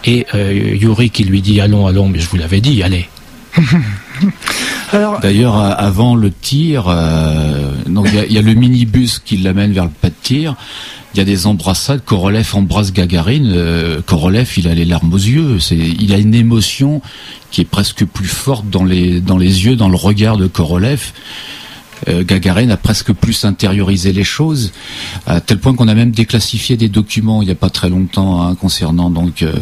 et 0.05 0.25
Yuri 0.33 1.09
qui 1.09 1.23
lui 1.23 1.41
dit 1.41 1.61
allons, 1.61 1.87
allons, 1.87 2.07
mais 2.07 2.19
je 2.19 2.29
vous 2.29 2.37
l'avais 2.37 2.61
dit, 2.61 2.83
allez. 2.83 3.07
D'ailleurs, 5.21 5.55
avant 5.55 6.15
le 6.15 6.31
tir, 6.31 6.85
euh, 6.87 7.71
Donc 7.87 8.07
il 8.27 8.33
y, 8.33 8.37
a 8.37 8.41
le 8.41 8.53
minibus 8.53 9.19
qui 9.19 9.37
l'amène 9.37 9.71
vers 9.71 9.85
le 9.85 9.89
pas 9.89 10.09
de 10.09 10.15
tir. 10.21 10.55
Il 11.13 11.17
y 11.17 11.21
a 11.21 11.25
des 11.25 11.47
embrassades. 11.47 12.03
Korolev 12.05 12.49
embrasse 12.53 12.93
Gagarine. 12.93 13.51
Euh, 13.55 14.01
Korolev, 14.05 14.49
il 14.57 14.67
a 14.67 14.75
les 14.75 14.85
larmes 14.85 15.13
aux 15.13 15.17
yeux. 15.17 15.59
C'est, 15.59 15.77
il 15.77 16.13
a 16.13 16.17
une 16.17 16.35
émotion 16.35 17.01
qui 17.51 17.61
est 17.61 17.69
presque 17.69 18.05
plus 18.05 18.27
forte 18.27 18.69
dans 18.69 18.83
les 18.83 19.21
dans 19.21 19.37
les 19.37 19.65
yeux, 19.65 19.75
dans 19.75 19.89
le 19.89 19.95
regard 19.95 20.37
de 20.37 20.47
Korolev 20.47 21.11
euh, 22.07 22.23
Gagarine 22.23 22.71
a 22.71 22.77
presque 22.77 23.11
plus 23.13 23.45
intériorisé 23.45 24.13
les 24.13 24.23
choses, 24.23 24.71
à 25.27 25.41
tel 25.41 25.59
point 25.59 25.73
qu'on 25.73 25.87
a 25.87 25.95
même 25.95 26.11
déclassifié 26.11 26.77
des 26.77 26.89
documents 26.89 27.41
il 27.41 27.45
n'y 27.45 27.51
a 27.51 27.55
pas 27.55 27.69
très 27.69 27.89
longtemps 27.89 28.41
hein, 28.41 28.55
concernant 28.55 29.09
donc 29.09 29.41
euh, 29.41 29.53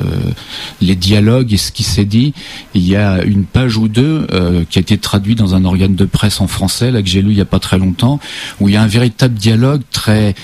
les 0.82 0.96
dialogues 0.96 1.54
et 1.54 1.58
ce 1.58 1.72
qui 1.72 1.84
s'est 1.84 2.06
dit. 2.06 2.34
Il 2.74 2.88
y 2.88 2.96
a 2.96 3.24
une 3.24 3.46
page 3.46 3.78
ou 3.78 3.88
deux 3.88 4.28
euh, 4.32 4.64
qui 4.70 4.80
a 4.80 4.82
été 4.82 4.98
traduite 4.98 5.38
dans 5.38 5.56
un 5.56 5.66
organe 5.66 5.96
de 5.96 6.06
presse 6.06 6.42
en 6.42 6.48
français, 6.48 6.92
là 6.92 7.02
que 7.02 7.08
j'ai 7.08 7.22
lu 7.22 7.32
il 7.32 7.36
n'y 7.36 7.42
a 7.42 7.46
pas 7.46 7.60
très 7.60 7.78
longtemps, 7.78 8.20
où 8.60 8.70
il 8.70 8.76
y 8.76 8.78
a 8.78 8.82
un 8.82 8.88
véritable 8.88 9.36
dialogue 9.36 9.82
très 9.92 10.36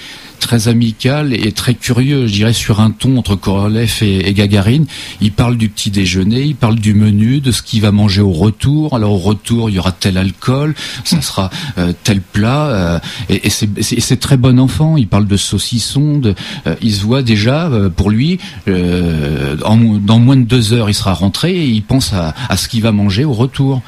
très 0.44 0.68
amical 0.68 1.34
et 1.34 1.54
très 1.54 1.74
curieux, 1.74 2.28
je 2.28 2.34
dirais, 2.34 2.52
sur 2.52 2.82
un 2.82 2.92
ton 2.92 3.16
entre 3.18 3.36
Korolev 3.36 4.00
et, 4.02 4.34
Gagarine. 4.34 4.86
Il 5.22 5.32
parle 5.32 5.56
du 5.56 5.70
petit 5.70 5.90
déjeuner, 5.90 6.42
il 6.42 6.56
parle 6.56 6.76
du 6.76 6.94
menu, 6.94 7.40
de 7.40 7.54
ce 7.54 7.62
qu'il 7.62 7.82
va 7.82 7.94
manger 7.94 8.22
au 8.22 8.34
retour. 8.34 8.94
Alors 8.94 9.14
au 9.14 9.18
retour, 9.18 9.70
il 9.70 9.78
y 9.78 9.80
aura 9.80 9.94
tel 9.94 10.18
alcool, 10.18 10.76
ça 11.06 11.22
sera 11.22 11.50
euh, 11.78 11.94
tel 12.04 12.20
plat, 12.20 12.68
euh, 12.68 13.00
et, 13.30 13.50
c'est 13.50 14.20
très 14.20 14.36
bon 14.36 14.60
enfant. 14.60 14.98
Il 14.98 15.08
parle 15.08 15.28
de 15.28 15.38
saucisson, 15.38 16.18
de, 16.18 16.36
euh, 16.68 16.76
il 16.82 16.94
se 16.94 17.04
voit 17.04 17.22
déjà, 17.22 17.72
pour 17.96 18.12
lui, 18.12 18.38
en, 18.68 19.78
dans 19.78 20.20
moins 20.20 20.36
de 20.36 20.44
deux 20.44 20.74
heures, 20.74 20.90
il 20.90 20.94
sera 20.94 21.14
rentré 21.14 21.54
et 21.54 21.68
il 21.68 21.84
pense 21.84 22.12
à, 22.12 22.36
à 22.50 22.58
ce 22.58 22.68
qu'il 22.68 22.82
va 22.82 22.92
manger 22.92 23.24
au 23.24 23.34
retour. 23.34 23.82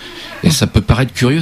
Et 0.43 0.51
ça 0.51 0.67
peut 0.67 0.79
paraître 0.79 1.11
curieux, 1.11 1.41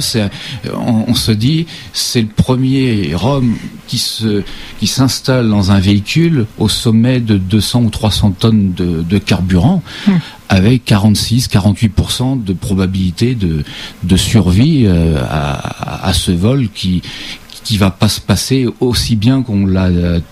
on, 0.74 1.04
on, 1.06 1.14
se 1.14 1.30
dit, 1.30 1.66
c'est 1.92 2.22
le 2.22 2.26
premier 2.26 3.14
Rome 3.14 3.54
qui 3.86 3.98
se 3.98 4.42
qui 4.80 4.86
s'installe 5.08 5.50
dans 5.50 5.70
un 5.70 5.80
véhicule 5.80 6.46
au 6.58 6.68
sommet 6.68 7.20
de 7.20 7.36
200 7.36 7.82
ou 7.82 7.90
300 7.90 8.30
tonnes 8.38 8.72
de, 8.72 9.18
carburant, 9.18 9.82
hmm. 10.06 10.12
avec 10.48 10.86
46-48% 10.86 12.42
de 12.42 12.52
probabilité 12.52 13.34
de, 13.34 13.64
de 14.02 14.16
survie 14.16 14.84
euh, 14.86 15.18
à, 15.28 16.08
à, 16.08 16.12
ce 16.14 16.32
vol 16.32 16.68
qui, 16.74 17.02
qui 17.64 17.78
va 17.78 17.90
pas 17.90 18.08
se 18.08 18.20
passer 18.20 18.66
aussi 18.80 19.16
bien 19.16 19.42
qu'on 19.42 19.66
l'a 19.66 19.88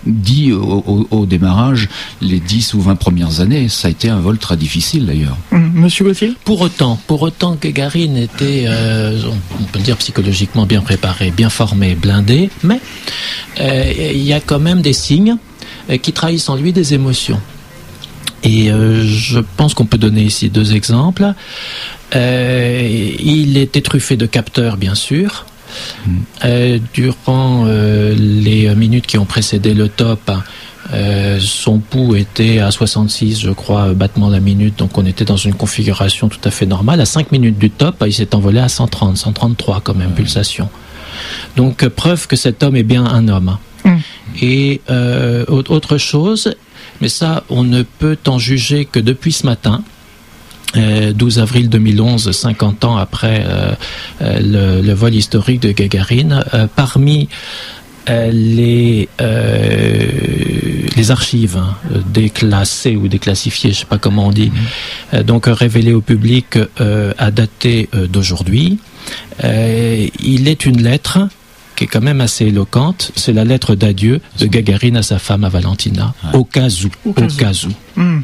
dit 0.07 0.53
au, 0.53 1.27
démarrage 1.27 1.89
les 2.21 2.39
10 2.39 2.75
ou 2.75 2.81
20 2.83 2.97
premières 2.97 3.41
années. 3.41 3.69
Ça 3.69 3.89
a 3.89 3.91
été 3.91 4.09
un 4.09 4.21
vol 4.21 4.39
très 4.39 4.57
difficile 4.57 5.07
d'ailleurs. 5.07 5.37
Hum, 5.51 5.73
Monsieur 5.75 6.05
Gauthier 6.05 6.35
Pour 6.45 6.61
autant, 6.61 6.99
pour 7.07 7.23
autant 7.23 7.57
que 7.57 7.69
Gagarine 7.69 8.17
était, 8.17 8.65
euh, 8.67 9.19
on 9.59 9.65
peut 9.65 9.81
dire 9.81 9.97
psychologiquement 9.97 10.67
bien 10.67 10.83
préparé, 10.83 11.31
bien 11.31 11.49
formé, 11.49 11.95
blindé, 11.95 12.51
mais 12.63 12.81
euh, 13.61 13.93
il 14.15 14.23
y 14.23 14.33
a 14.33 14.41
quand 14.41 14.61
même 14.61 14.83
des 14.83 14.93
signes 14.93 15.37
euh, 15.91 15.97
qui 15.97 16.13
trahissent 16.13 16.49
en 16.49 16.57
lui 16.57 16.73
des 16.73 16.95
émotions. 16.95 17.41
Et 18.45 18.71
je 19.05 19.39
pense 19.57 19.73
qu'on 19.73 19.85
peut 19.85 19.99
donner 19.99 20.25
ici 20.25 20.51
deux 20.51 20.75
exemples. 20.75 21.33
il 22.13 23.57
était 23.57 23.83
truffé 23.83 24.17
de 24.17 24.27
capteurs, 24.27 24.77
bien 24.77 24.97
sûr. 24.97 25.47
Euh, 26.45 26.79
durant 26.93 27.65
euh, 27.67 28.15
les 28.15 28.75
minutes 28.75 29.07
qui 29.07 29.19
ont 29.19 29.25
précédé 29.25 29.75
le 29.75 29.89
top, 29.89 30.31
euh, 30.93 31.39
son 31.41 31.79
pouls 31.79 32.17
était 32.17 32.59
à 32.59 32.71
66, 32.71 33.41
je 33.41 33.51
crois, 33.51 33.95
battements 33.95 34.29
la 34.29 34.41
minute, 34.41 34.79
donc 34.79 34.99
on 34.99 35.07
était 35.07 35.25
dans 35.25 35.37
une 35.37 35.55
configuration 35.55 36.29
tout 36.29 36.41
à 36.45 36.51
fait 36.51 36.67
normale. 36.67 37.01
À 37.01 37.07
5 37.07 37.33
minutes 37.33 37.59
du 37.59 37.71
top, 37.71 38.03
il 38.07 38.13
s'est 38.13 38.35
envolé 38.35 38.61
à 38.61 38.69
130, 38.69 39.17
133 39.17 39.81
comme 39.81 40.01
impulsation. 40.01 40.69
Donc 41.57 41.87
preuve 41.89 42.27
que 42.27 42.37
cet 42.37 42.63
homme 42.63 42.77
est 42.77 42.83
bien 42.83 43.05
un 43.05 43.29
homme. 43.29 43.57
Mm. 43.85 43.97
Et 44.41 44.81
autre 45.49 45.99
chose, 45.99 46.55
mais 47.01 47.09
ça, 47.09 47.45
on 47.49 47.65
ne 47.65 47.83
peut 47.83 48.19
en 48.27 48.39
juger 48.39 48.85
que 48.85 48.99
depuis 48.99 49.33
ce 49.33 49.47
matin. 49.47 49.83
12 50.75 51.39
euh, 51.39 51.43
avril 51.43 51.69
2011, 51.69 52.31
50 52.33 52.85
ans 52.85 52.97
après 52.97 53.45
euh, 53.47 53.73
euh, 54.23 54.81
le, 54.83 54.93
vol 54.93 55.15
historique 55.15 55.61
de 55.61 55.73
Gagarine, 55.73 56.45
parmi 56.77 57.29
les, 58.09 59.09
les 60.97 61.11
archives 61.11 61.57
hein, 61.57 61.77
déclassées 62.13 62.97
ou 62.97 63.09
déclassifiées, 63.09 63.71
je 63.71 63.77
ne 63.77 63.81
sais 63.81 63.87
pas 63.87 63.99
comment 63.99 64.27
on 64.27 64.33
dit, 64.33 64.51
mhm. 65.13 65.23
donc 65.23 65.45
révélées 65.47 65.95
au 65.95 66.01
public 66.01 66.59
à 67.19 67.31
dater 67.31 67.89
d'aujourd'hui. 68.11 68.79
il 69.43 70.49
est 70.49 70.67
une 70.67 70.83
lettre 70.83 71.29
qui 71.77 71.85
est 71.85 71.87
quand 71.87 72.03
même 72.03 72.21
assez 72.21 72.47
éloquente, 72.47 73.13
c'est 73.17 73.33
la 73.33 73.45
lettre 73.45 73.75
d'adieu 73.75 74.21
de 74.39 74.47
Gagarine 74.47 74.97
à 74.97 75.03
sa 75.03 75.19
femme, 75.19 75.45
à 75.45 75.49
Valentina, 75.49 76.15
au 76.33 76.45
cas 76.45 76.69
où. 76.69 77.09
Au 77.09 77.13
cas 77.13 77.53
où. 77.67 78.01
Hmm. 78.01 78.23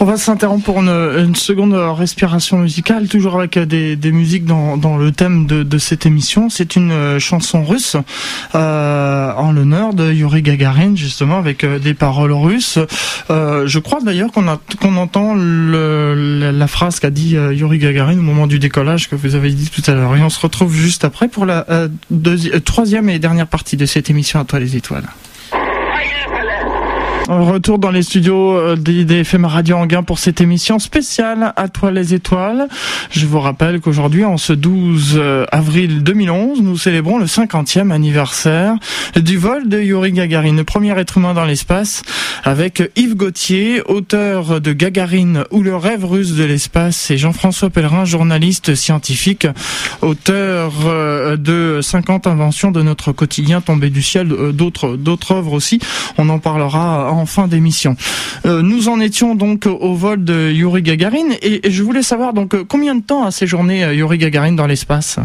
On 0.00 0.04
va 0.04 0.16
s'interrompre 0.16 0.64
pour 0.64 0.80
une, 0.80 1.36
seconde 1.36 1.74
respiration 1.74 2.58
musicale, 2.58 3.08
toujours 3.08 3.38
avec 3.38 3.58
des, 3.58 4.12
musiques 4.12 4.44
dans, 4.44 4.96
le 4.96 5.12
thème 5.12 5.46
de, 5.46 5.78
cette 5.78 6.04
émission. 6.04 6.50
C'est 6.50 6.76
une 6.76 6.90
euh, 6.90 7.18
chanson 7.20 7.64
russe 7.64 7.96
euh, 8.54 9.32
en 9.32 9.52
l'honneur 9.52 9.94
de 9.94 10.12
Yuri 10.12 10.42
Gagarin, 10.42 10.96
justement, 10.96 11.38
avec 11.38 11.62
euh, 11.62 11.78
des 11.78 11.94
paroles 11.94 12.32
russes. 12.32 12.78
je 13.28 13.78
crois 13.78 14.00
d'ailleurs 14.00 14.30
qu'on 14.32 14.96
entend 14.96 15.34
la, 15.36 16.66
phrase 16.66 16.98
qu'a 16.98 17.10
dit 17.10 17.36
Yuri 17.52 17.78
Gagarin 17.78 18.18
au 18.18 18.22
moment 18.22 18.46
du 18.46 18.58
décollage 18.58 19.08
que 19.08 19.14
vous 19.14 19.36
avez 19.36 19.52
dit 19.52 19.70
tout 19.70 19.88
à 19.88 19.94
l'heure. 19.94 20.16
Et 20.16 20.22
on 20.22 20.30
se 20.30 20.40
retrouve 20.40 20.74
juste 20.74 21.04
après 21.04 21.28
pour 21.28 21.46
la 21.46 21.66
troisième 22.64 23.08
et 23.08 23.18
dernière 23.18 23.46
partie 23.46 23.76
de 23.76 23.86
cette 23.86 24.10
émission 24.10 24.40
à 24.40 24.44
toi 24.44 24.58
les 24.58 24.76
étoiles. 24.76 25.04
Retour 27.28 27.78
dans 27.78 27.90
les 27.90 28.02
studios 28.02 28.52
euh, 28.52 28.76
d'IDFM 28.76 29.46
Radio 29.46 29.76
Anguin 29.76 30.02
pour 30.02 30.18
cette 30.18 30.42
émission 30.42 30.78
spéciale 30.78 31.54
à 31.56 31.68
toi 31.68 31.90
les 31.90 32.12
étoiles. 32.12 32.68
Je 33.10 33.24
vous 33.24 33.40
rappelle 33.40 33.80
qu'aujourd'hui, 33.80 34.26
en 34.26 34.36
ce 34.36 34.52
12 34.52 35.14
euh, 35.16 35.46
avril 35.50 36.02
2011, 36.02 36.60
nous 36.60 36.76
célébrons 36.76 37.16
le 37.16 37.24
50e 37.24 37.92
anniversaire 37.92 38.74
du 39.16 39.38
vol 39.38 39.70
de 39.70 39.80
Yuri 39.80 40.12
Gagarin, 40.12 40.54
le 40.54 40.64
premier 40.64 40.98
être 40.98 41.16
humain 41.16 41.32
dans 41.32 41.46
l'espace, 41.46 42.02
avec 42.44 42.82
Yves 42.94 43.16
Gauthier, 43.16 43.80
auteur 43.86 44.60
de 44.60 44.72
Gagarine 44.74 45.44
ou 45.50 45.62
le 45.62 45.76
rêve 45.76 46.04
russe 46.04 46.34
de 46.34 46.44
l'espace, 46.44 47.10
et 47.10 47.16
Jean-François 47.16 47.70
Pellerin, 47.70 48.04
journaliste 48.04 48.74
scientifique, 48.74 49.46
auteur 50.02 50.74
euh, 50.84 51.38
de 51.38 51.80
50 51.80 52.26
inventions 52.26 52.70
de 52.70 52.82
notre 52.82 53.12
quotidien 53.12 53.62
tombé 53.62 53.88
du 53.88 54.02
ciel, 54.02 54.28
d'autres 54.52 54.96
d'autres 54.96 55.32
œuvres 55.32 55.54
aussi. 55.54 55.78
On 56.18 56.28
en 56.28 56.38
parlera 56.38 57.13
en 57.14 57.26
fin 57.26 57.48
d'émission. 57.48 57.96
Euh, 58.46 58.62
nous 58.62 58.88
en 58.88 59.00
étions 59.00 59.34
donc 59.34 59.66
au 59.66 59.94
vol 59.94 60.24
de 60.24 60.50
Yuri 60.50 60.82
Gagarin 60.82 61.30
et, 61.42 61.70
je 61.70 61.82
voulais 61.82 62.02
savoir 62.02 62.32
donc 62.32 62.54
combien 62.64 62.94
de 62.94 63.02
temps 63.02 63.24
a 63.24 63.30
séjourné 63.30 63.84
euh, 63.84 63.94
Yuri 63.94 64.18
Gagarin 64.18 64.52
dans 64.52 64.66
l'espace? 64.66 65.18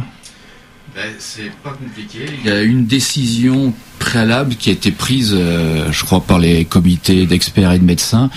Ben, 0.96 1.14
c'est 1.20 1.52
pas 1.64 1.72
compliqué. 1.72 2.26
Il 2.44 2.50
y 2.50 2.52
a 2.52 2.62
une 2.62 2.86
décision 2.86 3.74
préalable 4.00 4.56
qui 4.56 4.70
a 4.70 4.74
été 4.74 4.92
prise, 4.92 5.36
euh, 5.38 5.92
je 5.92 6.04
crois, 6.04 6.22
par 6.22 6.40
les 6.40 6.66
comités 6.66 7.26
d'experts 7.26 7.74
et 7.74 7.80
de 7.80 7.86
médecins, 7.86 8.30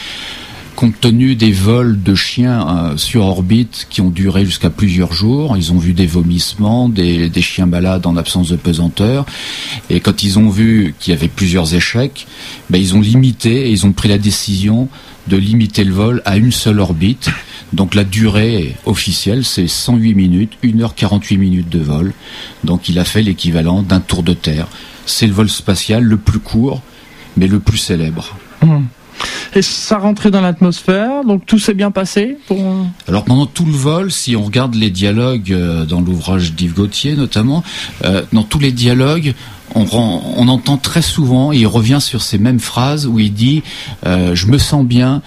compte 0.82 1.00
tenu 1.00 1.36
des 1.36 1.52
vols 1.52 2.02
de 2.02 2.16
chiens 2.16 2.66
euh, 2.66 2.96
sur 2.96 3.22
orbite 3.22 3.86
qui 3.88 4.00
ont 4.00 4.10
duré 4.10 4.44
jusqu'à 4.44 4.68
plusieurs 4.68 5.12
jours, 5.12 5.56
ils 5.56 5.72
ont 5.72 5.78
vu 5.78 5.92
des 5.92 6.08
vomissements, 6.08 6.88
des, 6.88 7.30
chiens 7.40 7.66
malades 7.66 8.04
en 8.04 8.16
absence 8.16 8.48
de 8.48 8.56
pesanteur. 8.56 9.24
Et 9.90 10.00
quand 10.00 10.24
ils 10.24 10.40
ont 10.40 10.48
vu 10.48 10.96
qu'il 10.98 11.14
y 11.14 11.16
avait 11.16 11.28
plusieurs 11.28 11.72
échecs, 11.76 12.26
ben, 12.68 12.78
ils 12.78 12.96
ont 12.96 13.00
limité 13.00 13.68
et 13.68 13.70
ils 13.70 13.86
ont 13.86 13.92
pris 13.92 14.08
la 14.08 14.18
décision 14.18 14.88
de 15.28 15.36
limiter 15.36 15.84
le 15.84 15.92
vol 15.92 16.20
à 16.24 16.36
une 16.36 16.50
seule 16.50 16.80
orbite. 16.80 17.30
Donc 17.72 17.94
la 17.94 18.02
durée 18.02 18.74
officielle, 18.84 19.44
c'est 19.44 19.68
108 19.68 20.14
minutes, 20.14 20.54
1h48 20.64 21.38
minutes 21.38 21.68
de 21.68 21.78
vol. 21.78 22.12
Donc 22.64 22.88
il 22.88 22.98
a 22.98 23.04
fait 23.04 23.22
l'équivalent 23.22 23.82
d'un 23.82 24.00
tour 24.00 24.24
de 24.24 24.32
Terre. 24.32 24.66
C'est 25.06 25.28
le 25.28 25.32
vol 25.32 25.48
spatial 25.48 26.02
le 26.02 26.16
plus 26.16 26.40
court, 26.40 26.82
mais 27.36 27.46
le 27.46 27.60
plus 27.60 27.78
célèbre. 27.78 28.36
Et 29.54 29.60
ça 29.60 29.98
rentrait 29.98 30.30
dans 30.30 30.40
l'atmosphère, 30.40 31.24
donc 31.24 31.44
tout 31.44 31.58
s'est 31.58 31.74
bien 31.74 31.90
passé 31.90 32.38
pour... 32.46 32.58
Euh, 32.58 32.84
Alors 33.06 33.24
pendant 33.24 33.44
tout 33.44 33.66
le 33.66 33.72
vol, 33.72 34.10
si 34.10 34.34
on 34.34 34.42
regarde 34.42 34.74
les 34.74 34.88
dialogues 34.88 35.52
euh, 35.52 35.84
dans 35.84 36.00
l'ouvrage 36.00 36.54
d'Yves 36.54 36.74
Gauthier 36.74 37.16
notamment, 37.16 37.62
euh, 38.04 38.22
dans 38.32 38.44
tous 38.44 38.58
les 38.58 38.72
dialogues, 38.72 39.34
on, 39.74 40.48
entend 40.48 40.76
très 40.76 41.00
souvent, 41.00 41.50
il 41.50 41.66
revient 41.66 42.00
sur 42.00 42.20
ces 42.20 42.36
mêmes 42.36 42.60
phrases 42.60 43.06
où 43.06 43.18
il 43.18 43.32
dit 43.32 43.62
Je 44.04 44.46
me 44.46 44.58
sens 44.58 44.84
bien, 44.84 45.22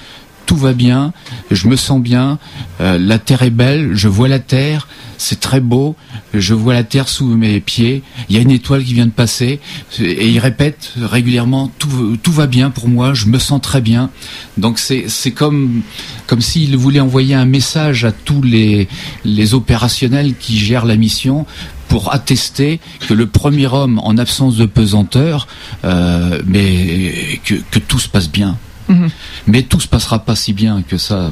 tout 0.45 0.55
va 0.55 0.73
bien, 0.73 1.13
je 1.51 1.67
me 1.67 1.75
sens 1.75 2.01
bien, 2.01 2.39
euh, 2.81 2.97
la 2.99 3.19
terre 3.19 3.43
est 3.43 3.49
belle, 3.49 3.91
je 3.93 4.07
vois 4.07 4.27
la 4.27 4.39
terre, 4.39 4.87
c'est 5.17 5.39
très 5.39 5.59
beau, 5.59 5.95
je 6.33 6.53
vois 6.53 6.73
la 6.73 6.83
terre 6.83 7.07
sous 7.09 7.25
mes 7.25 7.59
pieds, 7.59 8.03
il 8.29 8.35
y 8.35 8.39
a 8.39 8.41
une 8.41 8.51
étoile 8.51 8.83
qui 8.83 8.93
vient 8.93 9.05
de 9.05 9.11
passer, 9.11 9.59
et 9.99 10.29
il 10.29 10.39
répète 10.39 10.91
régulièrement 11.01 11.71
tout, 11.79 12.17
tout 12.21 12.31
va 12.31 12.47
bien 12.47 12.69
pour 12.69 12.87
moi, 12.87 13.13
je 13.13 13.27
me 13.27 13.39
sens 13.39 13.61
très 13.61 13.81
bien. 13.81 14.09
Donc 14.57 14.79
c'est 14.79 15.31
comme 15.31 15.81
comme 16.27 16.41
s'il 16.41 16.75
voulait 16.77 16.99
envoyer 16.99 17.35
un 17.35 17.45
message 17.45 18.05
à 18.05 18.11
tous 18.11 18.41
les 18.41 18.87
les 19.23 19.53
opérationnels 19.53 20.35
qui 20.35 20.57
gèrent 20.57 20.85
la 20.85 20.95
mission 20.95 21.45
pour 21.87 22.13
attester 22.13 22.79
que 23.07 23.13
le 23.13 23.27
premier 23.27 23.67
homme 23.67 23.99
en 23.99 24.17
absence 24.17 24.57
de 24.57 24.65
pesanteur, 24.65 25.47
euh, 25.83 26.41
mais 26.45 27.39
que, 27.45 27.55
que 27.71 27.79
tout 27.79 27.99
se 27.99 28.09
passe 28.09 28.29
bien. 28.29 28.57
Mhm. 28.87 29.09
Mais 29.47 29.63
tout 29.63 29.79
se 29.79 29.87
passera 29.87 30.19
pas 30.19 30.35
si 30.35 30.53
bien 30.53 30.81
que 30.81 30.97
ça. 30.97 31.31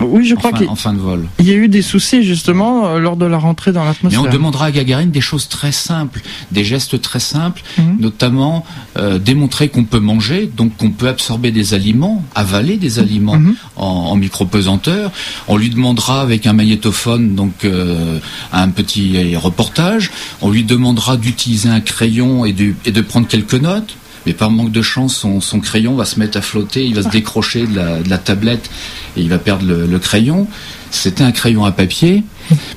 Oui, 0.00 0.26
je 0.26 0.34
crois 0.34 0.52
qu'en 0.52 0.74
fin 0.74 0.92
de 0.92 0.98
vol. 0.98 1.26
Il 1.38 1.46
y 1.46 1.52
a 1.52 1.54
eu 1.54 1.68
des 1.68 1.80
soucis 1.80 2.22
justement 2.22 2.86
euh, 2.86 2.98
lors 2.98 3.16
de 3.16 3.24
la 3.24 3.38
rentrée 3.38 3.72
dans 3.72 3.84
l'atmosphère. 3.84 4.22
Mais 4.22 4.28
on 4.28 4.30
demandera 4.30 4.66
à 4.66 4.70
Gagarine 4.70 5.10
des 5.10 5.20
choses 5.20 5.48
très 5.48 5.72
simples, 5.72 6.20
des 6.52 6.64
gestes 6.64 7.00
très 7.00 7.20
simples, 7.20 7.62
mhm. 7.78 7.96
notamment 8.00 8.66
euh, 8.98 9.18
démontrer 9.18 9.68
qu'on 9.68 9.84
peut 9.84 10.00
manger, 10.00 10.50
donc 10.54 10.76
qu'on 10.76 10.90
peut 10.90 11.08
absorber 11.08 11.50
des 11.50 11.72
aliments, 11.72 12.22
avaler 12.34 12.76
des 12.76 12.98
aliments 12.98 13.38
mhm. 13.38 13.56
en, 13.76 13.86
en 13.86 14.16
micro-pesanteur. 14.16 15.10
On 15.48 15.56
lui 15.56 15.70
demandera 15.70 16.20
avec 16.20 16.46
un 16.46 16.52
magnétophone 16.52 17.34
donc 17.34 17.64
euh, 17.64 18.18
un 18.52 18.68
petit 18.68 19.34
reportage. 19.36 20.10
On 20.42 20.50
lui 20.50 20.64
demandera 20.64 21.16
d'utiliser 21.16 21.68
un 21.68 21.80
crayon 21.80 22.44
et 22.44 22.54
et 22.84 22.90
de 22.90 23.00
prendre 23.02 23.28
quelques 23.28 23.54
notes 23.54 23.96
mais 24.26 24.32
par 24.32 24.50
manque 24.50 24.72
de 24.72 24.82
chance, 24.82 25.24
son, 25.40 25.60
crayon 25.60 25.94
va 25.94 26.04
se 26.04 26.18
mettre 26.18 26.36
à 26.36 26.42
flotter, 26.42 26.84
il 26.84 26.96
va 26.96 27.02
se 27.02 27.08
décrocher 27.08 27.66
de 27.66 28.10
la, 28.10 28.18
tablette 28.18 28.68
et 29.16 29.20
il 29.20 29.28
va 29.28 29.38
perdre 29.38 29.64
le, 29.64 29.98
crayon. 29.98 30.48
C'était 30.90 31.24
un 31.24 31.32
crayon 31.32 31.64
à 31.64 31.72
papier, 31.72 32.24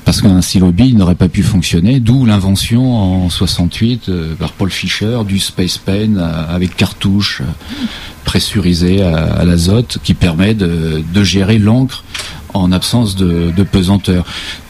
parce 0.04 0.20
qu'un 0.22 0.42
stylo 0.42 0.72
bille 0.72 0.94
n'aurait 0.94 1.14
pas 1.14 1.28
pu 1.28 1.42
fonctionner, 1.42 2.00
d'où 2.00 2.24
l'invention 2.24 3.24
en 3.24 3.30
68 3.30 4.08
euh, 4.08 4.34
par 4.34 4.52
Paul 4.52 4.70
Fischer 4.70 5.20
du 5.26 5.38
Space 5.38 5.78
Pen 5.78 6.18
euh, 6.18 6.54
avec 6.54 6.76
cartouche 6.76 7.40
euh, 7.40 7.84
pressurisée 8.24 9.02
à, 9.02 9.44
l'azote 9.44 9.98
qui 10.04 10.14
permet 10.14 10.54
de 10.54 11.24
gérer 11.24 11.58
l'encre 11.58 12.04
en 12.54 12.72
absence 12.72 13.16
de, 13.16 13.52
pesanteur. 13.70 14.24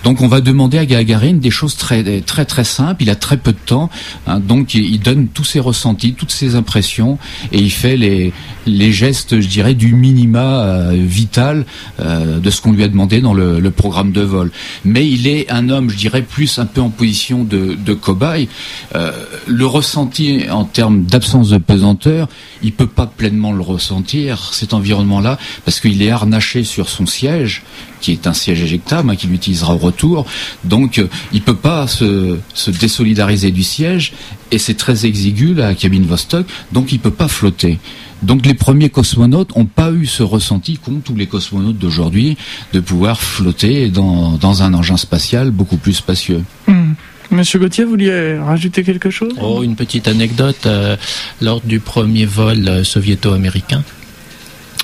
Donc 0.04 0.20
on 0.20 0.28
va 0.28 0.40
demander 0.40 0.78
à 0.78 0.84
Gagarine 0.84 1.38
des 1.38 1.50
choses 1.50 1.76
très 1.76 2.20
très 2.20 2.44
très 2.44 2.64
simples. 2.64 3.02
Il 3.02 3.10
a 3.10 3.14
très 3.14 3.36
peu 3.36 3.52
de 3.52 3.58
temps, 3.64 3.88
hein. 4.26 4.40
donc 4.40 4.74
il, 4.74 4.98
donne 5.00 5.28
tous 5.28 5.44
ses 5.44 5.60
ressentis, 5.60 6.14
toutes 6.14 6.32
ses 6.32 6.54
impressions, 6.54 7.18
et 7.52 7.58
il 7.58 7.70
fait 7.70 7.96
les 7.96 8.32
les 8.66 8.92
gestes, 8.92 9.40
je 9.40 9.48
dirais, 9.48 9.74
du 9.74 9.94
minima 9.94 10.64
euh, 10.64 10.92
vital 10.94 11.64
euh, 12.00 12.38
de 12.38 12.50
ce 12.50 12.60
qu'on 12.60 12.72
lui 12.72 12.84
a 12.84 12.88
demandé 12.88 13.20
dans 13.20 13.34
le, 13.34 13.70
programme 13.70 14.12
de 14.12 14.20
vol. 14.20 14.50
Mais 14.84 15.08
il 15.08 15.28
est 15.28 15.50
un 15.50 15.68
homme, 15.68 15.90
je 15.90 15.96
dirais, 15.96 16.22
plus 16.22 16.58
un 16.58 16.66
peu 16.66 16.80
en 16.80 16.90
position 16.90 17.44
de, 17.44 17.74
de 17.74 17.94
cobaye. 17.94 18.48
Euh, 18.94 19.12
le 19.46 19.64
ressenti 19.64 20.44
en 20.50 20.64
termes 20.64 21.04
d'absence 21.04 21.50
de 21.50 21.58
pesanteur, 21.58 22.28
il 22.62 22.72
peut 22.72 22.88
pas 22.88 23.06
pleinement 23.06 23.52
le 23.52 23.62
ressentir 23.62 24.52
cet 24.52 24.74
environnement-là 24.74 25.38
parce 25.64 25.80
qu'il 25.80 26.02
est 26.02 26.10
harnaché 26.10 26.64
sur 26.64 26.88
son 26.88 27.06
siège 27.06 27.62
qui 28.00 28.12
est 28.12 28.26
un 28.26 28.32
siège 28.32 28.62
éjectable, 28.62 29.10
hein, 29.10 29.16
qu'il 29.16 29.32
utilisera 29.32 29.74
au 29.74 29.78
retour. 29.78 30.26
Donc, 30.64 30.98
euh, 30.98 31.08
il 31.32 31.42
peut 31.42 31.56
pas 31.56 31.86
se, 31.86 32.38
se, 32.54 32.70
désolidariser 32.70 33.50
du 33.50 33.62
siège, 33.62 34.12
et 34.50 34.58
c'est 34.58 34.74
très 34.74 35.06
exigu 35.06 35.54
la 35.54 35.74
cabine 35.74 36.04
Vostok, 36.04 36.46
donc 36.72 36.92
il 36.92 36.98
peut 36.98 37.10
pas 37.10 37.28
flotter. 37.28 37.78
Donc 38.22 38.44
les 38.44 38.54
premiers 38.54 38.90
cosmonautes 38.90 39.56
n'ont 39.56 39.64
pas 39.64 39.90
eu 39.92 40.06
ce 40.06 40.22
ressenti 40.22 40.76
qu'ont 40.76 41.00
tous 41.02 41.14
les 41.14 41.26
cosmonautes 41.26 41.78
d'aujourd'hui 41.78 42.36
de 42.72 42.80
pouvoir 42.80 43.20
flotter 43.20 43.88
dans, 43.88 44.32
dans, 44.32 44.62
un 44.62 44.74
engin 44.74 44.98
spatial 44.98 45.50
beaucoup 45.50 45.78
plus 45.78 45.94
spacieux. 45.94 46.44
Hmm. 46.66 46.92
Monsieur 47.30 47.60
Gauthier, 47.60 47.84
vous 47.84 47.90
vouliez 47.90 48.38
rajouter 48.38 48.82
quelque 48.82 49.08
chose? 49.08 49.34
Oh, 49.40 49.62
une 49.62 49.76
petite 49.76 50.08
anecdote. 50.08 50.66
Euh, 50.66 50.96
lors 51.40 51.60
du 51.60 51.78
premier 51.78 52.24
vol 52.24 52.68
euh, 52.68 52.82
soviéto-américain, 52.82 53.84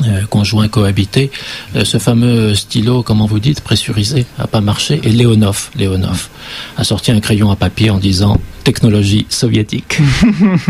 euh, 0.04 0.26
conjoint 0.28 0.68
cohabité, 0.68 1.30
euh, 1.74 1.84
ce 1.84 1.96
fameux 1.96 2.54
stylo, 2.54 3.02
comment 3.02 3.24
vous 3.24 3.38
dites, 3.38 3.62
pressurisé, 3.62 4.26
a 4.38 4.46
pas 4.46 4.60
marché. 4.60 5.00
Et 5.04 5.10
Léonov, 5.10 5.70
Léonov 5.74 6.28
a 6.76 6.84
sorti 6.84 7.12
un 7.12 7.20
crayon 7.20 7.50
à 7.50 7.56
papier 7.56 7.88
en 7.88 7.96
disant 7.96 8.38
technologie 8.62 9.24
soviétique. 9.30 9.98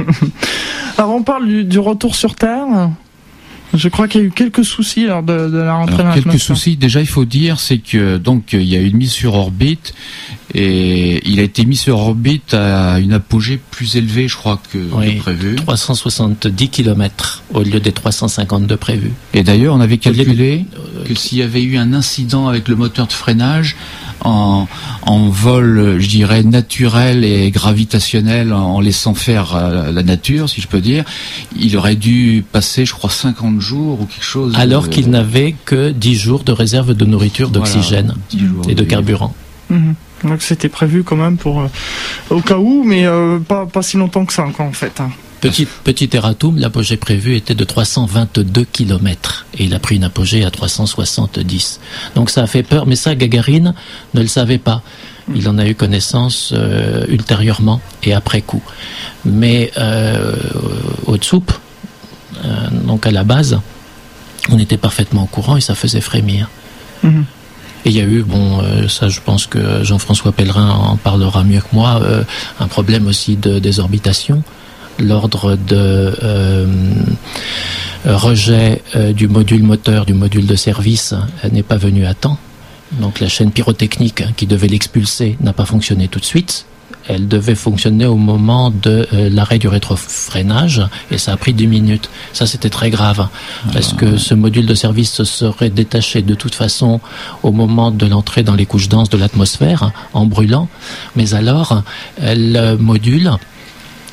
Alors 0.98 1.10
on 1.12 1.22
parle 1.22 1.64
du, 1.64 1.78
retour 1.80 2.14
sur 2.14 2.36
Terre. 2.36 2.90
Je 3.76 3.88
crois 3.88 4.08
qu'il 4.08 4.20
y 4.20 4.24
a 4.24 4.26
eu 4.26 4.30
quelques 4.30 4.64
soucis 4.64 5.06
lors 5.06 5.22
de, 5.22 5.32
la 5.32 5.74
rentrée. 5.74 6.02
Alors, 6.02 6.14
quelques 6.14 6.38
soucis. 6.38 6.76
Déjà, 6.76 7.00
il 7.00 7.06
faut 7.06 7.24
dire, 7.24 7.60
c'est 7.60 7.78
que 7.78 8.16
donc 8.16 8.52
il 8.52 8.64
y 8.64 8.76
a 8.76 8.80
une 8.80 8.96
mise 8.96 9.12
sur 9.12 9.34
orbite 9.34 9.94
et 10.54 11.20
il 11.28 11.40
a 11.40 11.42
été 11.42 11.64
mis 11.64 11.76
sur 11.76 11.98
orbite 11.98 12.54
à 12.54 12.98
une 12.98 13.12
apogée 13.12 13.60
plus 13.70 13.96
élevée, 13.96 14.28
je 14.28 14.36
crois, 14.36 14.60
que, 14.72 14.78
prévu. 15.18 15.56
370 15.56 16.68
km 16.68 17.42
au 17.52 17.62
lieu 17.62 17.80
des 17.80 17.92
352 17.92 18.76
prévus. 18.76 19.12
Et 19.34 19.42
d'ailleurs, 19.42 19.74
on 19.74 19.80
avait 19.80 19.98
calculé 19.98 20.64
que 21.04 21.14
s'il 21.14 21.38
y 21.38 21.42
avait 21.42 21.62
eu 21.62 21.76
un 21.76 21.92
incident 21.92 22.48
avec 22.48 22.68
le 22.68 22.76
moteur 22.76 23.06
de 23.06 23.12
freinage, 23.12 23.76
en, 24.20 24.66
en 25.02 25.28
vol, 25.28 25.96
je 25.98 26.08
dirais, 26.08 26.42
naturel 26.42 27.24
et 27.24 27.50
gravitationnel, 27.50 28.52
en 28.52 28.80
laissant 28.80 29.14
faire 29.14 29.54
euh, 29.54 29.92
la 29.92 30.02
nature, 30.02 30.48
si 30.48 30.60
je 30.60 30.68
peux 30.68 30.80
dire, 30.80 31.04
il 31.58 31.76
aurait 31.76 31.96
dû 31.96 32.44
passer, 32.52 32.84
je 32.84 32.92
crois, 32.92 33.10
50 33.10 33.60
jours 33.60 34.00
ou 34.00 34.06
quelque 34.06 34.24
chose. 34.24 34.54
Alors 34.56 34.88
qu'il 34.88 35.10
n'avait 35.10 35.54
que 35.64 35.90
10 35.90 36.14
jours 36.16 36.44
de 36.44 36.52
réserve 36.52 36.94
de 36.94 37.04
nourriture, 37.04 37.50
d'oxygène 37.50 38.14
et 38.68 38.74
de 38.74 38.84
carburant. 38.84 39.34
Mhm. 39.70 39.94
Donc 40.24 40.42
c'était 40.42 40.68
prévu 40.68 41.04
quand 41.04 41.16
même 41.16 41.36
pour 41.36 41.60
euh, 41.60 41.68
au 42.30 42.40
cas 42.40 42.56
où, 42.56 42.84
mais 42.84 43.06
euh, 43.06 43.38
pas, 43.38 43.66
pas 43.66 43.82
si 43.82 43.96
longtemps 43.96 44.24
que 44.24 44.32
ça 44.32 44.44
encore 44.44 44.66
en 44.66 44.72
fait. 44.72 45.00
Hein. 45.00 45.10
Petit, 45.41 45.66
petit 45.66 46.09
erratum, 46.14 46.59
l'apogée 46.59 46.97
prévue 46.97 47.37
était 47.37 47.55
de 47.55 47.64
322 47.64 48.64
km 48.64 49.47
et 49.59 49.64
il 49.64 49.74
a 49.74 49.78
pris 49.78 49.97
une 49.97 50.05
apogée 50.05 50.45
à 50.45 50.51
370. 50.51 51.80
Donc 52.14 52.30
ça 52.30 52.43
a 52.43 52.47
fait 52.47 52.62
peur, 52.62 52.87
mais 52.87 52.97
ça 52.97 53.14
Gagarine 53.14 53.74
ne 54.14 54.20
le 54.20 54.28
savait 54.28 54.59
pas. 54.59 54.82
Il 55.34 55.49
en 55.49 55.59
a 55.59 55.66
eu 55.66 55.74
connaissance 55.74 56.53
euh, 56.55 57.05
ultérieurement 57.09 57.80
et 58.03 58.14
après 58.14 58.41
coup. 58.41 58.62
Mais 59.24 59.72
au 61.07 61.16
Tsup, 61.16 61.53
donc 62.84 63.07
à 63.07 63.11
la 63.11 63.24
base, 63.24 63.61
on 64.51 64.59
était 64.59 64.76
parfaitement 64.76 65.24
au 65.24 65.26
courant 65.26 65.57
et 65.57 65.61
ça 65.61 65.74
faisait 65.74 66.01
frémir. 66.01 66.49
Mhm. 67.03 67.24
Et 67.84 67.91
il 67.91 67.97
y 67.97 68.01
a 68.01 68.05
eu, 68.05 68.22
bon, 68.22 68.61
euh, 68.62 68.89
ça 68.89 69.09
je 69.09 69.20
pense 69.20 69.47
que 69.47 69.84
Jean-François 69.84 70.32
Pellerin 70.32 70.70
en 70.70 70.97
parlera 70.97 71.45
mieux 71.45 71.61
que 71.61 71.72
moi, 71.72 72.01
euh, 72.03 72.24
un 72.59 72.66
problème 72.66 73.07
aussi 73.07 73.37
de 73.37 73.59
désorbitation. 73.59 74.43
L'ordre 74.99 75.57
de 75.57 76.14
euh, 76.22 76.66
rejet 78.05 78.82
du 79.14 79.28
module 79.28 79.62
moteur, 79.62 80.07
du 80.07 80.14
module 80.14 80.47
de 80.47 80.57
service 80.57 81.14
n'est 81.51 81.62
pas 81.62 81.76
venu 81.76 82.07
à 82.07 82.14
temps. 82.14 82.38
Donc 82.92 83.20
la 83.20 83.28
chaîne 83.28 83.51
pyrotechnique 83.51 84.22
qui 84.36 84.47
devait 84.47 84.68
l'expulser 84.68 85.36
n'a 85.40 85.53
pas 85.53 85.64
fonctionné 85.64 86.09
tout 86.09 86.20
de 86.20 86.24
suite 86.24 86.66
elle 87.09 87.28
devait 87.28 87.55
fonctionner 87.55 88.07
au 88.07 88.16
moment 88.16 88.70
de 88.70 89.07
euh, 89.12 89.30
l'arrêt 89.30 89.59
du 89.59 89.68
rétrofreinage 89.68 90.82
et 91.11 91.18
ça 91.18 91.32
a 91.32 91.36
pris 91.36 91.53
10 91.53 91.66
minutes. 91.66 92.11
Ça 92.32 92.47
c'était 92.47 92.70
très 92.70 92.90
grave 92.90 93.28
parce 93.72 93.92
que 93.92 94.16
ce 94.16 94.34
module 94.34 94.66
de 94.66 94.74
service 94.74 95.12
se 95.12 95.24
serait 95.24 95.70
détaché 95.70 96.22
de 96.22 96.34
toute 96.34 96.55
façon 96.55 97.01
au 97.42 97.53
moment 97.53 97.90
de 97.90 98.07
l'entrée 98.07 98.42
dans 98.42 98.55
les 98.55 98.66
couches 98.66 98.88
denses 98.88 99.11
de 99.11 99.18
l'atmosphère 99.18 99.92
en 100.12 100.26
brûlant. 100.26 100.68
Mais 101.14 101.34
alors 101.34 101.82
le 102.20 102.76
module 102.76 103.30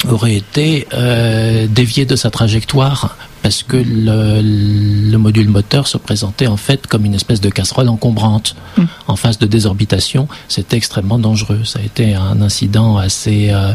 aurait 0.10 0.36
été 0.36 0.88
euh, 0.94 1.68
dévié 1.68 2.06
de 2.06 2.16
sa 2.16 2.30
trajectoire 2.30 3.18
parce 3.44 3.62
que 3.62 3.76
le, 3.76 5.18
module 5.18 5.50
moteur 5.50 5.88
se 5.88 5.98
présentait 5.98 6.48
en 6.48 6.58
fait 6.58 6.88
comme 6.88 7.06
une 7.06 7.14
espèce 7.14 7.42
de 7.42 7.50
casserole 7.50 7.90
encombrante. 7.90 8.56
Hmm. 8.78 8.86
En 9.08 9.18
phase 9.18 9.38
de 9.38 9.46
désorbitation, 9.46 10.28
c'était 10.48 10.78
extrêmement 10.78 11.20
dangereux. 11.20 11.64
Ça 11.66 11.80
a 11.80 11.82
été 11.84 12.16
un 12.16 12.42
incident 12.42 12.98
assez, 12.98 13.50
euh, 13.52 13.74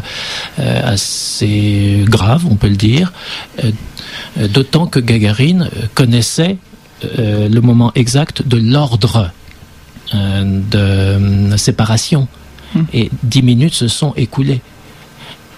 euh, 0.59 0.93
assez 0.93 2.03
grave, 2.07 2.45
on 2.49 2.55
peut 2.55 2.67
le 2.67 2.75
dire. 2.75 3.13
Euh, 3.63 4.47
d'autant 4.47 4.87
que 4.87 4.99
Gagarine 4.99 5.69
connaissait 5.93 6.57
le 7.15 7.59
moment 7.61 7.91
exact 7.95 8.45
de 8.45 8.57
l'ordre 8.57 9.31
de 10.13 11.55
séparation. 11.57 12.27
Hmm. 12.73 12.83
Et 12.91 13.09
dix 13.23 13.43
minutes 13.43 13.75
se 13.75 13.87
sont 13.87 14.13
écoulées. 14.17 14.61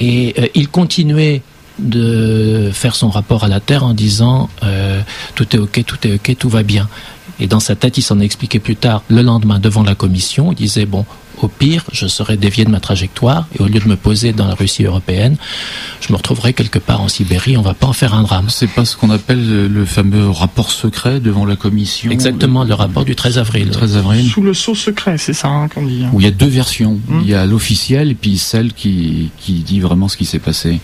Et 0.02 0.52
il 0.56 0.68
continuait 0.68 1.43
de 1.78 2.72
faire 2.74 2.95
son 2.95 3.10
rapport 3.10 3.43
à 3.43 3.47
la 3.47 3.60
Terre 3.60 3.84
en 3.84 3.93
disant 3.93 4.49
euh, 4.64 5.02
tout 5.36 5.56
est 5.56 5.60
ok, 5.60 5.84
tout 5.86 6.08
est 6.08 6.16
ok, 6.16 6.36
tout 6.38 6.49
va 6.49 6.64
bien. 6.64 6.89
Et 7.39 7.47
dans 7.47 7.60
sa 7.60 7.76
tête, 7.76 7.97
il 7.97 8.02
s'en 8.02 8.20
expliquait 8.20 8.60
plus 8.60 8.76
tard, 8.76 9.04
le 9.08 9.22
lendemain, 9.22 9.60
devant 9.60 9.84
la 9.84 9.95
commission, 9.95 10.52
il 10.52 10.56
disait 10.56 10.86
bon, 10.86 11.06
Au 11.42 11.48
pire, 11.48 11.86
je 11.92 12.06
serais 12.06 12.38
dévié 12.38 12.66
de 12.66 12.70
ma 12.70 12.80
trajectoire 12.80 13.48
et 13.58 13.64
au 13.64 13.66
lieu 13.66 13.80
de 13.80 13.88
me 13.88 13.96
poser 13.96 14.32
dans 14.32 14.48
la 14.48 14.54
Russie 14.54 14.84
européenne, 14.84 15.38
je 16.00 16.14
me 16.14 16.18
retrouverais 16.18 16.54
quelque 16.54 16.78
part 16.78 17.02
en 17.02 17.08
Sibérie. 17.08 17.58
On 17.58 17.64
va 17.64 17.74
pas 17.74 17.88
en 17.88 17.94
faire 17.94 18.14
un 18.14 18.22
drame. 18.22 18.50
C'est 18.50 18.70
pas 18.70 18.86
ce 18.86 18.96
qu'on 18.96 19.10
appelle 19.10 19.68
le 19.68 19.86
fameux 19.86 20.30
rapport 20.30 20.72
secret 20.72 21.20
devant 21.20 21.46
la 21.46 21.56
commission. 21.56 22.12
Exactement, 22.12 22.64
le, 22.64 22.76
rapport 22.76 23.06
du 23.06 23.16
13 23.16 23.39
avril. 23.39 23.70
13 23.72 23.98
avril. 23.98 24.30
Sous 24.30 24.44
le 24.44 24.54
sceau 24.54 24.76
secret, 24.76 25.18
c'est 25.18 25.34
ça 25.34 25.48
hein, 25.48 25.68
qu'on 25.68 25.86
dit. 25.86 26.04
Hein. 26.04 26.12
Où 26.14 26.20
il 26.20 26.26
y 26.26 26.28
a 26.28 26.32
deux 26.32 26.48
versions. 26.48 27.00
Hum. 27.10 27.22
Il 27.24 27.30
y 27.30 27.34
a 27.34 27.46
l'officiel 27.48 28.12
et 28.12 28.16
puis 28.16 28.38
celle 28.38 28.74
qui, 28.74 29.32
qui 29.39 29.54
dit 29.54 29.80
vraiment 29.80 30.08
ce 30.08 30.18
qui 30.18 30.26
s'est 30.26 30.39
passé. 30.39 30.80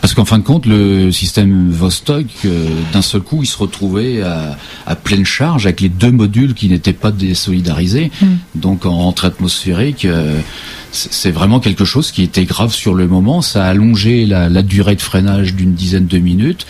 Parce 0.00 0.14
qu'en 0.14 0.24
fin 0.24 0.38
de 0.38 0.44
compte, 0.44 0.64
le 0.66 1.12
système 1.12 1.70
Vostok, 1.70 2.26
euh, 2.46 2.68
d'un 2.92 3.02
seul 3.02 3.20
coup, 3.20 3.42
il 3.42 3.46
se 3.46 3.58
retrouvait 3.58 4.22
à, 4.22 4.56
à, 4.86 4.96
pleine 4.96 5.26
charge 5.26 5.66
avec 5.66 5.82
les 5.82 5.90
deux 5.90 6.10
modules 6.10 6.54
qui 6.54 6.68
n'étaient 6.68 6.94
pas 6.94 7.10
désolidarisés. 7.10 8.10
Mm. 8.22 8.26
Donc 8.54 8.86
en 8.86 8.96
rentrée 8.96 9.26
atmosphérique, 9.26 9.59
euh, 9.68 10.40
c'est 10.92 11.30
vraiment 11.30 11.60
quelque 11.60 11.84
chose 11.84 12.10
qui 12.10 12.22
était 12.22 12.44
grave 12.44 12.72
sur 12.72 12.94
le 12.94 13.06
moment. 13.06 13.42
Ça 13.42 13.64
a 13.64 13.68
allongé 13.68 14.26
la, 14.26 14.62
durée 14.62 14.96
de 14.96 15.02
freinage 15.02 15.54
d'une 15.54 15.74
dizaine 15.74 16.06
de 16.06 16.18
minutes 16.18 16.66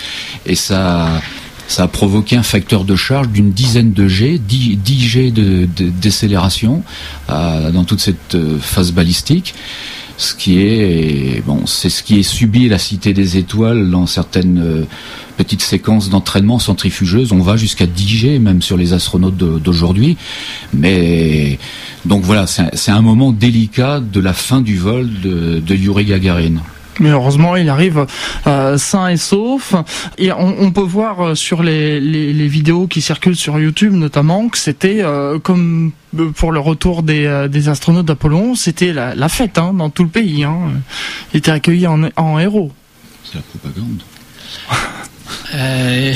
et 0.46 0.54
ça 0.54 1.20
ça 1.68 1.84
a 1.84 1.88
provoqué 1.88 2.34
un 2.34 2.42
facteur 2.42 2.82
de 2.82 2.96
charge 2.96 3.28
d'une 3.28 3.52
dizaine 3.52 3.92
de 3.92 4.08
G, 4.08 4.40
10, 4.44 4.80
G 4.84 5.30
de, 5.30 5.68
décélération 5.78 6.82
euh, 7.28 7.70
dans 7.70 7.84
toute 7.84 8.00
cette 8.00 8.36
phase 8.60 8.90
balistique 8.90 9.54
ce 10.20 10.34
qui 10.34 10.60
est 10.60 11.42
bon, 11.46 11.64
c'est 11.64 11.88
ce 11.88 12.02
qui 12.02 12.18
est 12.18 12.22
subi 12.22 12.68
la 12.68 12.78
Cité 12.78 13.14
des 13.14 13.38
Étoiles 13.38 13.90
dans 13.90 14.06
certaines 14.06 14.58
euh, 14.62 14.84
petites 15.40 15.62
séquences 15.62 16.10
d'entraînement 16.10 16.58
centrifugeuses. 16.58 17.32
On 17.32 17.38
va 17.38 17.56
jusqu'à 17.56 17.86
10 17.86 18.08
G 18.08 18.38
même 18.38 18.60
sur 18.60 18.76
les 18.76 18.92
astronautes 18.92 19.38
d'aujourd'hui. 19.38 20.18
Mais 20.74 21.58
donc 22.04 22.24
voilà, 22.24 22.46
c'est 22.46 22.90
un 22.90 23.00
moment 23.00 23.32
délicat 23.32 24.00
de 24.00 24.20
la 24.20 24.34
fin 24.34 24.60
du 24.60 24.76
vol 24.76 25.08
de, 25.22 25.58
de 25.60 25.74
Yuri 25.74 26.04
Gagarin. 26.04 26.56
Mais 26.98 27.08
heureusement, 27.08 27.56
il 27.56 27.70
arrive 27.70 28.04
euh, 28.46 28.76
sain 28.76 29.08
et 29.08 29.16
sauf. 29.16 29.74
Et 30.18 30.30
on, 30.30 30.70
peut 30.72 30.82
voir 30.82 31.28
euh, 31.28 31.34
sur 31.34 31.62
les, 31.62 32.00
vidéos 32.48 32.86
qui 32.86 33.00
circulent 33.00 33.34
sur 33.34 33.58
YouTube 33.58 33.94
notamment 33.94 34.50
que 34.50 34.58
c'était 34.58 34.98
euh, 35.00 35.38
comme 35.38 35.92
pour 36.34 36.52
le 36.52 36.60
retour 36.60 37.02
des, 37.02 37.68
astronautes 37.68 38.04
d'Apollon, 38.04 38.54
c'était 38.56 38.92
la, 38.92 39.28
fête 39.30 39.56
hein, 39.56 39.72
dans 39.72 39.88
tout 39.88 40.04
le 40.04 40.10
pays. 40.10 40.44
Hein. 40.44 40.58
Il 41.32 41.38
était 41.38 41.50
accueilli 41.50 41.86
en, 41.86 42.02
en 42.16 42.38
héros. 42.38 42.72
C'est 43.24 43.36
la 43.36 43.42
propagande. 43.42 44.02
Euh, 45.54 46.14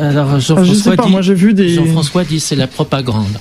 alors 0.00 0.40
Jean-François 0.40 0.96
dit, 0.96 1.10
moi 1.10 1.22
j'ai 1.22 1.34
vu 1.34 1.54
des... 1.54 1.74
Jean-François 1.74 2.24
dit 2.24 2.40
c'est 2.40 2.56
la 2.56 2.66
propagande. 2.66 3.38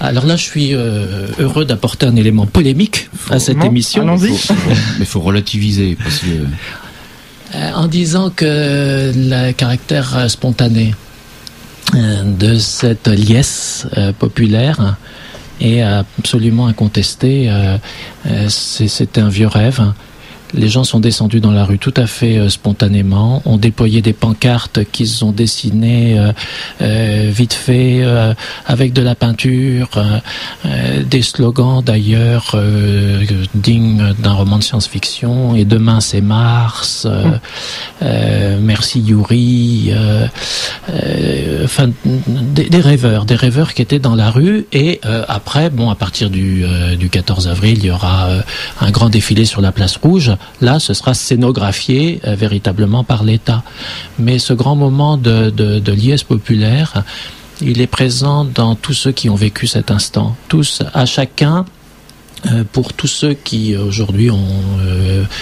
Alors 0.00 0.26
là, 0.26 0.36
je 0.36 0.42
suis 0.42 0.74
euh, 0.74 1.26
heureux 1.38 1.64
d'apporter 1.64 2.06
un 2.06 2.16
élément 2.16 2.46
polémique 2.46 3.08
à 3.30 3.38
cette 3.38 3.62
émission. 3.64 4.04
Mais 4.18 4.30
il 5.00 5.06
faut 5.06 5.20
relativiser 5.20 5.96
parce 6.02 6.18
que... 6.18 6.26
Euh, 7.54 7.72
en 7.74 7.86
disant 7.86 8.30
que 8.30 9.12
le 9.14 9.52
caractère 9.52 10.28
spontané 10.28 10.94
de 11.94 12.58
cette 12.58 13.06
liesse 13.06 13.86
populaire 14.18 14.96
est 15.60 15.80
absolument 15.82 16.66
incontesté. 16.66 17.48
c'est 18.48 19.18
un 19.18 19.28
vieux 19.28 19.46
rêve. 19.46 19.80
Les 20.54 20.68
gens 20.68 20.84
sont 20.84 21.00
descendus 21.00 21.40
dans 21.40 21.50
la 21.50 21.64
rue 21.64 21.78
tout 21.78 21.94
à 21.96 22.06
fait 22.06 22.38
euh, 22.38 22.48
spontanément, 22.48 23.42
ont 23.44 23.56
déployé 23.56 24.00
des 24.00 24.12
pancartes 24.12 24.80
qu'ils 24.90 25.24
ont 25.24 25.32
dessinées 25.32 26.18
euh, 26.18 26.32
euh, 26.82 27.30
vite 27.32 27.52
fait 27.52 28.04
avec 28.66 28.92
de 28.92 29.02
la 29.02 29.14
peinture, 29.14 29.88
des 31.04 31.22
slogans 31.22 31.82
d'ailleurs 31.82 32.56
dignes 33.54 34.14
d'un 34.18 34.32
roman 34.32 34.58
de 34.58 34.62
science-fiction. 34.62 35.56
Et 35.56 35.64
demain 35.64 36.00
c'est 36.00 36.20
Mars, 36.20 37.06
merci 38.00 39.00
Yuri, 39.00 39.92
enfin 41.64 41.90
des, 42.06 42.80
rêveurs, 42.80 43.24
des 43.24 43.36
rêveurs 43.36 43.74
qui 43.74 43.82
étaient 43.82 43.98
dans 43.98 44.14
la 44.14 44.30
rue. 44.30 44.66
Et 44.72 45.00
après, 45.28 45.70
bon, 45.70 45.90
à 45.90 45.94
partir 45.94 46.30
du, 46.30 46.64
du 46.98 47.08
14 47.08 47.48
avril, 47.48 47.78
il 47.78 47.86
y 47.86 47.90
aura 47.90 48.28
un 48.80 48.90
grand 48.90 49.08
défilé 49.08 49.44
sur 49.44 49.60
la 49.60 49.72
place 49.72 49.96
rouge 49.96 50.32
Là, 50.60 50.78
ce 50.78 50.94
sera 50.94 51.14
scénographié 51.14 52.20
euh, 52.26 52.34
véritablement 52.34 53.04
par 53.04 53.24
l'État. 53.24 53.62
Mais 54.18 54.38
ce 54.38 54.52
grand 54.52 54.76
moment 54.76 55.16
de, 55.16 55.50
de, 55.50 55.92
liesse 55.92 56.22
populaire, 56.22 57.04
il 57.60 57.80
est 57.80 57.86
présent 57.86 58.44
dans 58.44 58.74
tous 58.74 58.92
ceux 58.92 59.12
qui 59.12 59.28
ont 59.30 59.34
vécu 59.34 59.66
cet 59.66 59.90
instant. 59.90 60.36
Tous, 60.48 60.82
à 60.94 61.06
chacun, 61.06 61.64
pour 62.72 62.92
tous 62.92 63.06
ceux 63.06 63.34
qui 63.34 63.76
aujourd'hui 63.76 64.30
ont 64.30 64.62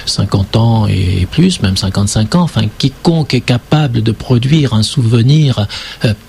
50 0.07 0.57
euh, 0.57 0.59
ans 0.59 0.87
et 0.87 1.27
plus, 1.31 1.61
même 1.61 1.77
55 1.77 2.35
ans, 2.37 2.43
enfin 2.43 2.63
quiconque 2.79 3.35
est 3.35 3.41
capable 3.41 4.03
de 4.03 4.13
produire 4.13 4.75
un 4.75 4.83
souvenir 4.83 5.67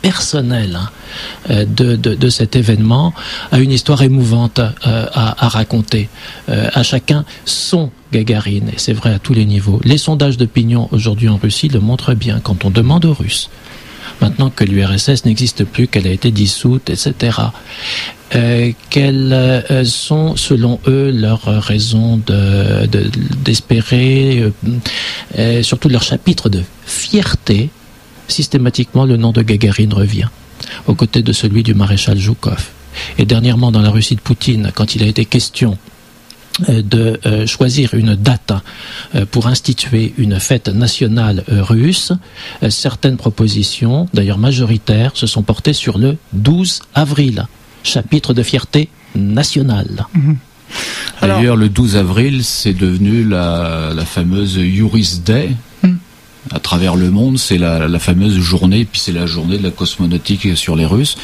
personnel 0.01 0.79
hein, 1.49 1.65
de, 1.65 1.95
de, 1.95 2.29
cet 2.29 2.55
événement 2.55 3.13
a 3.51 3.59
une 3.59 3.71
histoire 3.71 4.01
émouvante 4.01 4.59
à, 4.59 5.45
à, 5.45 5.47
raconter. 5.47 6.09
à 6.47 6.83
chacun 6.83 7.25
son 7.45 7.91
Gagarine, 8.11 8.69
et 8.69 8.77
c'est 8.77 8.93
vrai 8.93 9.13
à 9.13 9.19
tous 9.19 9.33
les 9.33 9.45
niveaux. 9.45 9.81
Les 9.83 9.97
sondages 9.97 10.37
d'opinion 10.37 10.87
aujourd'hui 10.91 11.27
en 11.27 11.37
Russie 11.37 11.67
le 11.67 11.79
montrent 11.79 12.13
bien. 12.13 12.39
Quand 12.39 12.63
on 12.63 12.69
demande 12.69 13.05
aux 13.05 13.13
Russes, 13.13 13.49
maintenant 14.21 14.49
que 14.49 14.63
l'URSS 14.63 15.25
n'existe 15.25 15.65
plus, 15.65 15.87
qu'elle 15.87 16.07
a 16.07 16.11
été 16.11 16.31
dissoute, 16.31 16.89
etc., 16.89 17.39
euh, 18.35 18.71
quelles 18.89 19.31
euh, 19.31 19.85
sont, 19.85 20.35
selon 20.35 20.79
eux, 20.87 21.11
leurs 21.11 21.45
raisons 21.45 22.19
d'espérer, 23.43 24.51
euh, 25.37 25.63
surtout 25.63 25.89
leur 25.89 26.03
chapitre 26.03 26.49
de 26.49 26.61
fierté, 26.85 27.69
systématiquement 28.27 29.05
le 29.05 29.15
nom 29.17 29.31
de 29.31 29.41
Gagarine 29.41 29.93
revient, 29.93 30.27
aux 30.87 30.95
côtés 30.95 31.21
de 31.21 31.31
celui 31.31 31.63
du 31.63 31.73
maréchal 31.73 32.17
Zhukov. 32.17 32.71
Et 33.17 33.25
dernièrement, 33.25 33.71
dans 33.71 33.81
la 33.81 33.89
Russie 33.89 34.15
de 34.15 34.21
Poutine, 34.21 34.71
quand 34.73 34.95
il 34.95 35.03
a 35.03 35.05
été 35.05 35.25
question 35.25 35.77
de 36.69 37.19
choisir 37.45 37.93
une 37.93 38.15
date 38.15 38.53
pour 39.31 39.47
instituer 39.47 40.13
une 40.17 40.39
fête 40.39 40.69
nationale 40.69 41.43
russe. 41.49 42.13
certaines 42.69 43.17
propositions, 43.17 44.07
d'ailleurs 44.13 44.37
majoritaires, 44.37 45.11
se 45.15 45.27
sont 45.27 45.43
portées 45.43 45.73
sur 45.73 45.97
le 45.97 46.15
12 46.31 46.79
avril, 46.93 47.45
chapitre 47.85 48.33
de 48.33 48.43
fierté 48.43 48.89
nationale. 49.15 50.07
Mhm. 50.13 50.37
D'ailleurs, 51.21 51.55
le 51.55 51.69
12 51.69 51.95
avril, 51.95 52.43
c'est 52.43 52.73
devenu 52.73 53.23
la, 53.23 53.93
fameuse 54.05 54.55
Yuris 54.55 55.21
Day. 55.25 55.51
Mhm. 55.83 55.97
À 56.51 56.59
travers 56.59 56.95
le 56.95 57.09
monde, 57.09 57.39
c'est 57.39 57.57
la, 57.57 57.99
fameuse 57.99 58.37
journée, 58.39 58.85
puis 58.85 58.99
c'est 58.99 59.11
la 59.11 59.25
journée 59.25 59.57
de 59.57 59.63
la 59.63 59.71
cosmonautique 59.71 60.55
sur 60.57 60.75
les 60.75 60.85
Russes. 60.85 61.17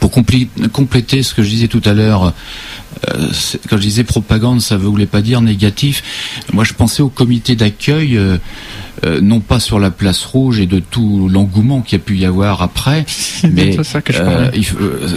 Pour 0.00 0.10
compléter 0.10 1.22
ce 1.22 1.34
que 1.34 1.42
je 1.42 1.48
disais 1.48 1.68
tout 1.68 1.82
à 1.84 1.92
l'heure, 1.92 2.32
euh, 3.08 3.28
quand 3.68 3.76
je 3.76 3.82
disais 3.82 4.04
propagande, 4.04 4.60
ça 4.60 4.76
ne 4.76 4.84
voulait 4.84 5.06
pas 5.06 5.22
dire 5.22 5.40
négatif. 5.40 6.02
Moi, 6.52 6.64
je 6.64 6.74
pensais 6.74 7.02
au 7.02 7.08
comité 7.08 7.56
d'accueil. 7.56 8.16
Euh, 8.16 8.38
euh, 9.04 9.20
non 9.20 9.40
pas 9.40 9.58
sur 9.58 9.80
la 9.80 9.90
place 9.90 10.24
rouge 10.24 10.60
et 10.60 10.66
de 10.66 10.78
tout 10.78 11.28
l'engouement 11.28 11.82
qu'il 11.82 11.98
y 11.98 12.00
a 12.00 12.04
pu 12.04 12.16
y 12.16 12.24
avoir 12.24 12.62
après, 12.62 13.04
mais 13.50 13.76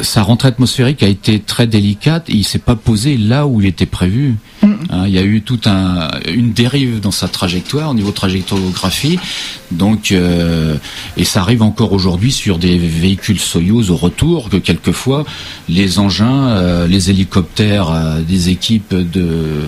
sa 0.01 0.23
rentrée 0.23 0.47
atmosphérique 0.47 1.03
a 1.03 1.07
été 1.07 1.39
très 1.39 1.67
délicate 1.67 2.29
et 2.29 2.33
il 2.33 2.43
s'est 2.43 2.57
pas 2.57 2.75
posé 2.75 3.17
là 3.17 3.45
où 3.45 3.61
il 3.61 3.67
était 3.67 3.85
prévu. 3.85 4.35
Mm. 4.67 4.73
Hein, 4.89 5.03
il 5.07 5.13
y 5.13 5.17
a 5.17 5.23
eu 5.23 5.41
toute 5.41 5.67
un, 5.67 6.09
une 6.27 6.51
dérive 6.51 6.99
dans 6.99 7.11
sa 7.11 7.27
trajectoire 7.27 7.89
au 7.91 7.93
niveau 7.93 8.11
trajectographie, 8.11 9.19
donc 9.71 10.11
et 10.11 11.23
ça 11.23 11.41
arrive 11.41 11.61
encore 11.61 11.93
aujourd'hui 11.93 12.31
sur 12.31 12.57
des 12.57 12.77
véhicules 12.77 13.39
Soyuz 13.39 13.91
au 13.91 13.95
retour 13.95 14.49
que 14.49 14.57
quelquefois 14.57 15.25
les 15.69 15.99
engins, 15.99 16.85
les 16.87 17.09
hélicoptères 17.09 18.17
des 18.27 18.49
équipes 18.49 18.93
de, 18.93 19.61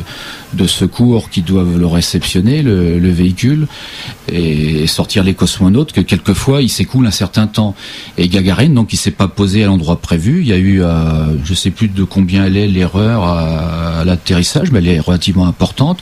de 0.53 0.67
secours 0.67 1.29
qui 1.29 1.41
doivent 1.41 1.77
le 1.77 1.85
réceptionner, 1.85 2.61
le, 2.61 3.11
véhicule, 3.11 3.67
et 4.31 4.87
sortir 4.87 5.23
les 5.23 5.33
cosmonautes, 5.33 5.91
que 5.91 6.01
quelquefois 6.01 6.61
il 6.61 6.69
s'écoule 6.69 7.05
un 7.07 7.11
certain 7.11 7.47
temps. 7.47 7.75
Et 8.17 8.27
Gagarine, 8.27 8.73
donc 8.73 8.93
il 8.93 8.97
s'est 8.97 9.11
pas 9.11 9.27
posé 9.27 9.63
à 9.63 9.67
l'endroit 9.67 9.99
prévu. 10.01 10.41
Il 10.41 10.47
y 10.47 10.53
a 10.53 10.57
eu, 10.57 10.81
euh, 10.81 11.35
je 11.43 11.53
sais 11.53 11.71
plus 11.71 11.87
de 11.87 12.03
combien 12.03 12.45
elle 12.45 12.57
est 12.57 12.67
l'erreur 12.67 13.23
à, 13.23 14.03
l'atterrissage, 14.05 14.71
mais 14.71 14.79
elle 14.79 14.87
est 14.87 14.99
relativement 14.99 15.47
importante. 15.47 15.99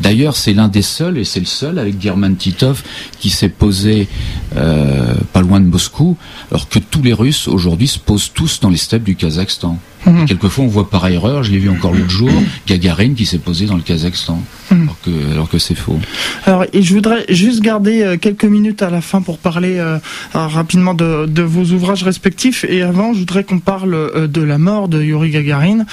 D'ailleurs, 0.00 0.36
c'est 0.36 0.52
l'un 0.52 0.68
des 0.68 0.82
seuls, 0.82 1.18
et 1.18 1.24
c'est 1.24 1.40
le 1.40 1.46
seul 1.46 1.78
avec 1.78 2.00
German 2.00 2.36
Titov, 2.36 2.82
qui 3.18 3.30
s'est 3.30 3.48
posé 3.48 4.08
euh, 4.56 5.14
pas 5.32 5.40
loin 5.40 5.60
de 5.60 5.66
Moscou, 5.66 6.16
alors 6.50 6.68
que 6.68 6.78
tous 6.78 7.02
les 7.02 7.12
Russes 7.12 7.48
aujourd'hui 7.48 7.88
se 7.88 7.98
posent 7.98 8.30
tous 8.32 8.60
dans 8.60 8.70
les 8.70 8.76
steppes 8.76 9.04
du 9.04 9.16
Kazakhstan. 9.16 9.78
Mhm. 10.06 10.26
Quelquefois, 10.26 10.64
on 10.64 10.68
voit 10.68 10.88
par 10.88 11.06
erreur, 11.08 11.42
je 11.42 11.50
l'ai 11.50 11.58
vu 11.58 11.68
encore 11.68 11.92
l'autre 11.92 12.10
jour, 12.10 12.30
Gagarine 12.66 13.14
qui 13.14 13.26
s'est 13.26 13.38
posé 13.38 13.66
dans 13.66 13.76
le 13.76 13.82
Kazakhstan, 13.82 14.42
mhm. 14.70 14.88
alors 15.32 15.48
que, 15.48 15.58
c'est 15.58 15.74
faux. 15.74 15.98
Alors, 16.46 16.64
et 16.72 16.82
je 16.82 16.94
voudrais 16.94 17.26
juste 17.28 17.60
garder 17.60 18.02
euh, 18.02 18.16
quelques 18.16 18.44
minutes 18.44 18.82
à 18.82 18.90
la 18.90 19.02
fin 19.02 19.20
pour 19.20 19.38
parler 19.38 19.76
euh, 19.78 19.98
rapidement 20.32 20.94
de, 20.94 21.42
vos 21.42 21.64
ouvrages 21.74 22.02
respectifs. 22.02 22.64
Et 22.68 22.82
avant, 22.82 23.12
je 23.12 23.20
voudrais 23.20 23.44
qu'on 23.44 23.60
parle 23.60 23.94
euh, 23.94 24.26
de 24.26 24.40
la 24.42 24.58
mort 24.58 24.88
de 24.88 25.02
Yuri 25.02 25.30
Gagarin, 25.30 25.84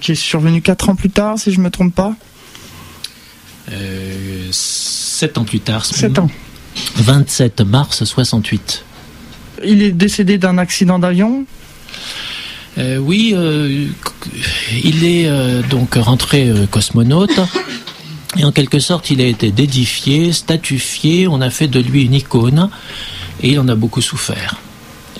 qui 0.00 0.12
est 0.12 0.16
survenue 0.16 0.62
quatre 0.62 0.88
ans 0.88 0.94
plus 0.94 1.10
tard, 1.10 1.38
si 1.38 1.52
je 1.52 1.58
ne 1.58 1.64
me 1.64 1.70
trompe 1.70 1.94
pas. 1.94 2.14
sept 4.50 5.38
ans 5.38 5.44
plus 5.44 5.60
tard. 5.60 5.84
Sept 5.84 6.18
ans. 6.18 6.30
27 6.96 7.62
mars 7.62 8.04
68. 8.04 8.84
Il 9.64 9.82
est 9.82 9.92
décédé 9.92 10.38
d'un 10.38 10.58
accident 10.58 10.98
d'avion 10.98 11.44
euh, 12.78 12.98
oui, 12.98 13.32
euh, 13.34 13.86
il 14.84 15.04
est 15.04 15.26
euh, 15.26 15.62
donc 15.62 15.94
rentré 15.94 16.52
cosmonaute. 16.70 17.40
Et 18.36 18.44
en 18.44 18.52
quelque 18.52 18.78
sorte, 18.78 19.10
il 19.10 19.20
a 19.20 19.26
été 19.26 19.50
dédifié, 19.50 20.32
statufié, 20.32 21.26
on 21.26 21.40
a 21.40 21.50
fait 21.50 21.66
de 21.66 21.80
lui 21.80 22.04
une 22.04 22.14
icône, 22.14 22.68
et 23.42 23.50
il 23.50 23.58
en 23.58 23.68
a 23.68 23.74
beaucoup 23.74 24.02
souffert. 24.02 24.56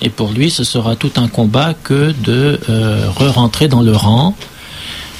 Et 0.01 0.09
pour 0.09 0.31
lui, 0.31 0.49
ce 0.49 0.63
sera 0.63 0.95
tout 0.95 1.11
un 1.17 1.27
combat 1.27 1.73
que 1.73 2.13
de 2.23 2.59
re-rentrer 3.17 3.67
dans 3.67 3.81
le 3.81 3.93
rang, 3.93 4.35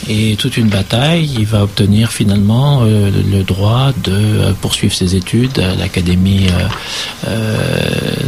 et 0.07 0.35
toute 0.37 0.55
une 0.55 0.69
bataille. 0.69 1.29
Il 1.39 1.47
va 1.47 1.63
obtenir 1.63 2.11
finalement 2.11 2.83
le 2.83 3.41
droit 3.41 3.91
de 4.03 4.53
poursuivre 4.61 4.93
ses 4.93 5.15
études 5.15 5.59
à 5.59 5.75
l'Académie 5.75 6.47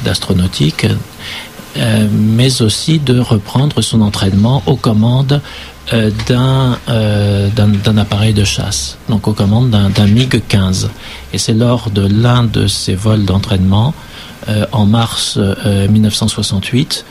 d'astronautique 0.04 0.88
euh, 1.78 2.06
mais 2.12 2.62
aussi 2.62 3.00
de 3.00 3.18
reprendre 3.18 3.82
son 3.82 4.02
entraînement 4.02 4.62
aux 4.66 4.76
commandes 4.76 5.42
euh, 5.94 6.12
euh, 6.30 7.50
d'un 7.50 7.98
appareil 7.98 8.34
de 8.34 8.44
chasse, 8.44 8.98
donc 9.08 9.28
aux 9.30 9.34
commandes 9.34 9.70
d'un 9.70 10.08
MiG-15. 10.08 10.88
Et 11.32 11.38
c'est 11.38 11.54
lors 11.54 11.90
de 11.90 12.06
l'un 12.06 12.44
de 12.44 12.68
ces 12.68 12.94
vols 12.96 13.24
d'entraînement, 13.24 13.94
en 14.72 14.88
mars 14.88 15.38
1968, 15.90 17.06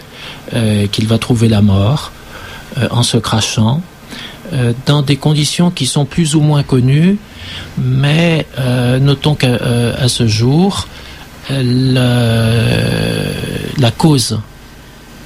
qu'il 0.90 1.06
va 1.06 1.18
trouver 1.18 1.48
la 1.48 1.62
mort 1.62 2.10
en 2.90 3.04
se 3.04 3.18
crachant 3.18 3.82
dans 4.84 5.02
des 5.02 5.16
conditions 5.16 5.70
qui 5.70 5.86
sont 5.86 6.04
plus 6.04 6.34
ou 6.34 6.40
moins 6.40 6.64
connues, 6.64 7.18
mais 7.78 8.46
notons 9.00 9.36
qu'à 9.36 10.08
ce 10.08 10.26
jour, 10.26 10.88
la, 11.48 12.10
la 13.78 13.90
cause 13.92 14.40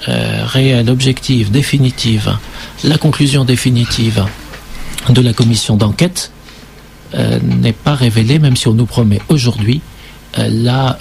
euh, 0.08 0.44
réelle, 0.44 0.90
objective, 0.90 1.50
définitive, 1.50 2.36
la 2.82 2.98
conclusion 2.98 3.44
définitive 3.44 4.24
de 5.08 5.20
la 5.20 5.32
commission 5.32 5.76
d'enquête 5.76 6.30
euh, 7.14 7.38
n'est 7.42 7.72
pas 7.72 7.94
révélée, 7.94 8.38
même 8.38 8.56
si 8.56 8.68
on 8.68 8.74
nous 8.74 8.86
promet 8.86 9.20
aujourd'hui 9.28 9.80
euh, 10.38 10.48
la 10.50 10.98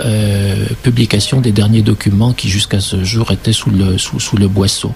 publication 0.84 1.42
des 1.42 1.52
derniers 1.52 1.82
documents 1.82 2.34
qui 2.34 2.50
jusqu'à 2.50 2.80
ce 2.80 3.04
jour 3.04 3.32
étaient 3.32 3.54
sous 3.54 3.72
le, 3.72 3.98
sous, 3.98 4.38
le 4.38 4.48
boisseau. 4.48 4.94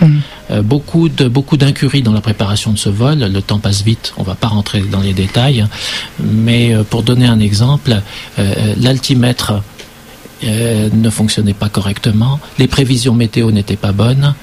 Mmh. 0.00 0.60
beaucoup 0.62 1.10
de 1.10 1.28
beaucoup 1.28 1.58
d'incuries 1.58 2.00
dans 2.00 2.14
la 2.14 2.22
préparation 2.22 2.72
de 2.72 2.78
ce 2.78 2.88
vol. 2.88 3.18
Le 3.18 3.42
temps 3.42 3.58
passe 3.58 3.82
vite, 3.82 4.14
on 4.16 4.22
ne 4.22 4.26
va 4.26 4.34
pas 4.34 4.48
rentrer 4.48 4.80
dans 4.80 5.00
les 5.00 5.12
détails, 5.12 5.66
mais 6.18 6.74
pour 6.88 7.02
donner 7.02 7.26
un 7.26 7.38
exemple, 7.38 8.00
l'altimètre 8.78 9.52
euh, 9.52 9.58
ne 10.42 11.10
fonctionnait 11.10 11.54
pas 11.54 11.68
correctement, 11.68 12.40
les 12.58 12.66
prévisions 12.66 13.14
météo 13.14 13.50
n'étaient 13.50 13.76
pas 13.76 13.92
bonnes, 13.92 14.34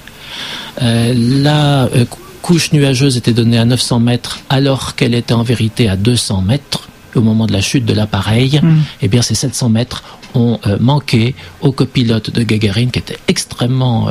euh, 0.81 1.13
la 1.15 1.85
euh, 1.85 2.05
couche 2.41 2.71
nuageuse 2.71 3.17
était 3.17 3.33
donnée 3.33 3.57
à 3.57 3.65
900 3.65 3.99
mètres 3.99 4.39
alors 4.49 4.95
qu'elle 4.95 5.15
était 5.15 5.33
en 5.33 5.43
vérité 5.43 5.89
à 5.89 5.95
200 5.95 6.41
mètres 6.41 6.89
au 7.15 7.21
moment 7.21 7.47
de 7.47 7.53
la 7.53 7.61
chute 7.61 7.85
de 7.85 7.93
l'appareil, 7.93 8.59
mm. 8.61 8.81
eh 9.01 9.07
bien 9.07 9.21
ces 9.21 9.33
700 9.33 9.69
mètres 9.69 10.03
ont 10.35 10.59
manqué 10.79 11.33
au 11.61 11.71
copilote 11.71 12.29
de 12.29 12.43
Gagarine 12.43 12.91
qui 12.91 12.99
était 12.99 13.17
extrêmement 13.27 14.07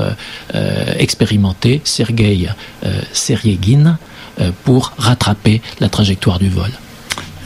expérimenté, 0.99 1.83
Sergei 1.85 2.49
Seriegin, 3.13 3.97
pour 4.65 4.93
rattraper 4.99 5.63
la 5.79 5.89
trajectoire 5.89 6.41
du 6.41 6.49
vol. 6.49 6.71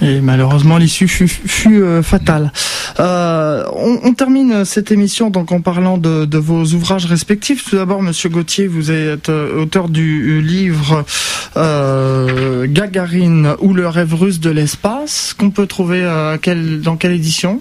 Et 0.03 0.20
malheureusement, 0.20 0.78
l'issue 0.78 1.09
fut, 1.09 1.82
euh, 1.82 2.03
fatale. 2.03 2.53
Euh, 2.98 3.64
on, 3.74 4.14
termine 4.14 4.64
cette 4.64 4.90
émission 4.92 5.30
donc 5.30 5.53
en 5.53 5.61
parlant 5.61 5.98
de, 5.98 6.38
vos 6.38 6.64
ouvrages 6.72 7.07
respectifs. 7.07 7.68
Tout 7.68 7.76
d'abord, 7.76 8.03
Monsieur 8.03 8.28
Gauthier, 8.28 8.66
vous 8.66 8.90
êtes 8.90 9.28
euh, 9.28 9.62
auteur 9.62 9.88
du 9.88 10.40
livre 10.40 11.05
Gagarine 12.66 13.55
ou 13.61 13.74
le 13.74 13.88
rêve 13.88 14.14
russe 14.14 14.40
de 14.40 14.51
l'espace, 14.51 15.34
qu'on 15.36 15.51
peut 15.51 15.66
trouver 15.66 16.03
dans 16.82 16.96
quelle 16.96 17.12
édition? 17.12 17.61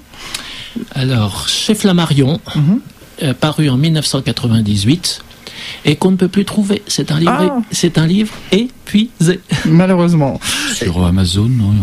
Alors, 0.93 1.47
chez 1.47 1.75
Flammarion, 1.75 2.39
mhm. 2.55 3.33
paru 3.33 3.69
en 3.69 3.77
1998 3.77 5.23
et 5.86 5.95
qu'on 5.95 6.11
ne 6.11 6.15
peut 6.15 6.28
plus 6.28 6.45
trouver. 6.45 6.82
C'est 6.88 7.11
un 7.11 7.20
livre, 7.20 7.57
ah. 7.57 7.61
c'est 7.72 7.97
un 7.97 8.07
livre 8.07 8.34
épuisé. 8.51 9.39
Malheureusement. 9.65 10.39
Sur 10.74 11.05
Amazon, 11.05 11.49
non 11.49 11.74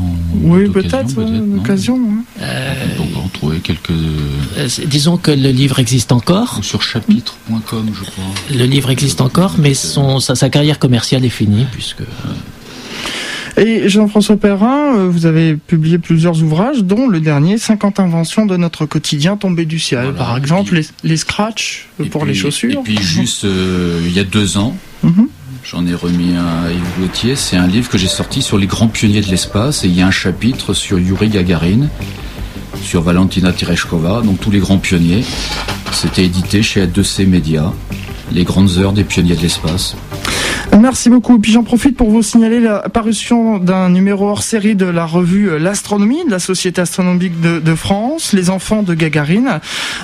Oui, 0.43 0.69
peut-être, 0.69 1.21
une 1.21 1.59
occasion. 1.59 1.97
Hein. 1.97 2.25
Euh, 2.41 2.75
on 3.01 3.07
peut 3.07 3.19
en 3.19 3.29
trouver 3.29 3.59
quelques. 3.59 3.91
Euh, 3.91 4.69
disons 4.87 5.17
que 5.17 5.31
le 5.31 5.51
livre 5.51 5.79
existe 5.79 6.13
encore. 6.13 6.61
sur 6.63 6.83
chapitre.com, 6.83 7.91
je 7.95 8.05
crois. 8.05 8.25
Le 8.51 8.65
livre 8.65 8.91
existe 8.91 9.21
encore, 9.21 9.57
mais 9.59 9.75
son, 9.75 10.21
sa, 10.21 10.49
carrière 10.51 10.79
commerciale 10.79 11.25
est 11.25 11.31
finie, 11.31 11.67
puisque. 11.73 12.03
Et 13.59 13.89
Jean-François 13.89 14.37
Perrin, 14.37 14.97
euh, 14.97 15.09
vous 15.09 15.25
avez 15.25 15.57
publié 15.57 15.99
plusieurs 15.99 16.43
ouvrages, 16.43 16.85
dont 16.85 17.09
le 17.09 17.21
dernier, 17.21 17.57
50 17.57 18.01
inventions 18.01 18.45
de 18.45 18.57
notre 18.57 18.85
quotidien 18.85 19.37
tombé 19.37 19.65
du 19.65 19.79
ciel. 19.79 20.13
Par 20.13 20.37
exemple, 20.37 20.75
les, 20.75 20.87
les 21.05 21.17
scratchs 21.17 21.89
pour 22.11 22.27
les 22.27 22.35
chaussures. 22.35 22.81
Et 22.81 22.83
puis 22.83 22.99
juste 23.01 23.45
euh, 23.45 24.01
il 24.05 24.13
y 24.13 24.21
a 24.21 24.25
deux 24.25 24.59
ans, 24.59 24.77
mhm. 25.03 25.29
j'en 25.65 25.87
ai 25.87 25.95
remis 25.95 26.37
un 26.37 26.65
à 26.65 26.71
Yves 26.71 27.01
Gauthier. 27.01 27.35
C'est 27.37 27.57
un 27.57 27.67
livre 27.67 27.89
que 27.89 27.97
j'ai 27.97 28.09
sorti 28.09 28.43
sur 28.43 28.59
les 28.59 28.67
grands 28.67 28.89
pionniers 28.89 29.23
de 29.23 29.31
l'espace. 29.31 29.85
Et 29.85 29.89
il 29.89 29.95
y 29.95 30.03
a 30.03 30.07
un 30.07 30.11
chapitre 30.11 30.75
sur 30.75 30.99
Yuri 30.99 31.31
Gagarin, 31.31 31.89
sur 32.83 33.01
Valentina 33.01 33.53
Tereshkova, 33.53 34.21
donc 34.21 34.39
tous 34.39 34.51
les 34.51 34.61
grands 34.61 34.79
pionniers. 34.79 35.25
C'était 35.93 36.27
édité 36.27 36.63
chez 36.63 36.87
A2C 36.87 37.27
Media, 37.27 37.73
les 38.33 38.45
grandes 38.45 38.77
heures 38.77 38.93
des 38.93 39.05
pionniers 39.05 39.35
de 39.35 39.41
l'espace. 39.41 39.97
Merci 40.81 41.11
beaucoup. 41.11 41.39
Puis 41.39 41.53
j'en 41.53 41.63
profite 41.63 41.97
pour 41.97 42.11
vous 42.11 42.23
signaler 42.23 42.61
la 42.61 42.89
parution 42.89 43.59
d'un 43.59 43.89
numéro 43.89 44.29
hors 44.29 44.43
série 44.43 44.75
de 44.75 44.87
la 44.87 45.07
revue 45.07 45.51
euh, 45.51 45.59
L'Astronomie 45.59 46.25
de 46.25 46.31
la 46.31 46.39
Société 46.39 46.81
astronomique 46.81 47.41
de, 47.41 47.75
France, 47.75 48.33
Les 48.33 48.51
enfants 48.51 48.83
de 48.83 48.95
Gagarine, 48.95 49.61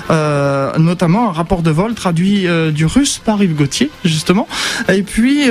euh, 0.09 0.71
notamment 0.77 1.29
un 1.29 1.31
rapport 1.31 1.61
de 1.61 1.71
vol 1.71 1.93
traduit 1.93 2.47
euh, 2.47 2.71
du 2.71 2.85
russe 2.85 3.21
par 3.23 3.41
Yves 3.41 3.55
Gauthier, 3.55 3.89
justement. 4.03 4.47
Et 4.91 5.03
puis 5.03 5.43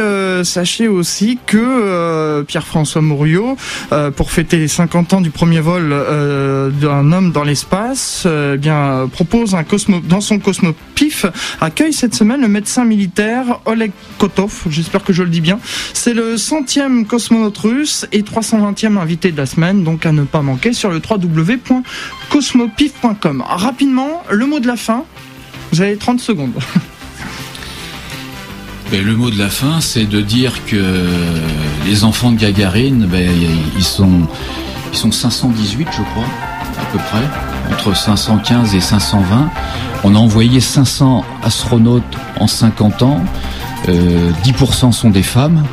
sachez 0.44 0.88
aussi 0.88 1.38
que 1.46 2.42
Pierre-François 2.42 3.02
Mouriot, 3.02 3.56
pour 4.16 4.30
fêter 4.30 4.58
les 4.58 4.68
50 4.68 5.14
ans 5.14 5.20
du 5.20 5.30
premier 5.30 5.60
vol 5.60 5.94
d'un 6.80 7.12
homme 7.12 7.32
dans 7.32 7.44
l'espace, 7.44 8.26
eh 8.26 8.56
bien 8.56 9.08
propose 9.12 9.54
un 9.54 9.64
cosmo 9.64 10.00
dans 10.00 10.20
son 10.20 10.38
Cosmopif 10.38 11.26
accueille 11.60 11.92
cette 11.92 12.14
semaine 12.14 12.40
le 12.40 12.48
médecin 12.48 12.84
militaire 12.84 13.60
Oleg 13.64 13.92
Kotov. 14.18 14.64
J'espère 14.68 15.01
que 15.02 15.12
je 15.12 15.22
le 15.22 15.28
dis 15.28 15.40
bien. 15.40 15.60
C'est 15.92 16.14
le 16.14 16.36
centième 16.36 17.06
cosmonaute 17.06 17.58
russe 17.58 18.06
et 18.12 18.22
320e 18.22 18.98
invité 18.98 19.30
de 19.32 19.36
la 19.36 19.46
semaine, 19.46 19.82
donc 19.84 20.06
à 20.06 20.12
ne 20.12 20.22
pas 20.24 20.42
manquer 20.42 20.72
sur 20.72 20.90
le 20.90 21.00
www.cosmopif.com. 21.08 23.44
Rapidement, 23.46 24.24
le 24.30 24.46
mot 24.46 24.58
de 24.60 24.66
la 24.66 24.76
fin. 24.76 25.04
Vous 25.72 25.80
avez 25.80 25.96
30 25.96 26.20
secondes. 26.20 26.52
Ben, 28.92 29.02
le 29.02 29.16
mot 29.16 29.30
de 29.30 29.38
la 29.38 29.48
fin, 29.48 29.80
c'est 29.80 30.04
de 30.04 30.20
dire 30.20 30.66
que 30.66 30.76
les 31.86 32.04
enfants 32.04 32.30
de 32.30 32.36
Gagarine, 32.36 33.06
ben, 33.06 33.26
ils, 33.74 33.82
sont, 33.82 34.28
ils 34.92 34.98
sont 34.98 35.10
518, 35.10 35.88
je 35.90 36.02
crois, 36.02 36.26
à 36.78 36.84
peu 36.92 36.98
près, 36.98 37.72
entre 37.72 37.96
515 37.96 38.74
et 38.74 38.82
520. 38.82 39.50
On 40.04 40.14
a 40.14 40.18
envoyé 40.18 40.60
500 40.60 41.24
astronautes 41.42 42.02
en 42.38 42.46
50 42.46 43.02
ans. 43.02 43.24
10% 43.86 44.88
euh, 44.88 44.92
sont 44.92 45.10
des 45.10 45.22
femmes 45.22 45.64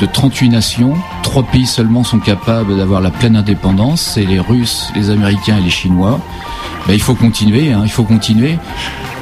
de 0.00 0.06
38 0.06 0.48
nations. 0.48 0.94
Trois 1.22 1.44
pays 1.44 1.66
seulement 1.66 2.04
sont 2.04 2.18
capables 2.18 2.76
d'avoir 2.76 3.00
la 3.00 3.10
pleine 3.10 3.36
indépendance. 3.36 4.02
C'est 4.14 4.24
les 4.24 4.40
Russes, 4.40 4.90
les 4.94 5.10
Américains 5.10 5.58
et 5.58 5.62
les 5.62 5.70
Chinois. 5.70 6.20
Ben, 6.86 6.94
il 6.94 7.00
faut 7.00 7.14
continuer, 7.14 7.72
hein, 7.72 7.82
il 7.84 7.90
faut 7.90 8.04
continuer. 8.04 8.58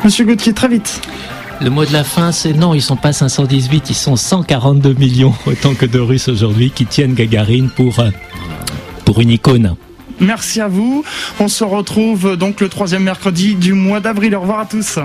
Monsieur 0.04 0.24
Gauthier, 0.24 0.52
très 0.52 0.68
vite. 0.68 1.00
Le 1.60 1.70
mot 1.70 1.84
de 1.84 1.92
la 1.92 2.02
fin, 2.02 2.32
c'est 2.32 2.52
non, 2.54 2.74
ils 2.74 2.82
sont 2.82 2.96
pas 2.96 3.12
518, 3.12 3.90
ils 3.90 3.94
sont 3.94 4.16
142 4.16 4.94
millions, 4.94 5.34
autant 5.46 5.74
que 5.74 5.86
de 5.86 6.00
Russes 6.00 6.28
aujourd'hui, 6.28 6.70
qui 6.70 6.86
tiennent 6.86 7.14
Gagarine 7.14 7.70
pour, 7.70 8.00
euh, 8.00 8.10
pour 9.04 9.20
une 9.20 9.30
icône. 9.30 9.76
Merci 10.18 10.60
à 10.60 10.68
vous. 10.68 11.04
On 11.38 11.48
se 11.48 11.62
retrouve 11.62 12.36
donc 12.36 12.60
le 12.60 12.68
troisième 12.68 13.02
mercredi 13.04 13.54
du 13.54 13.74
mois 13.74 14.00
d'avril. 14.00 14.34
Au 14.34 14.40
revoir 14.40 14.60
à 14.60 14.66
tous. 14.66 14.98